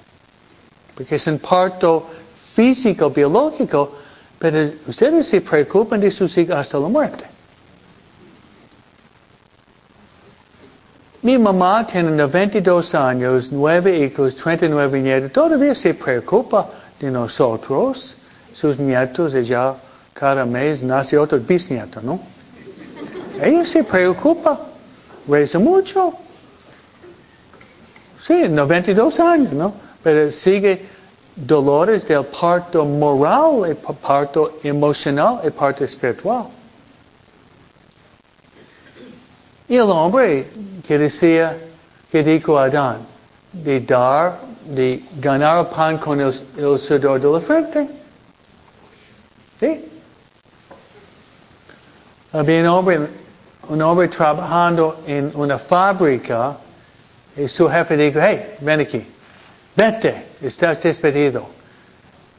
Porque 0.96 1.16
es 1.16 1.28
un 1.28 1.38
parto 1.38 2.08
físico, 2.56 3.10
biológico, 3.10 3.98
pero 4.40 4.72
ustedes 4.88 5.28
se 5.28 5.42
preocupan 5.42 6.00
de 6.00 6.10
sus 6.10 6.38
hijos 6.38 6.56
hasta 6.56 6.80
la 6.80 6.88
muerte. 6.88 7.26
Mi 11.24 11.38
mamá 11.38 11.86
tiene 11.86 12.12
92 12.12 12.96
años, 12.96 13.50
9 13.52 13.98
hijos, 14.06 14.34
39 14.36 15.02
nietos, 15.02 15.34
todavía 15.34 15.76
se 15.76 15.94
preocupa 15.94 16.70
de 16.98 17.12
nosotros, 17.12 18.16
sus 18.54 18.80
nietos, 18.80 19.34
ella 19.34 19.76
cada 20.14 20.46
mes 20.46 20.82
nace 20.84 21.18
otro 21.18 21.38
bisnieto, 21.38 22.02
¿no? 22.02 22.22
Ella 23.42 23.66
se 23.66 23.84
preocupa, 23.84 24.69
reza 25.28 25.60
mucho. 25.60 26.14
Sí, 28.26 28.48
92 28.48 29.20
años, 29.20 29.54
¿no? 29.54 29.74
Pero 30.04 30.32
sigue 30.32 30.86
dolores 31.36 32.08
del 32.08 32.26
parto 32.26 32.86
moral, 32.86 33.66
el 33.70 33.76
parto 33.76 34.60
emocional, 34.64 35.40
el 35.44 35.52
parto 35.52 35.84
espiritual. 35.84 36.46
Y 39.68 39.76
el 39.76 39.90
hombre 39.90 40.48
que 40.88 40.98
decía, 40.98 41.58
que 42.12 42.24
dijo 42.24 42.58
Adán, 42.58 42.98
de 43.54 43.80
dar, 43.82 44.40
de 44.66 45.04
ganar 45.20 45.70
pan 45.70 45.98
con 45.98 46.20
el, 46.20 46.34
el 46.58 46.80
sudor 46.80 47.22
de 47.22 47.32
la 47.32 47.40
frente. 47.40 47.90
¿Sí? 49.60 49.86
Había 52.32 52.62
un 52.62 52.68
hombre, 52.68 53.08
un 53.70 53.82
hombre 53.82 54.08
trabajando 54.08 55.04
en 55.06 55.32
una 55.36 55.60
fábrica 55.60 56.58
y 57.38 57.48
su 57.48 57.70
jefe 57.70 57.96
dijo, 57.96 58.20
hey, 58.22 58.56
ven 58.60 58.82
aquí, 58.82 59.06
vete, 59.76 60.26
estás 60.42 60.82
despedido. 60.82 61.48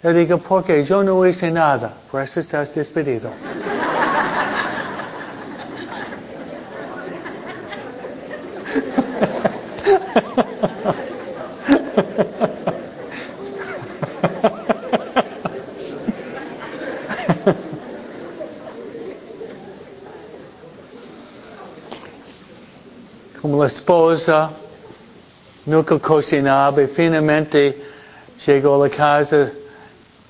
Le 0.03 0.12
digo, 0.12 0.39
porque 0.39 0.85
yo 0.85 1.05
no 1.05 1.24
hice 1.26 1.51
nada, 1.51 1.93
por 2.11 2.22
eso 2.22 2.41
estás 2.41 2.74
despedido. 2.74 3.31
como 23.41 23.64
la 23.64 23.70
esposa, 23.91 24.51
nunca 25.66 25.99
cocinaba 25.99 26.80
y 26.80 26.86
finalmente 26.86 27.76
llegó 28.47 28.76
a 28.76 28.86
la 28.86 28.95
casa 28.95 29.51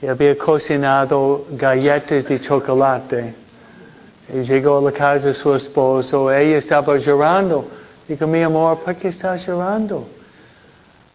y 0.00 0.06
había 0.06 0.34
cocinado 0.38 1.44
galletas 1.50 2.24
de 2.24 2.40
chocolate. 2.40 3.34
Y 4.32 4.44
llegó 4.44 4.78
a 4.78 4.80
la 4.80 4.92
casa 4.92 5.34
su 5.34 5.54
esposo, 5.54 6.32
ella 6.32 6.56
estaba 6.56 6.96
llorando. 6.96 7.68
Dijo, 8.08 8.26
mi 8.26 8.42
amor, 8.42 8.78
¿por 8.78 8.94
qué 8.94 9.08
estás 9.08 9.46
llorando? 9.46 10.08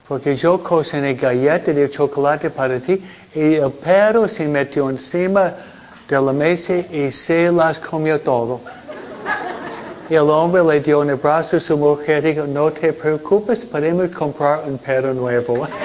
Porque 0.08 0.36
yo 0.36 0.62
cociné 0.62 1.16
galletas 1.16 1.76
de 1.76 1.90
chocolate 1.90 2.52
para 2.52 2.80
ti 2.80 3.04
y 3.34 3.56
el 3.56 3.72
perro 3.72 4.28
se 4.28 4.48
metió 4.48 4.92
encima 4.92 5.52
de 6.08 6.22
la 6.22 6.32
mesa 6.32 6.76
y 6.76 7.12
se 7.12 7.52
las 7.52 7.80
comió 7.80 8.22
todo. 8.22 8.62
Y 10.08 10.14
el 10.14 10.30
hombre 10.30 10.64
le 10.64 10.80
dio 10.82 11.00
un 11.00 11.10
abrazo 11.10 11.58
a 11.58 11.60
su 11.60 11.76
mujer 11.76 12.26
y 12.26 12.34
dijo, 12.34 12.46
no 12.46 12.72
te 12.72 12.94
preocupes, 12.94 13.66
podemos 13.66 14.10
comprar 14.12 14.64
un 14.68 14.78
perro 14.78 15.14
nuevo. 15.14 15.68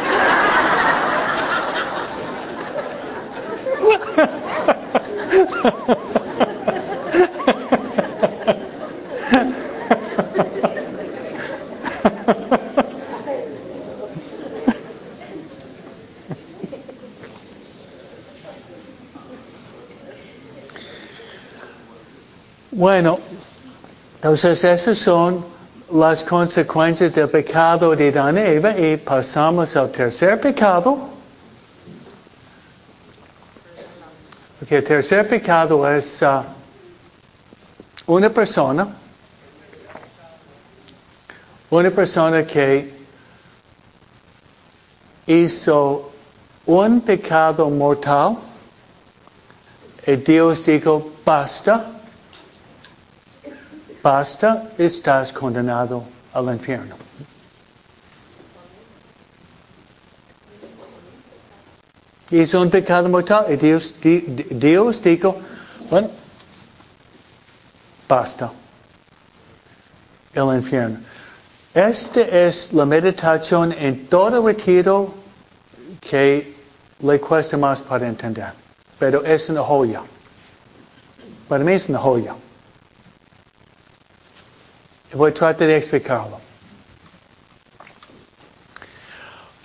Bueno, 22.72 23.18
entonces 24.30 24.62
esos 24.62 24.96
son 24.96 25.44
las 25.90 26.22
consecuencias 26.22 27.12
del 27.12 27.28
pecado 27.28 27.96
de 27.96 28.12
Dan 28.12 28.38
y 28.78 28.96
pasamos 28.96 29.74
al 29.74 29.90
tercer 29.90 30.40
pecado. 30.40 31.08
Porque 34.60 34.76
el 34.76 34.84
tercer 34.84 35.28
pecado 35.28 35.90
es 35.90 36.22
uh, 36.22 36.44
una 38.06 38.30
persona, 38.30 38.86
una 41.68 41.90
persona 41.90 42.46
que 42.46 42.94
hizo 45.26 46.12
un 46.66 47.00
pecado 47.00 47.68
mortal 47.68 48.36
y 50.06 50.14
Dios 50.14 50.64
dijo, 50.64 51.14
basta, 51.24 51.99
basta, 54.02 54.70
estás 54.78 55.32
condenado 55.32 56.04
al 56.32 56.46
infierno. 56.46 56.96
Hizo 62.30 62.60
un 62.60 62.70
pecado 62.70 63.08
mortal 63.08 63.46
y 63.50 63.56
Dios, 63.56 63.94
Dios 64.00 65.02
dijo, 65.02 65.36
bueno, 65.90 66.10
basta, 68.08 68.52
el 70.32 70.54
infierno. 70.54 70.98
Esta 71.74 72.20
es 72.20 72.72
la 72.72 72.84
meditación 72.84 73.72
en 73.72 74.06
todo 74.06 74.46
retiro 74.46 75.12
que 76.00 76.54
le 77.00 77.20
cuesta 77.20 77.56
más 77.56 77.80
para 77.82 78.06
entender. 78.08 78.52
Pero 78.98 79.24
es 79.24 79.48
una 79.48 79.62
joya. 79.62 80.02
Para 81.48 81.64
mí 81.64 81.72
es 81.72 81.88
una 81.88 81.98
joya. 81.98 82.34
Voy 85.12 85.30
a 85.30 85.34
tratar 85.34 85.66
de 85.66 85.76
explicarlo. 85.76 86.38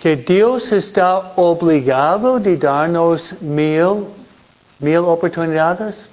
Que 0.00 0.16
Dios 0.16 0.72
está 0.72 1.32
obligado 1.36 2.38
de 2.38 2.56
darnos 2.56 3.40
mil, 3.40 4.06
mil 4.80 4.98
oportunidades. 4.98 6.08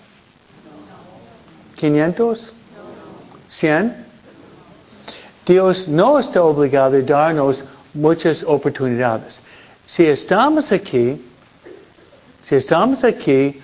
¿Quinientos? 1.75 2.53
¿Cien? 3.47 4.05
Dios 5.45 5.87
no 5.87 6.19
está 6.19 6.41
obligado 6.43 6.91
de 6.91 7.03
darnos 7.03 7.65
muchas 7.93 8.43
oportunidades. 8.43 9.41
Si 9.85 10.05
estamos 10.05 10.71
aquí, 10.71 11.21
si 12.43 12.55
estamos 12.55 13.03
aquí 13.03 13.61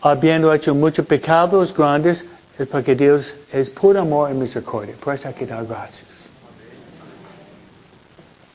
habiendo 0.00 0.52
hecho 0.54 0.74
muchos 0.74 1.04
pecados 1.06 1.74
grandes, 1.74 2.24
es 2.58 2.66
porque 2.66 2.96
Dios 2.96 3.34
es 3.52 3.70
puro 3.70 4.00
amor 4.00 4.30
y 4.30 4.34
misericordia. 4.34 4.94
Por 5.02 5.14
eso 5.14 5.28
hay 5.28 5.34
que 5.34 5.46
dar 5.46 5.64
gracias. 5.64 6.28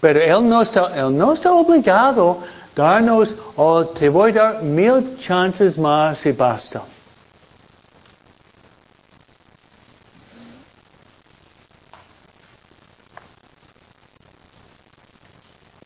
Pero 0.01 0.19
Él 0.19 0.49
no 0.49 0.61
está, 0.61 0.93
él 0.99 1.17
no 1.17 1.31
está 1.31 1.53
obligado 1.53 2.39
a 2.41 2.81
darnos, 2.81 3.35
oh, 3.55 3.85
te 3.85 4.09
voy 4.09 4.31
a 4.31 4.33
dar 4.33 4.63
mil 4.63 5.17
chances 5.19 5.77
más 5.77 6.25
y 6.25 6.33
basta. 6.33 6.83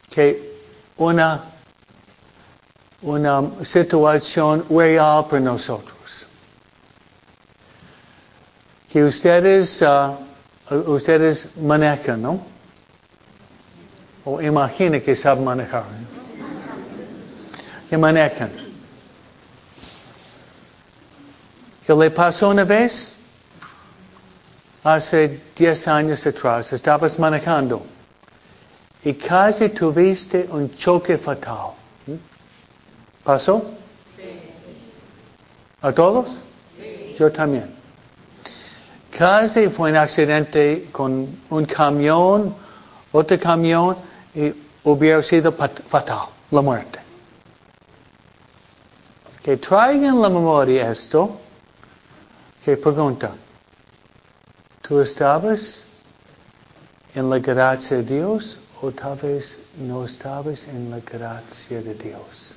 Que 0.09 0.63
una, 0.97 1.43
una 3.03 3.43
situación 3.63 4.65
real 4.67 5.27
para 5.29 5.39
nosotros 5.39 5.96
que 8.91 9.03
ustedes, 9.03 9.81
uh, 9.81 10.15
ustedes 10.87 11.57
manejan, 11.57 12.21
¿no? 12.21 12.45
O 14.25 14.41
imaginen 14.41 15.01
que 15.01 15.15
saben 15.15 15.43
manejar. 15.43 15.83
Que 17.89 17.97
manejan. 17.97 18.51
¿Qué 21.85 21.93
le 21.93 22.11
pasó 22.11 22.49
una 22.49 22.65
vez? 22.65 23.15
Hace 24.83 25.41
10 25.55 25.87
años 25.87 26.25
atrás, 26.25 26.71
estabas 26.71 27.19
manejando 27.19 27.85
y 29.03 29.13
casi 29.13 29.69
tuviste 29.69 30.47
un 30.51 30.73
choque 30.75 31.17
fatal. 31.17 31.71
¿Pasó? 33.23 33.65
Sí. 34.17 34.23
¿A 35.81 35.91
todos? 35.93 36.39
Sí. 36.77 37.15
Yo 37.17 37.31
también. 37.31 37.76
Casi 39.17 39.69
fue 39.69 39.89
un 39.89 39.97
accidente 39.97 40.89
con 40.91 41.39
un 41.49 41.65
camión, 41.65 42.53
otro 43.11 43.39
camión, 43.39 43.97
y 44.35 44.53
hubiera 44.83 45.23
sido 45.23 45.51
fatal, 45.51 46.27
la 46.51 46.61
muerte. 46.61 46.99
Que 49.41 49.57
traigan 49.57 50.21
la 50.21 50.29
memoria 50.29 50.91
esto, 50.91 51.39
que 52.63 52.77
pregunta, 52.77 53.31
¿tú 54.83 55.01
estabas 55.01 55.85
en 57.15 57.27
la 57.27 57.39
gracia 57.39 57.97
de 57.97 58.03
Dios 58.03 58.59
o 58.81 58.91
tal 58.91 59.17
vez 59.17 59.57
no 59.79 60.05
estabas 60.05 60.67
en 60.67 60.91
la 60.91 60.99
gracia 60.99 61.81
de 61.81 61.95
Dios? 61.95 62.56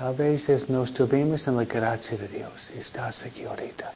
A 0.00 0.12
veces 0.12 0.68
no 0.68 0.84
estuvimos 0.84 1.48
en 1.48 1.56
la 1.56 1.64
gracia 1.64 2.16
de 2.16 2.28
Dios. 2.28 2.70
Estás 2.70 3.24
aquí 3.24 3.44
ahorita. 3.44 3.92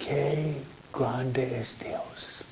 Qué 0.00 0.60
grande 0.92 1.60
es 1.60 1.78
Dios. 1.78 2.42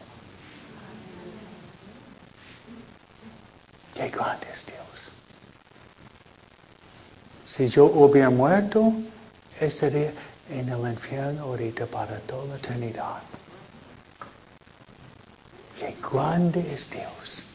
Qué 3.92 4.08
grande 4.08 4.46
es 4.52 4.66
Dios. 4.66 5.10
Si 7.44 7.66
yo 7.66 7.86
hubiera 7.86 8.30
muerto, 8.30 8.92
estaría 9.60 10.12
en 10.48 10.68
el 10.68 10.92
infierno 10.92 11.42
ahorita 11.42 11.86
para 11.86 12.20
toda 12.20 12.46
la 12.46 12.56
eternidad. 12.56 13.20
Qué 15.80 15.96
grande 16.00 16.72
es 16.72 16.88
Dios. 16.88 17.53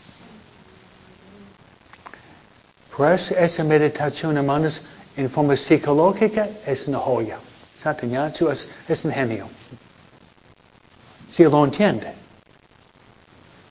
Por 2.99 3.13
eso 3.13 3.33
esa 3.37 3.63
meditación, 3.63 4.35
hermanos, 4.35 4.81
en 5.15 5.29
forma 5.29 5.55
psicológica 5.55 6.49
es 6.65 6.85
una 6.85 6.99
joya. 6.99 7.37
Satanyachu 7.77 8.49
es, 8.49 8.67
es 8.89 9.05
un 9.05 9.13
genio. 9.13 9.47
Si 11.31 11.45
lo 11.45 11.63
entiende. 11.63 12.11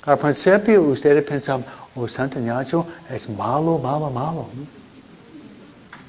Al 0.07 0.19
principio 0.19 0.81
ustedes 0.81 1.23
pensaban, 1.27 1.63
oh, 1.95 2.09
Santanyacho 2.09 2.87
es 3.11 3.29
malo, 3.29 3.77
malo, 3.77 4.09
malo. 4.09 4.49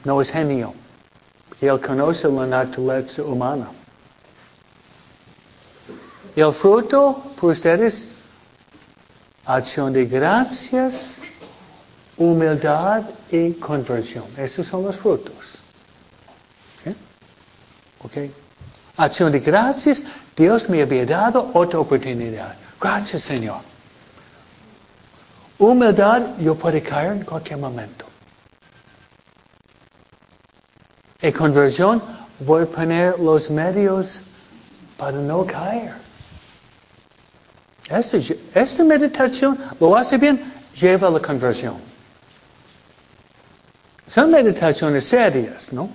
No 0.05 0.21
es 0.21 0.31
genio. 0.31 0.73
Él 1.59 1.77
conoce 1.81 2.29
la 2.29 2.45
naturaleza 2.45 3.21
humana. 3.23 3.69
Y 6.37 6.39
el 6.39 6.53
fruto 6.53 7.21
por 7.37 7.51
ustedes, 7.51 8.05
acción 9.45 9.91
de 9.91 10.05
gracias 10.05 11.18
humildad 12.19 13.03
y 13.31 13.53
conversión. 13.53 14.25
Esos 14.37 14.67
son 14.67 14.83
los 14.83 14.95
frutos. 14.97 15.33
¿Okay? 18.01 18.31
Acción 18.97 19.31
de 19.31 19.39
gracias. 19.39 20.03
Dios 20.35 20.69
me 20.69 20.81
había 20.81 21.05
dado 21.05 21.49
otra 21.53 21.79
oportunidad. 21.79 22.55
Gracias, 22.79 23.23
Señor. 23.23 23.61
Humildad, 25.57 26.37
yo 26.39 26.55
puedo 26.55 26.81
caer 26.83 27.13
en 27.13 27.25
cualquier 27.25 27.59
momento. 27.59 28.05
Y 31.21 31.31
conversión, 31.33 32.01
voy 32.39 32.63
a 32.63 32.65
poner 32.65 33.19
los 33.19 33.49
medios 33.49 34.21
para 34.97 35.17
no 35.17 35.45
caer. 35.45 35.93
Esta, 37.89 38.17
esta 38.53 38.83
meditación 38.85 39.57
lo 39.79 39.97
hace 39.97 40.17
bien, 40.17 40.41
lleva 40.73 41.07
a 41.09 41.11
la 41.11 41.19
conversión. 41.19 41.88
Son 44.09 44.31
meditaciones 44.31 45.05
serias, 45.05 45.71
¿no? 45.71 45.89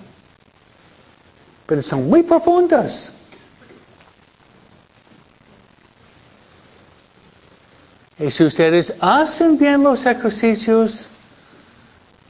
Pero 1.67 1.83
son 1.83 2.09
muy 2.09 2.23
profundas. 2.23 3.11
Y 8.19 8.31
si 8.31 8.45
ustedes 8.45 8.95
hacen 9.01 9.59
bien 9.59 9.83
los 9.83 10.07
ejercicios, 10.07 11.09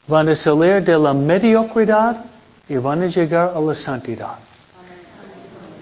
van 0.07 0.29
a 0.31 0.37
salir 0.37 0.83
de 0.83 0.99
la 0.99 1.13
mediocridad 1.13 2.25
y 2.69 2.77
van 2.77 3.03
a 3.03 3.07
llegar 3.07 3.53
a 3.55 3.61
la 3.61 3.75
santidad. 3.75 4.37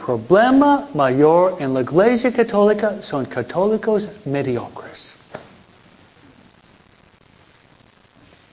Problema 0.05 0.88
mayor 0.94 1.57
en 1.61 1.74
la 1.74 1.82
iglesia 1.82 2.32
católica 2.32 2.96
son 3.00 3.24
católicos 3.26 4.09
mediocres. 4.24 5.11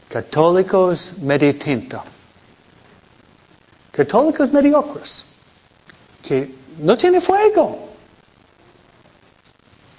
Católicos 0.09 1.13
medio 1.21 1.55
tinta. 1.55 2.03
Católicos 3.91 4.51
mediocres. 4.51 5.25
que 6.23 6.51
no 6.79 6.97
tiene 6.97 7.21
fuego. 7.21 7.89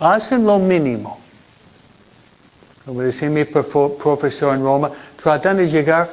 Hacen 0.00 0.44
lo 0.44 0.58
mínimo. 0.58 1.20
Como 2.84 3.02
decía 3.02 3.30
mi 3.30 3.44
profesor 3.44 4.56
en 4.56 4.64
Roma, 4.64 4.90
tratan 5.22 5.58
de 5.58 5.68
llegar 5.68 6.10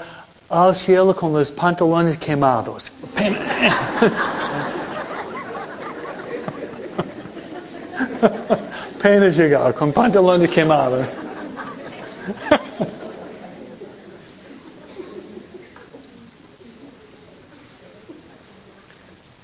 al 0.49 0.75
cielo 0.75 1.15
con 1.15 1.33
los 1.33 1.49
pantalones 1.49 2.17
quemados. 2.17 2.91
Pena 9.01 9.29
llegar 9.29 9.73
con 9.73 9.91
pantalones 9.91 10.51
quemados. 10.51 11.07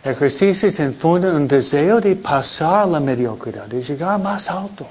Ejercicios 0.04 0.80
infunden 0.80 1.34
un 1.34 1.48
deseo 1.48 2.02
de 2.02 2.18
pasar 2.18 2.88
la 2.90 3.00
mediocridad, 3.00 3.68
de 3.68 3.82
llegar 3.82 4.20
más 4.20 4.50
alto. 4.50 4.86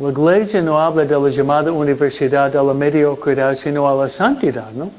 La 0.00 0.10
iglesia 0.10 0.60
no 0.60 0.80
habla 0.80 1.04
de 1.04 1.20
la 1.20 1.30
llamada 1.30 1.70
universidad 1.70 2.50
de 2.50 2.62
la 2.62 2.74
mediocridad, 2.74 3.54
sino 3.54 3.88
a 3.88 3.94
la 3.94 4.08
santidad, 4.08 4.72
¿no? 4.72 4.90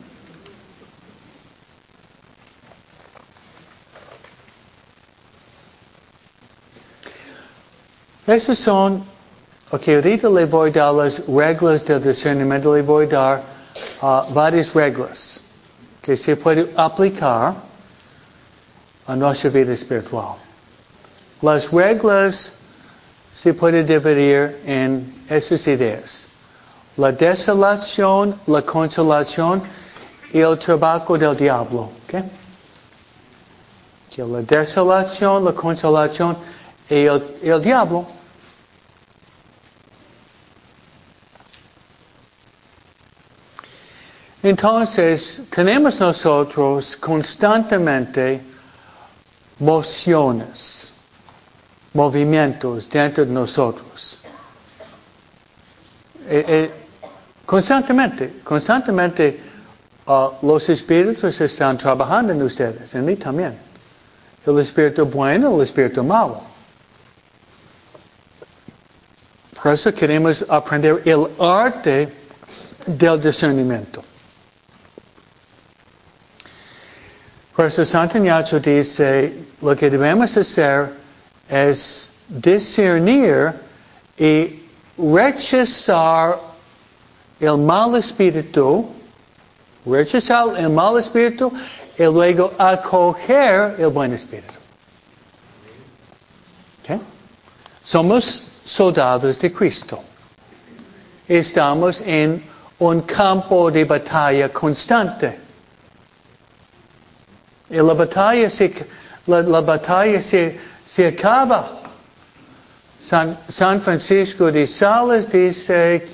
Esas 8.25 8.59
son, 8.59 9.03
ok, 9.71 9.87
ahorita 9.87 10.29
le 10.29 10.45
voy 10.45 10.69
a 10.69 10.73
dar 10.73 10.93
las 10.93 11.27
reglas 11.27 11.83
del 11.83 12.01
discernimiento, 12.01 12.75
le 12.75 12.81
voy 12.81 13.07
a 13.07 13.09
dar 13.09 13.41
uh, 14.01 15.07
que 16.01 16.15
se 16.15 16.35
pueden 16.37 16.69
aplicar 16.77 17.68
a 19.09 19.15
nuestra 19.15 19.49
vida 19.49 19.73
espiritual. 19.73 20.35
Las 21.41 21.71
reglas 21.71 22.53
se 23.31 23.55
pueden 23.55 23.87
dividir 23.87 24.61
en 24.65 25.25
esas 25.27 25.65
ideas. 25.67 26.27
La 26.95 27.11
desolación, 27.11 28.39
la 28.45 28.61
consolación 28.61 29.63
y 30.31 30.41
el 30.41 30.59
trabajo 30.59 31.17
del 31.17 31.35
diablo. 31.35 31.89
¿okay? 32.03 32.23
La 34.17 34.41
desolación, 34.41 35.43
la 35.43 35.53
consolación 35.53 36.37
y 36.87 37.05
el, 37.05 37.23
el 37.41 37.61
diablo. 37.63 38.05
Entonces, 44.43 45.41
tenemos 45.49 45.99
nosotros 45.99 46.95
constantemente 46.97 48.48
mociones, 49.59 50.91
movimientos 51.93 52.89
dentro 52.89 53.25
de 53.25 53.31
nosotros. 53.31 54.19
Eh, 56.27 56.45
eh, 56.47 56.71
constantemente, 57.45 58.41
constantemente 58.43 59.39
uh, 60.05 60.45
los 60.45 60.69
espíritus 60.69 61.41
están 61.41 61.77
trabajando 61.77 62.33
en 62.33 62.41
ustedes, 62.41 62.93
en 62.93 63.05
mí 63.05 63.15
también. 63.15 63.57
El 64.45 64.59
espíritu 64.59 65.05
bueno, 65.05 65.55
el 65.55 65.61
espíritu 65.63 66.03
malo. 66.03 66.41
Por 69.61 69.73
eso 69.73 69.93
queremos 69.93 70.45
aprender 70.47 71.01
el 71.05 71.27
arte 71.39 72.07
del 72.85 73.21
discernimiento. 73.21 74.03
Por 77.59 77.67
eso 77.67 77.83
Santo 77.83 78.17
dice, 78.61 79.33
lo 79.61 79.75
que 79.75 79.89
debemos 79.89 80.37
hacer 80.37 80.93
es 81.49 82.09
discernir 82.29 83.51
y 84.17 84.63
rechazar 84.97 86.39
el 87.37 87.57
mal 87.57 87.97
espíritu, 87.97 88.87
rechazar 89.85 90.57
el 90.57 90.69
mal 90.69 90.99
espíritu 90.99 91.51
y 91.97 92.03
luego 92.03 92.53
acoger 92.57 93.75
el 93.77 93.89
buen 93.89 94.13
espíritu. 94.13 94.53
Somos 97.83 98.41
soldados 98.63 99.37
de 99.37 99.51
Cristo. 99.51 99.99
Estamos 101.27 101.99
en 102.05 102.41
un 102.79 103.01
campo 103.01 103.69
de 103.69 103.83
batalla 103.83 104.47
constante. 104.47 105.48
Y 107.69 107.75
la 107.77 107.93
batalla 107.93 108.49
se, 108.49 108.73
la, 109.27 109.41
la 109.41 109.61
batalla 109.61 110.21
se, 110.21 110.59
se 110.85 111.07
acaba. 111.07 111.69
San, 112.99 113.37
San, 113.47 113.79
Francisco 113.79 114.51
de 114.51 114.67
Sales 114.67 115.29
dice, 115.31 116.07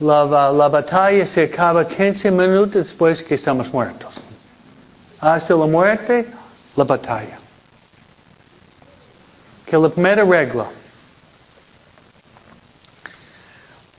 la, 0.00 0.24
la 0.24 0.68
batalla 0.68 1.26
se 1.26 1.44
acaba 1.44 1.86
15 1.86 2.30
minutos 2.30 2.86
después 2.86 3.22
que 3.22 3.34
estamos 3.34 3.72
muertos. 3.72 4.14
Hasta 5.20 5.54
la 5.54 5.66
muerte, 5.66 6.26
la 6.76 6.84
batalla. 6.84 7.38
Que 9.66 9.76
la 9.76 9.88
primera 9.88 10.24
regla. 10.24 10.66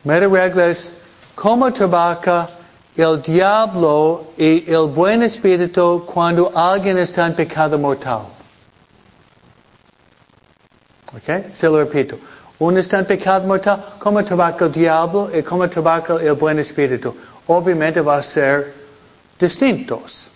Primera 0.01 0.27
regla 0.27 0.67
es 0.67 0.91
cómo 1.35 1.71
trabaja 1.71 2.49
el 2.95 3.21
diablo 3.21 4.33
y 4.37 4.69
el 4.71 4.87
buen 4.87 5.23
espíritu 5.23 6.05
cuando 6.05 6.51
alguien 6.55 6.97
está 6.97 7.25
en 7.25 7.35
pecado 7.35 7.77
mortal. 7.79 8.21
¿Ok? 11.15 11.53
Se 11.53 11.67
lo 11.67 11.79
repito. 11.79 12.17
Uno 12.59 12.79
está 12.79 12.99
en 12.99 13.05
pecado 13.05 13.47
mortal, 13.47 13.83
¿cómo 13.99 14.23
trabaja 14.23 14.65
el 14.65 14.71
diablo 14.71 15.29
y 15.33 15.41
cómo 15.41 15.67
trabaja 15.69 16.15
el 16.21 16.33
buen 16.33 16.59
espíritu? 16.59 17.15
Obviamente 17.47 17.99
va 18.01 18.17
a 18.17 18.23
ser 18.23 18.73
distintos. 19.39 20.29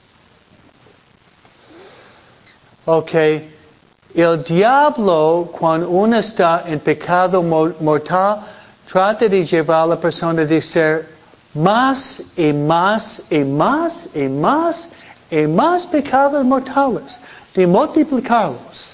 Ok. 2.86 3.14
El 4.16 4.44
diablo, 4.44 5.50
cuando 5.52 5.90
uno 5.90 6.18
está 6.18 6.64
en 6.66 6.80
pecado 6.80 7.44
mortal, 7.44 8.40
trata 8.92 9.28
de 9.28 9.46
llevar 9.46 9.84
a 9.84 9.88
la 9.88 10.00
persona 10.00 10.44
de 10.44 10.62
ser 10.62 11.17
más 11.58 12.22
y 12.38 12.54
más 12.54 13.22
y 13.32 13.40
más 13.40 14.16
y 14.16 14.28
más 14.28 14.88
y 15.30 15.48
más 15.48 15.86
pecados 15.88 16.46
mortales, 16.46 17.20
de 17.54 17.68
multiplicarlos. 17.68 18.94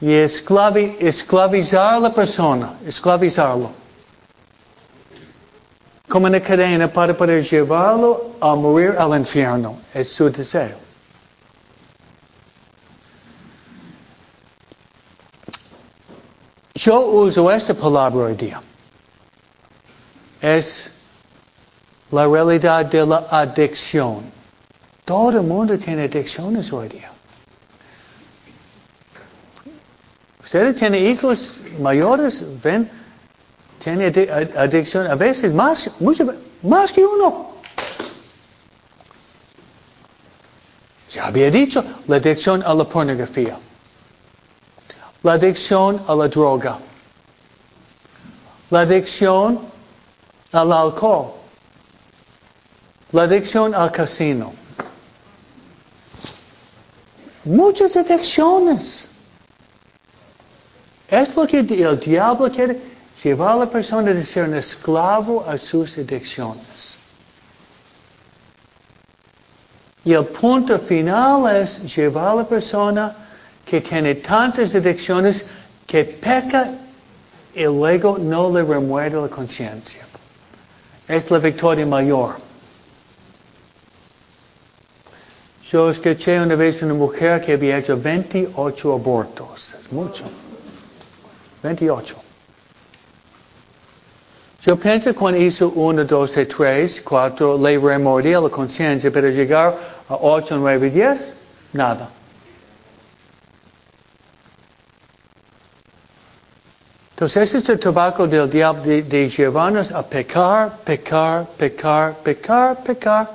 Y 0.00 0.12
esclavizar 0.12 1.94
a 1.94 2.00
la 2.00 2.12
persona, 2.12 2.74
esclavizarlo. 2.86 3.70
Como 6.08 6.26
una 6.26 6.40
cadena 6.40 6.88
para 6.88 7.14
poder 7.14 7.44
llevarlo 7.44 8.36
a 8.40 8.54
morir 8.54 8.94
al 8.98 9.18
infierno. 9.18 9.78
Es 9.92 10.12
su 10.12 10.30
deseo. 10.30 10.76
Yo 16.74 17.00
uso 17.00 17.50
esta 17.50 17.74
palabra 17.74 18.26
hoy 18.26 18.34
día 18.34 18.62
es 20.40 20.90
la 22.10 22.26
realidad 22.26 22.86
de 22.86 23.06
la 23.06 23.26
adicción. 23.30 24.22
Todo 25.04 25.30
el 25.30 25.42
mundo 25.42 25.78
tiene 25.78 26.04
adicciones 26.04 26.72
hoy 26.72 26.88
día. 26.88 27.10
Ustedes 30.42 30.76
tienen 30.76 31.06
hijos 31.06 31.56
mayores, 31.80 32.42
ven, 32.62 32.90
tiene 33.78 34.06
adicción, 34.06 35.06
a 35.06 35.14
veces 35.14 35.52
más, 35.52 35.90
mucho, 36.00 36.26
más 36.62 36.90
que 36.90 37.04
uno. 37.04 37.54
Ya 41.12 41.26
había 41.26 41.50
dicho, 41.50 41.84
la 42.06 42.16
adicción 42.16 42.62
a 42.64 42.74
la 42.74 42.84
pornografía, 42.84 43.58
la 45.22 45.32
adicción 45.32 46.02
a 46.06 46.14
la 46.14 46.28
droga, 46.28 46.78
la 48.70 48.80
adicción 48.80 49.60
al 50.52 50.72
alcohol, 50.72 51.32
la 53.12 53.22
adicción 53.22 53.74
al 53.74 53.90
casino. 53.92 54.52
Muchas 57.44 57.96
adicciones. 57.96 59.08
Es 61.08 61.34
lo 61.34 61.46
que 61.46 61.60
el 61.60 61.98
diablo 61.98 62.50
quiere, 62.50 62.78
llevar 63.22 63.52
a 63.52 63.56
la 63.56 63.66
persona 63.66 64.12
de 64.12 64.24
ser 64.24 64.48
un 64.48 64.54
esclavo 64.54 65.44
a 65.48 65.56
sus 65.56 65.96
adicciones. 65.96 66.96
Y 70.04 70.12
el 70.12 70.26
punto 70.26 70.78
final 70.78 71.56
es 71.56 71.96
llevar 71.96 72.28
a 72.28 72.34
la 72.36 72.44
persona 72.44 73.16
que 73.64 73.80
tiene 73.80 74.14
tantas 74.16 74.74
adicciones 74.74 75.44
que 75.86 76.04
peca 76.04 76.70
y 77.54 77.64
luego 77.64 78.18
no 78.18 78.50
le 78.50 78.62
remuerde 78.62 79.20
la 79.20 79.28
conciencia 79.28 80.08
es 81.08 81.30
la 81.30 81.38
victoria 81.38 81.86
mayor. 81.86 82.36
Yo 85.70 85.90
escuché 85.90 86.40
una 86.40 86.54
vez 86.54 86.82
una 86.82 86.94
mujer 86.94 87.40
que 87.40 87.52
había 87.52 87.78
hecho 87.78 88.00
28 88.00 88.92
abortos. 88.92 89.74
Es 89.78 89.92
mucho. 89.92 90.24
28. 91.62 92.14
Yo 94.62 94.76
pienso 94.76 95.14
cuando 95.14 95.40
hizo 95.40 95.70
1, 95.70 96.04
2, 96.04 96.32
3, 96.48 97.02
4, 97.02 97.58
le 97.58 97.78
remordía 97.78 98.40
la 98.40 98.48
conciencia, 98.48 99.10
pero 99.10 99.28
llegar 99.28 99.76
a 100.08 100.14
8, 100.14 100.56
9, 100.58 100.90
10, 100.90 101.32
nada. 101.72 102.10
Entonces 107.18 107.48
ese 107.48 107.58
es 107.58 107.68
el 107.68 107.80
tabaco 107.80 108.28
del 108.28 108.48
diablo 108.48 108.84
de, 108.84 109.28
llevarnos 109.28 109.90
a 109.90 110.06
pecar, 110.06 110.78
pecar, 110.84 111.48
pecar, 111.58 112.14
pecar, 112.22 112.80
pecar, 112.84 113.28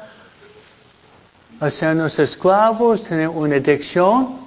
hacernos 1.59 2.17
esclavos, 2.17 3.03
tener 3.03 3.27
una 3.27 3.57
adicción 3.57 4.37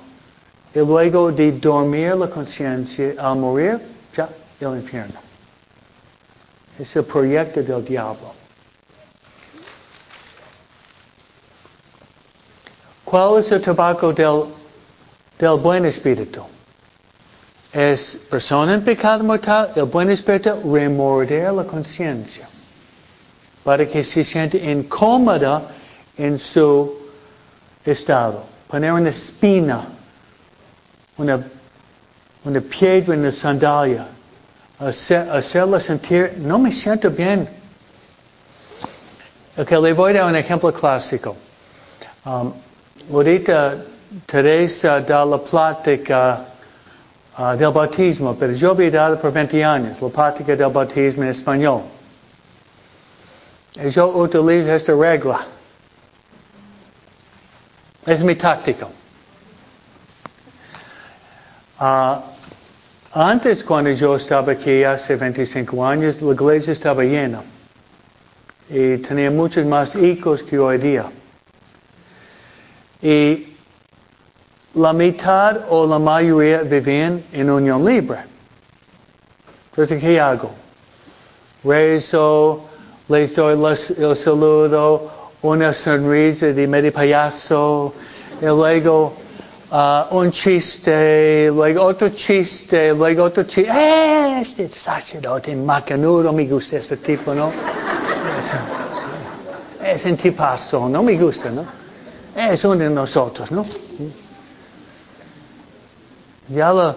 y 0.74 0.78
luego 0.78 1.30
de 1.30 1.52
dormir 1.52 2.16
la 2.16 2.30
conciencia 2.30 3.12
al 3.18 3.36
morir, 3.36 3.78
ya 4.16 4.26
el 4.58 4.76
infierno. 4.76 5.20
Es 6.78 6.96
el 6.96 7.04
proyecto 7.04 7.62
del 7.62 7.84
diablo. 7.84 8.32
¿Cuál 13.04 13.40
es 13.40 13.52
el 13.52 13.60
tabaco 13.60 14.14
del, 14.14 14.44
del 15.38 15.60
buen 15.60 15.84
espíritu? 15.84 16.55
Es 17.76 18.16
persona 18.30 18.72
en 18.72 18.82
pecado 18.82 19.22
mortal, 19.22 19.70
el 19.76 19.84
buen 19.84 20.08
espíritu 20.08 20.48
remorder 20.64 21.52
la 21.52 21.64
conciencia 21.64 22.48
para 23.62 23.84
que 23.84 24.02
se 24.02 24.24
siente 24.24 24.56
incómoda 24.56 25.60
en 26.16 26.38
su 26.38 26.90
estado. 27.84 28.44
Poner 28.66 28.92
una 28.92 29.10
espina, 29.10 29.88
una, 31.18 31.46
una 32.44 32.60
piedra 32.62 33.12
en 33.12 33.24
la 33.24 33.32
sandalia, 33.32 34.06
hacer, 34.78 35.28
hacerla 35.30 35.78
sentir, 35.78 36.32
no 36.38 36.58
me 36.58 36.72
siento 36.72 37.10
bien. 37.10 37.46
Ok, 39.58 39.70
le 39.72 39.92
voy 39.92 40.12
a 40.12 40.20
dar 40.20 40.30
un 40.30 40.36
ejemplo 40.36 40.72
clásico. 40.72 41.36
Um, 42.24 42.54
ahorita 43.12 43.84
Teresa 44.24 44.98
da 45.02 45.26
la 45.26 45.36
plática 45.36 46.55
uh, 47.38 47.56
del 47.56 47.72
bautismo, 47.72 48.34
pero 48.34 48.52
yo 48.52 48.70
había 48.70 48.90
dado 48.90 49.20
por 49.20 49.32
20 49.32 49.64
años 49.64 50.00
la 50.00 50.08
plática 50.08 50.56
del 50.56 50.70
bautismo 50.70 51.22
en 51.22 51.30
español. 51.30 51.82
Y 53.74 53.90
yo 53.90 54.08
utilizo 54.08 54.72
esta 54.72 54.94
regla. 54.94 55.46
Es 58.06 58.22
mi 58.22 58.34
táctica. 58.34 58.88
Uh, 61.78 62.16
antes, 63.12 63.62
cuando 63.62 63.90
yo 63.90 64.16
estaba 64.16 64.52
aquí 64.52 64.84
hace 64.84 65.16
25 65.16 65.84
años, 65.84 66.22
la 66.22 66.32
iglesia 66.32 66.72
estaba 66.72 67.02
llena. 67.02 67.42
Y 68.68 68.98
tenía 68.98 69.30
muchos 69.30 69.66
más 69.66 69.94
hijos 69.94 70.42
que 70.42 70.58
hoy 70.58 70.78
día. 70.78 71.04
Y 73.02 73.55
la 74.76 74.92
mitad 74.92 75.60
o 75.70 75.86
la 75.86 75.98
mayoría 75.98 76.58
vivían 76.58 77.24
en 77.32 77.50
unión 77.50 77.84
libre. 77.84 78.18
Entonces, 79.70 80.00
¿qué 80.00 80.20
hago? 80.20 80.50
Rezo, 81.64 82.60
les 83.08 83.34
doy 83.34 83.54
el 83.98 84.16
saludo, 84.16 85.10
una 85.42 85.72
sonrisa 85.72 86.46
de 86.46 86.66
medio 86.66 86.92
payaso, 86.92 87.94
y 88.40 88.44
luego 88.44 89.14
uh, 89.70 90.14
un 90.14 90.30
chiste, 90.30 91.50
luego 91.52 91.84
otro 91.84 92.10
chiste, 92.10 92.92
luego 92.92 93.24
otro 93.24 93.44
chiste. 93.44 93.72
¡Eh! 93.72 94.40
Este 94.42 94.68
sacerdote 94.68 95.56
macanudo, 95.56 96.32
me 96.34 96.44
gusta 96.44 96.76
este 96.76 96.98
tipo, 96.98 97.34
¿no? 97.34 97.50
Es, 99.82 100.02
es 100.02 100.04
un 100.04 100.16
tipazo, 100.18 100.86
no 100.86 101.02
me 101.02 101.16
gusta, 101.16 101.50
¿no? 101.50 101.64
Es 102.36 102.62
uno 102.66 102.76
de 102.76 102.90
nosotros, 102.90 103.50
¿no? 103.50 103.64
Ya 106.48 106.72
lo, 106.72 106.94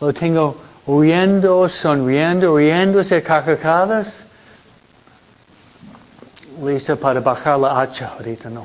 lo 0.00 0.12
tengo 0.12 0.56
riendo, 0.86 1.68
sonriendo, 1.68 2.56
riéndose 2.56 3.22
carcajadas. 3.22 4.26
Lista 6.62 6.96
para 6.96 7.20
bajar 7.20 7.58
la 7.58 7.80
hacha 7.80 8.12
ahorita, 8.18 8.50
no. 8.50 8.64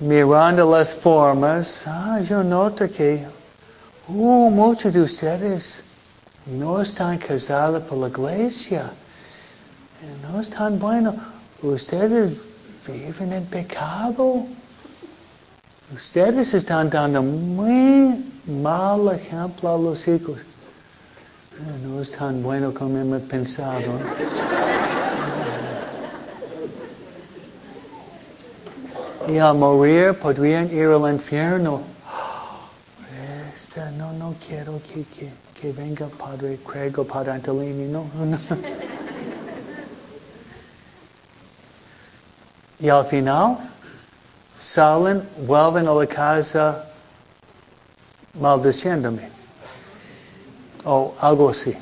Mirando 0.00 0.70
las 0.70 0.94
formas, 0.96 1.84
ah, 1.86 2.20
yo 2.20 2.42
noto 2.42 2.86
que 2.88 3.26
uh, 4.08 4.50
muchos 4.50 4.92
de 4.92 5.00
ustedes 5.00 5.82
no 6.46 6.82
están 6.82 7.18
casados 7.18 7.82
por 7.84 7.98
la 7.98 8.08
iglesia. 8.08 8.90
No 10.22 10.40
están 10.40 10.78
buenos. 10.78 11.14
Ustedes 11.62 12.36
viven 12.86 13.32
en 13.32 13.46
pecado. 13.46 14.44
Ustedes 15.94 16.52
están 16.54 16.90
dando 16.90 17.22
muy 17.22 18.24
mal 18.46 19.14
ejemplo 19.14 19.74
a 19.74 19.78
los 19.78 20.08
hijos. 20.08 20.38
No 21.84 22.02
es 22.02 22.10
tan 22.10 22.42
bueno 22.42 22.74
como 22.74 22.98
hemos 22.98 23.22
pensado. 23.22 23.92
y 29.28 29.38
al 29.38 29.54
morir 29.56 30.14
podrían 30.14 30.68
ir 30.72 30.88
al 30.88 31.12
infierno. 31.12 31.80
Este, 33.54 33.80
no, 33.92 34.12
no 34.14 34.34
quiero 34.44 34.80
que, 34.82 35.04
que, 35.04 35.32
que 35.54 35.70
venga 35.72 36.08
Padre 36.08 36.58
Craig 36.66 36.98
o 36.98 37.04
Padre 37.04 37.30
Antolini, 37.32 37.86
no, 37.86 38.04
no. 38.16 38.36
y 42.80 42.88
al 42.88 43.06
final 43.06 43.73
salen, 44.64 45.22
vuelven 45.46 45.86
a 45.86 45.94
la 45.94 46.06
casa 46.06 46.84
maldiciéndome. 48.40 49.28
O 50.84 51.14
algo 51.20 51.50
así. 51.50 51.76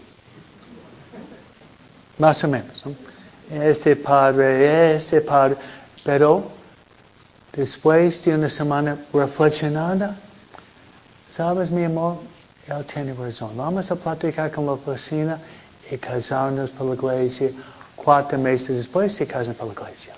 Más 2.18 2.42
o 2.44 2.48
menos. 2.48 2.84
¿no? 2.86 2.94
Este 3.62 3.96
padre, 3.96 4.96
este 4.96 5.20
padre. 5.20 5.56
Pero 6.04 6.44
después 7.52 8.24
de 8.24 8.34
una 8.34 8.48
semana 8.48 8.96
reflexionada, 9.12 10.16
sabes 11.28 11.70
mi 11.70 11.84
amor, 11.84 12.18
él 12.68 12.84
tiene 12.86 13.14
razón. 13.14 13.56
Vamos 13.56 13.90
a 13.90 13.96
platicar 13.96 14.50
con 14.50 14.66
la 14.66 14.72
oficina 14.72 15.38
y 15.90 15.98
casarnos 15.98 16.70
por 16.70 16.86
la 16.86 16.94
iglesia. 16.94 17.50
Cuatro 17.96 18.38
meses 18.38 18.76
después 18.76 19.14
se 19.14 19.26
casan 19.26 19.54
por 19.54 19.68
la 19.68 19.72
iglesia. 19.74 20.14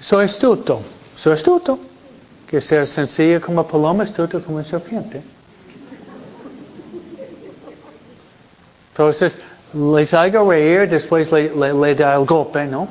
Soy 0.00 0.24
astuto, 0.24 0.82
soy 1.16 1.32
astuto. 1.32 1.78
Que 2.46 2.60
ser 2.60 2.86
sencillo 2.86 3.40
como 3.40 3.66
paloma, 3.66 4.04
astuto 4.04 4.40
como 4.40 4.62
serpiente. 4.62 5.20
Entonces, 8.92 9.36
les 9.74 10.14
hago 10.14 10.48
reír, 10.48 10.88
después 10.88 11.32
le, 11.32 11.50
le, 11.50 11.90
el 11.90 12.24
golpe, 12.24 12.66
¿no? 12.66 12.86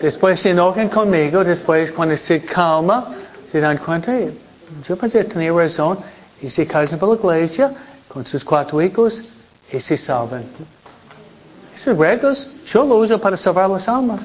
Después 0.00 0.40
se 0.40 0.50
enojan 0.50 0.88
conmigo, 0.88 1.44
después 1.44 1.92
cuando 1.92 2.16
se 2.16 2.42
calma, 2.42 3.14
se 3.52 3.60
dan 3.60 3.76
cuenta, 3.76 4.18
yo 4.88 4.96
pensé 4.96 5.18
que 5.18 5.24
tenía 5.24 5.52
razón, 5.52 5.98
y 6.40 6.48
se 6.48 6.66
casan 6.66 6.98
por 6.98 7.22
la 7.24 7.36
iglesia 7.36 7.70
con 8.08 8.24
sus 8.24 8.44
cuatro 8.44 8.80
hijos 8.82 9.22
y 9.72 9.80
se 9.80 9.96
salvan. 9.96 10.44
Esas 11.74 11.96
reglas 11.96 12.48
yo 12.66 12.84
lo 12.84 12.96
uso 12.96 13.20
para 13.20 13.36
salvar 13.36 13.70
las 13.70 13.88
almas. 13.88 14.22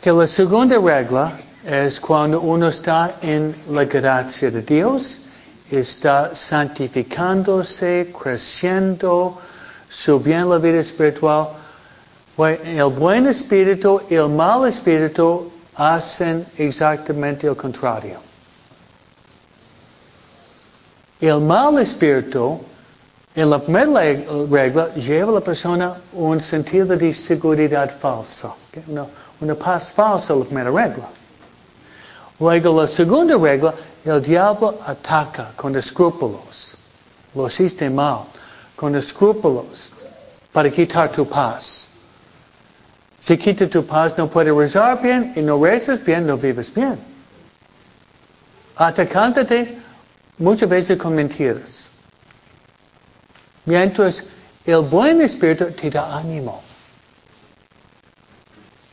Que 0.00 0.12
la 0.12 0.26
segunda 0.26 0.78
regla 0.78 1.36
es 1.64 1.98
cuando 1.98 2.40
uno 2.40 2.68
está 2.68 3.16
en 3.20 3.54
la 3.70 3.84
gracia 3.84 4.50
de 4.52 4.62
Dios, 4.62 5.22
está 5.68 6.34
santificándose, 6.34 8.14
creciendo, 8.22 9.40
subiendo 9.88 10.54
la 10.54 10.58
vida 10.58 10.78
espiritual. 10.78 11.48
El 12.38 12.84
buen 12.84 13.26
espíritu 13.26 14.00
y 14.08 14.14
el 14.14 14.28
mal 14.28 14.68
espíritu 14.68 15.50
hacen 15.74 16.46
exactamente 16.56 17.48
el 17.48 17.56
contrario. 17.56 18.20
El 21.20 21.40
mal 21.40 21.78
espíritu, 21.78 22.60
en 23.34 23.48
la 23.48 23.58
primera 23.58 23.90
regla, 24.50 24.94
lleva 24.94 25.30
a 25.30 25.34
la 25.36 25.40
persona 25.40 25.94
un 26.12 26.42
sentido 26.42 26.94
de 26.94 27.14
seguridad 27.14 27.90
falso. 27.98 28.54
una 29.40 29.54
paz 29.54 29.92
falsa 29.92 30.34
la 30.34 30.44
primera 30.44 30.70
regla. 30.70 31.08
Luego 32.38 32.82
la 32.82 32.86
segunda 32.86 33.38
regla, 33.38 33.72
el 34.04 34.20
diablo 34.20 34.78
ataca 34.86 35.52
con 35.56 35.74
escrúpulos. 35.74 36.76
Lo 37.34 37.46
hiciste 37.46 37.88
mal, 37.88 38.24
con 38.76 38.94
escrúpulos, 38.94 39.92
para 40.52 40.70
quitar 40.70 41.10
tu 41.12 41.26
paz. 41.26 41.88
Si 43.20 43.38
quita 43.38 43.66
tu 43.66 43.84
paz, 43.84 44.12
no 44.18 44.28
puedes 44.28 44.54
rezar 44.54 45.00
bien, 45.00 45.32
y 45.34 45.40
no 45.40 45.62
rezas 45.62 46.04
bien, 46.04 46.26
no 46.26 46.36
vives 46.36 46.72
bien. 46.72 46.98
Atacándote 48.76 49.85
muchas 50.38 50.68
veces 50.68 50.98
con 50.98 51.14
mentiras. 51.14 51.88
Mientras 53.64 54.24
el 54.64 54.80
buen 54.80 55.20
espíritu 55.20 55.66
te 55.72 55.90
da 55.90 56.16
ánimo. 56.16 56.62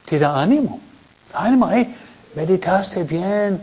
Te 0.05 0.19
da 0.19 0.41
ánimo. 0.41 0.79
Ánimo, 1.33 1.71
eh, 1.71 1.87
meditaste 2.35 3.03
bien 3.03 3.61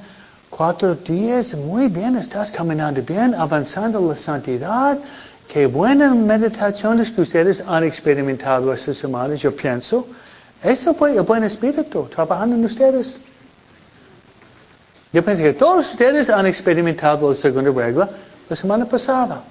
cuatro 0.51 0.94
días, 0.94 1.55
muy 1.55 1.89
bien, 1.89 2.16
estás 2.16 2.51
caminando 2.51 3.01
bien, 3.02 3.35
avanzando 3.35 4.01
la 4.01 4.16
santidad. 4.16 4.98
Qué 5.48 5.66
buenas 5.66 6.15
meditaciones 6.15 7.11
que 7.11 7.23
ustedes 7.23 7.62
han 7.66 7.85
experimentado 7.85 8.73
esta 8.73 8.93
semana, 8.93 9.35
yo 9.35 9.55
pienso. 9.55 10.07
Eso 10.62 10.94
fue 10.94 11.16
el 11.16 11.23
buen 11.23 11.44
espíritu 11.44 12.09
trabajando 12.15 12.57
en 12.57 12.65
ustedes. 12.65 13.20
Yo 15.12 15.24
pienso 15.24 15.43
que 15.43 15.55
todos 15.55 15.91
ustedes 15.91 16.31
han 16.31 16.47
experimentado 16.47 17.31
la 17.31 17.37
segunda 17.37 17.73
regla 17.73 18.09
la 18.49 18.57
semana 18.57 18.85
pasada. 18.85 19.43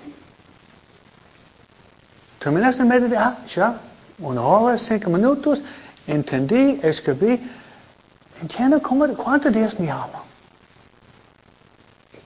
Terminaste 2.39 2.83
meditar, 2.85 3.17
ah, 3.17 3.45
ya, 3.53 3.79
una 4.19 4.41
hora, 4.41 4.77
cinco 4.77 5.09
minutos, 5.09 5.61
entendí, 6.07 6.79
escribí, 6.81 7.39
entiendo 8.41 8.81
cómo, 8.81 9.05
cuánto 9.15 9.51
Dios 9.51 9.77
me 9.79 9.91
ama. 9.91 10.23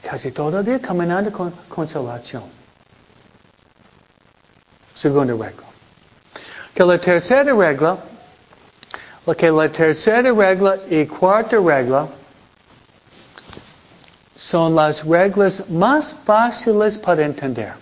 Casi 0.04 0.32
todo 0.32 0.60
el 0.60 0.66
día 0.66 0.80
caminando 0.80 1.32
con 1.32 1.52
consolación. 1.68 2.44
Segunda 4.94 5.34
regla. 5.34 5.64
La 6.76 7.00
tercera 7.00 7.52
regla, 7.52 7.98
la 9.26 9.70
tercera 9.72 10.32
regla 10.32 10.78
y 10.88 11.08
cuarta 11.08 11.58
regla 11.58 12.08
son 14.50 14.76
las 14.76 15.06
reglas 15.06 15.70
más 15.70 16.14
fáciles 16.26 16.98
para 16.98 17.24
entender. 17.24 17.74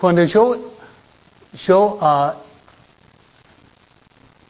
Cuando 0.00 0.22
yo, 0.22 0.74
yo 1.54 1.98
uh, 2.00 2.30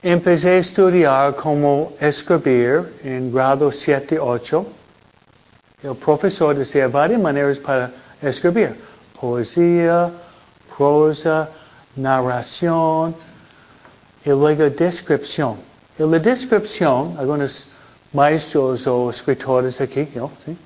empecé 0.02 0.50
a 0.50 0.56
estudiar 0.58 1.36
cómo 1.36 1.94
escribir 1.98 3.00
en 3.02 3.32
grado 3.32 3.72
7, 3.72 4.18
8, 4.20 4.66
el 5.84 5.96
profesor 5.96 6.54
decía 6.54 6.86
varias 6.86 7.20
maneras 7.22 7.58
para 7.58 7.90
escribir. 8.20 8.76
Poesía, 9.18 10.10
prosa, 10.76 11.48
narración 11.96 13.16
y 14.22 14.28
luego 14.28 14.68
descripción. 14.68 15.56
En 15.98 16.10
la 16.10 16.18
descripción, 16.18 17.16
algunos 17.18 17.77
maestros 18.12 18.86
o 18.86 19.10
escritores 19.10 19.80
aquí, 19.80 20.08
¿no? 20.14 20.30
¿Sí? 20.44 20.56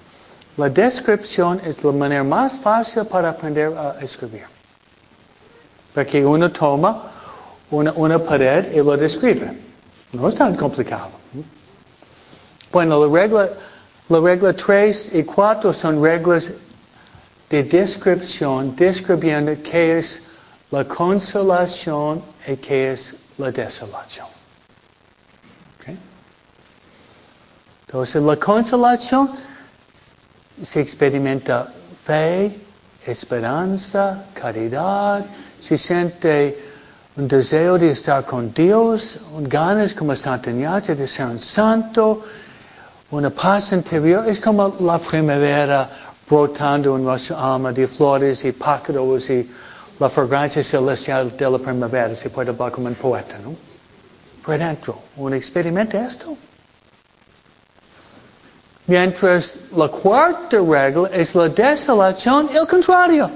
la 0.57 0.69
descripción 0.69 1.61
es 1.65 1.83
la 1.83 1.93
manera 1.93 2.25
más 2.25 2.59
fácil 2.59 3.05
para 3.07 3.31
aprender 3.31 3.73
a 3.77 3.97
escribir. 4.01 4.45
Porque 5.95 6.25
uno 6.25 6.51
toma 6.51 7.11
una, 7.71 7.93
una 7.93 8.19
pared 8.19 8.73
y 8.73 8.77
lo 8.79 8.97
describe. 8.97 9.57
No 10.13 10.29
es 10.29 10.35
tan 10.35 10.55
complicado. 10.57 11.09
Bueno, 12.71 13.07
la 13.07 13.21
regla, 13.21 13.49
la 14.09 14.21
regla 14.21 14.53
3 14.53 15.15
y 15.15 15.23
4 15.25 15.73
son 15.73 16.03
reglas 16.03 16.51
de 17.49 17.63
descripción, 17.65 18.75
describiendo 18.77 19.53
qué 19.63 19.99
es 19.99 20.27
la 20.71 20.85
consolación 20.85 22.23
y 22.47 22.57
qué 22.57 22.93
es 22.93 23.15
la 23.37 23.51
desolación. 23.51 24.27
Entonces, 27.93 28.23
la 28.23 28.37
consolación 28.37 29.29
se 30.63 30.81
experimenta 30.81 31.71
fe, 32.07 32.59
esperanza, 33.05 34.25
caridad, 34.33 35.27
se 35.61 35.77
siente 35.77 36.59
un 37.17 37.29
deseo 37.29 37.77
de 37.77 37.91
estar 37.91 38.25
con 38.25 38.51
Dios, 38.55 39.21
un 39.35 39.47
ganas 39.47 39.93
como 39.93 40.17
Santa 40.17 40.51
Ignacia 40.51 40.95
de 40.95 41.07
ser 41.07 41.27
un 41.27 41.39
santo, 41.39 42.25
una 43.11 43.29
paz 43.29 43.73
interior. 43.73 44.27
Es 44.27 44.41
como 44.41 44.75
la 44.81 44.99
primavera 44.99 45.91
brotando 46.27 46.97
en 46.97 47.05
nuestra 47.05 47.37
alma 47.55 47.73
de 47.73 47.87
flores 47.87 48.43
y 48.47 48.53
pájaros 48.53 49.29
y 49.29 49.51
la 49.99 50.09
fragancia 50.09 50.65
celestial 50.65 51.37
de 51.37 51.51
la 51.51 51.59
primavera. 51.59 52.15
Se 52.15 52.31
puede 52.31 52.53
hablar 52.53 52.73
como 52.73 52.87
un 52.87 52.95
poeta, 52.95 53.37
¿no? 53.45 53.55
Por 54.43 54.57
dentro, 54.57 54.99
un 55.19 55.35
experimento 55.35 55.99
esto. 55.99 56.35
Mientras 58.87 59.61
la 59.77 59.89
cuarta 59.89 60.59
regla 60.59 61.09
es 61.13 61.35
la 61.35 61.49
desolación, 61.49 62.51
el 62.53 62.67
contrario. 62.67 63.31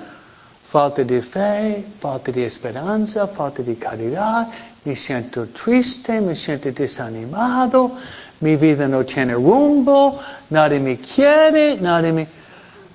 Falta 0.69 1.05
de 1.05 1.23
fe, 1.23 1.85
falta 2.01 2.33
de 2.33 2.47
esperanza, 2.47 3.27
falta 3.29 3.63
de 3.63 3.77
caridad, 3.77 4.49
me 4.85 4.97
siento 4.97 5.47
triste, 5.47 6.21
me 6.21 6.35
siento 6.35 6.73
desanimado, 6.73 7.93
mi 8.41 8.57
vida 8.57 8.89
no 8.89 9.05
tiene 9.05 9.35
rumbo, 9.35 10.21
nadie 10.51 10.81
me 10.81 10.99
quiere, 10.99 11.77
nadie 11.81 12.13
me, 12.13 12.29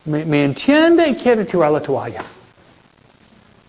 me, 0.06 0.44
entiende 0.44 1.07
y 1.07 1.15
quiere 1.15 1.45
tirar 1.45 1.72
la 1.72 1.82
toalla. 1.82 2.23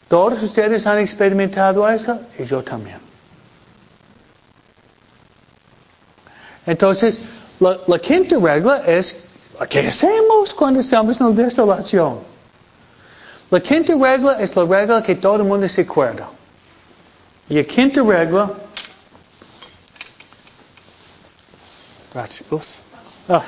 Todos 0.09 0.42
ustedes 0.42 0.86
han 0.86 0.98
experimentado 0.98 1.88
eso 1.88 2.20
y 2.38 2.44
yo 2.44 2.62
también. 2.62 2.98
Entonces, 6.66 7.18
la, 7.86 7.98
quinta 7.98 8.36
regla 8.39 8.82
es, 8.86 9.24
¿qué 9.68 9.89
hacemos 9.89 10.52
cuando 10.55 10.80
estamos 10.80 11.20
en 11.20 11.36
la 11.36 11.44
desolación? 11.44 12.18
La 13.51 13.60
quinta 13.60 13.94
regla 13.94 14.40
es 14.40 14.56
la 14.56 14.64
regla 14.64 15.02
que 15.02 15.14
todo 15.14 15.36
el 15.36 15.44
mundo 15.44 15.68
se 15.68 15.82
acuerda. 15.82 16.28
Y 17.48 17.55
la 17.55 17.64
quinta 17.64 18.02
regla. 18.02 18.51
Gracias. 22.14 22.78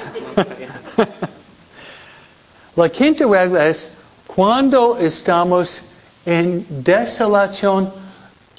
La 2.76 2.88
quinta 2.88 3.24
regla 3.26 3.68
es 3.68 3.96
cuando 4.26 4.98
estamos 4.98 5.82
en 6.26 6.66
desolación, 6.82 7.92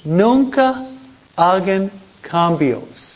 nunca 0.06 0.86
hagan 1.36 1.92
cambios. 2.22 3.15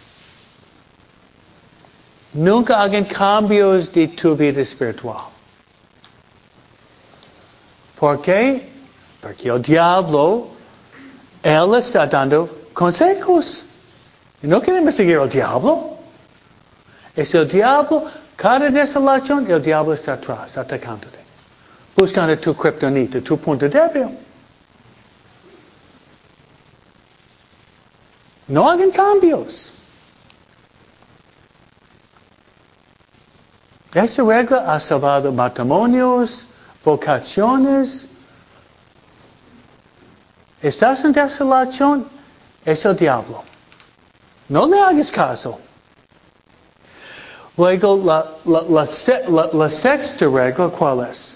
Nunca 2.34 2.82
hagan 2.82 3.06
cambios 3.06 3.92
de 3.92 4.08
tu 4.10 4.36
vida 4.36 4.62
espiritual. 4.62 5.24
¿Por 8.00 8.22
qué? 8.22 8.70
Porque 9.20 9.50
el 9.50 9.62
diablo, 9.62 10.48
él 11.44 11.76
está 11.76 12.06
dando 12.06 12.50
consejos. 12.74 13.66
No 14.42 14.62
queremos 14.62 14.96
seguir 14.96 15.18
al 15.18 15.30
diablo. 15.30 15.98
Es 17.16 17.34
el 17.34 17.48
diablo, 17.48 18.06
cada 18.36 18.70
desolación, 18.70 19.50
el 19.52 19.62
diablo 19.62 19.94
está 19.94 20.14
atrás, 20.14 20.58
atacándote. 20.58 21.20
Buscando 21.96 22.38
tu 22.38 22.56
kriptonita, 22.56 23.20
tu 23.22 23.38
punto 23.38 23.68
débil. 23.68 24.18
No 28.48 28.70
hagan 28.70 28.92
cambios. 28.92 29.74
Esta 33.94 34.24
regla 34.24 34.72
ha 34.72 34.80
salvado 34.80 35.32
matrimonios, 35.32 36.46
vocaciones. 36.86 38.08
Estás 40.62 41.04
en 41.04 41.12
desolación, 41.12 42.06
es 42.66 42.86
el 42.86 42.96
diablo. 42.96 43.44
No 44.48 44.68
le 44.68 44.80
hagas 44.80 45.10
caso. 45.10 45.60
Luego, 47.58 47.98
la, 48.46 48.86
la, 49.54 49.70
sexta 49.70 50.28
regla, 50.28 50.70
¿cuál 50.70 51.10
es? 51.10 51.36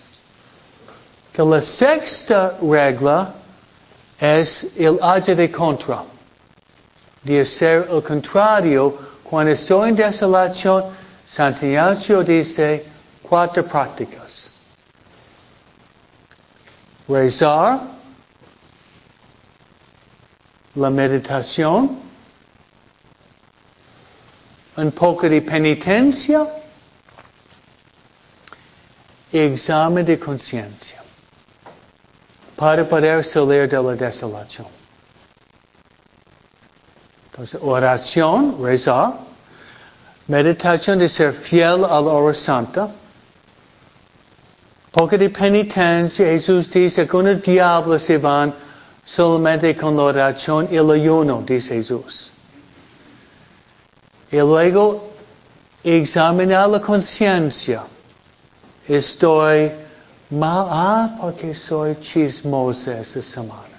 Que 1.34 1.42
la 1.42 1.60
sexta 1.60 2.54
regla 2.62 3.34
es 4.20 4.78
el 4.78 5.00
age 5.02 5.36
de 5.36 5.52
contra. 5.52 6.04
De 7.24 7.42
hacer 7.42 7.88
el 7.90 8.04
contrario, 8.04 8.96
cuando 9.24 9.52
estoy 9.52 9.90
en 9.90 9.96
desolación, 9.96 10.84
Santiago 11.26 12.24
dice 12.24 12.86
cuatro 13.22 13.64
prácticas 13.64 14.54
rezar, 17.08 17.82
la 20.76 20.90
meditación, 20.90 22.00
un 24.76 24.92
poco 24.92 25.30
de 25.30 25.42
penitencia 25.42 26.48
y 29.32 29.40
examen 29.40 30.06
de 30.06 30.18
conciencia 30.18 31.04
para 32.56 32.88
poder 32.88 33.24
salir 33.24 33.68
de 33.68 33.82
la 33.82 33.96
desolación. 33.96 34.68
Entonces, 37.32 37.60
oración, 37.62 38.64
rezar, 38.64 39.14
meditación 40.28 41.00
de 41.00 41.10
ser 41.10 41.34
fiel 41.34 41.84
a 41.84 42.00
la 42.00 42.12
hora 42.12 42.34
santa, 42.34 42.90
poco 44.92 45.18
de 45.18 45.30
penitencia, 45.30 46.26
Jesús 46.26 46.70
dice 46.70 47.08
que 47.08 47.24
los 47.24 47.42
diablos 47.42 48.04
se 48.04 48.18
van 48.18 48.54
solamente 49.04 49.76
con 49.76 49.98
la 49.98 50.04
oración 50.04 50.68
y 50.72 50.76
el 50.76 50.92
ayuno, 50.92 51.44
dice 51.46 51.76
Jesús. 51.76 52.32
Y 54.32 54.38
luego 54.38 55.10
examinar 55.84 56.70
la 56.70 56.80
conciencia. 56.80 57.84
Estoy 58.88 59.72
mal, 60.30 60.68
ah, 60.70 61.18
porque 61.20 61.54
soy 61.54 61.96
chismosa 62.00 63.00
esta 63.00 63.22
semana. 63.22 63.74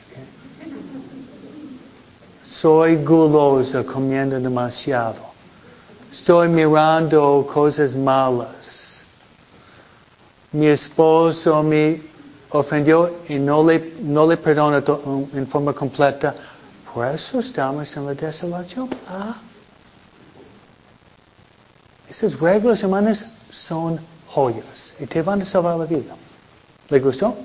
Soy 2.42 2.96
gulosa 2.96 3.84
comiendo 3.84 4.40
demasiado. 4.40 5.33
Estoy 6.14 6.46
mirando 6.46 7.44
cosas 7.52 7.92
malas. 7.92 9.00
Mi 10.52 10.68
esposo 10.68 11.60
me 11.60 12.00
ofendió 12.50 13.10
y 13.28 13.34
no 13.34 13.64
le, 13.64 13.94
no 14.00 14.24
le 14.24 14.36
perdona 14.36 14.80
en 15.34 15.44
forma 15.48 15.72
completa. 15.72 16.32
Por 16.94 17.08
eso 17.08 17.40
estamos 17.40 17.96
en 17.96 18.06
la 18.06 18.14
desolación. 18.14 18.88
Ah. 19.08 19.34
Esas 22.08 22.38
reglas, 22.38 22.84
hermanas, 22.84 23.26
son 23.50 23.98
joyas 24.28 24.94
y 25.00 25.06
te 25.06 25.20
van 25.20 25.42
a 25.42 25.44
salvar 25.44 25.76
la 25.76 25.84
vida. 25.84 26.14
¿Le 26.90 27.00
gustó? 27.00 27.36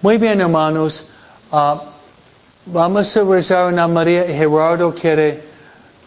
Muy 0.00 0.18
bien, 0.18 0.40
hermanos. 0.40 1.06
Uh, 1.52 1.78
vamos 2.66 3.16
a 3.16 3.22
rezar 3.22 3.72
una 3.72 3.86
María. 3.86 4.24
Gerardo 4.24 4.92
quiere, 4.92 5.51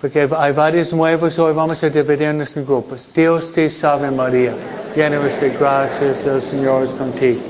porque 0.05 0.29
hay 0.37 0.51
varios 0.51 0.93
nuevos 0.93 1.39
hoy, 1.39 1.51
vamos 1.51 1.83
a 1.83 1.89
dividirnos 1.89 2.55
en 2.55 2.63
grupos. 2.63 3.09
Dios 3.15 3.51
te 3.51 3.71
salve 3.71 4.11
María, 4.11 4.53
llena 4.95 5.17
de 5.17 5.49
gracias, 5.59 6.23
el 6.27 6.43
Señor 6.43 6.83
es 6.83 6.91
contigo. 6.91 7.41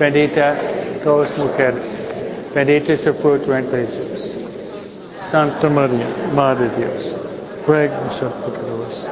Bendita 0.00 0.56
todas 1.04 1.30
mujeres, 1.38 2.00
bendita 2.52 2.94
es 2.94 3.06
el 3.06 3.14
fruto 3.14 3.52
de 3.52 3.62
Jesús. 3.86 4.36
Santa 5.30 5.68
María, 5.68 6.08
Madre 6.34 6.68
de 6.70 6.86
Dios, 6.86 7.14
ruega 7.68 7.96
por 7.96 8.06
nosotros, 8.06 9.06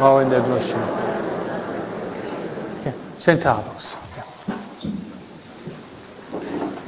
ahora 0.00 0.24
en 0.24 0.32
la 0.32 0.38
noche. 0.38 0.74
Sentados. 3.18 3.98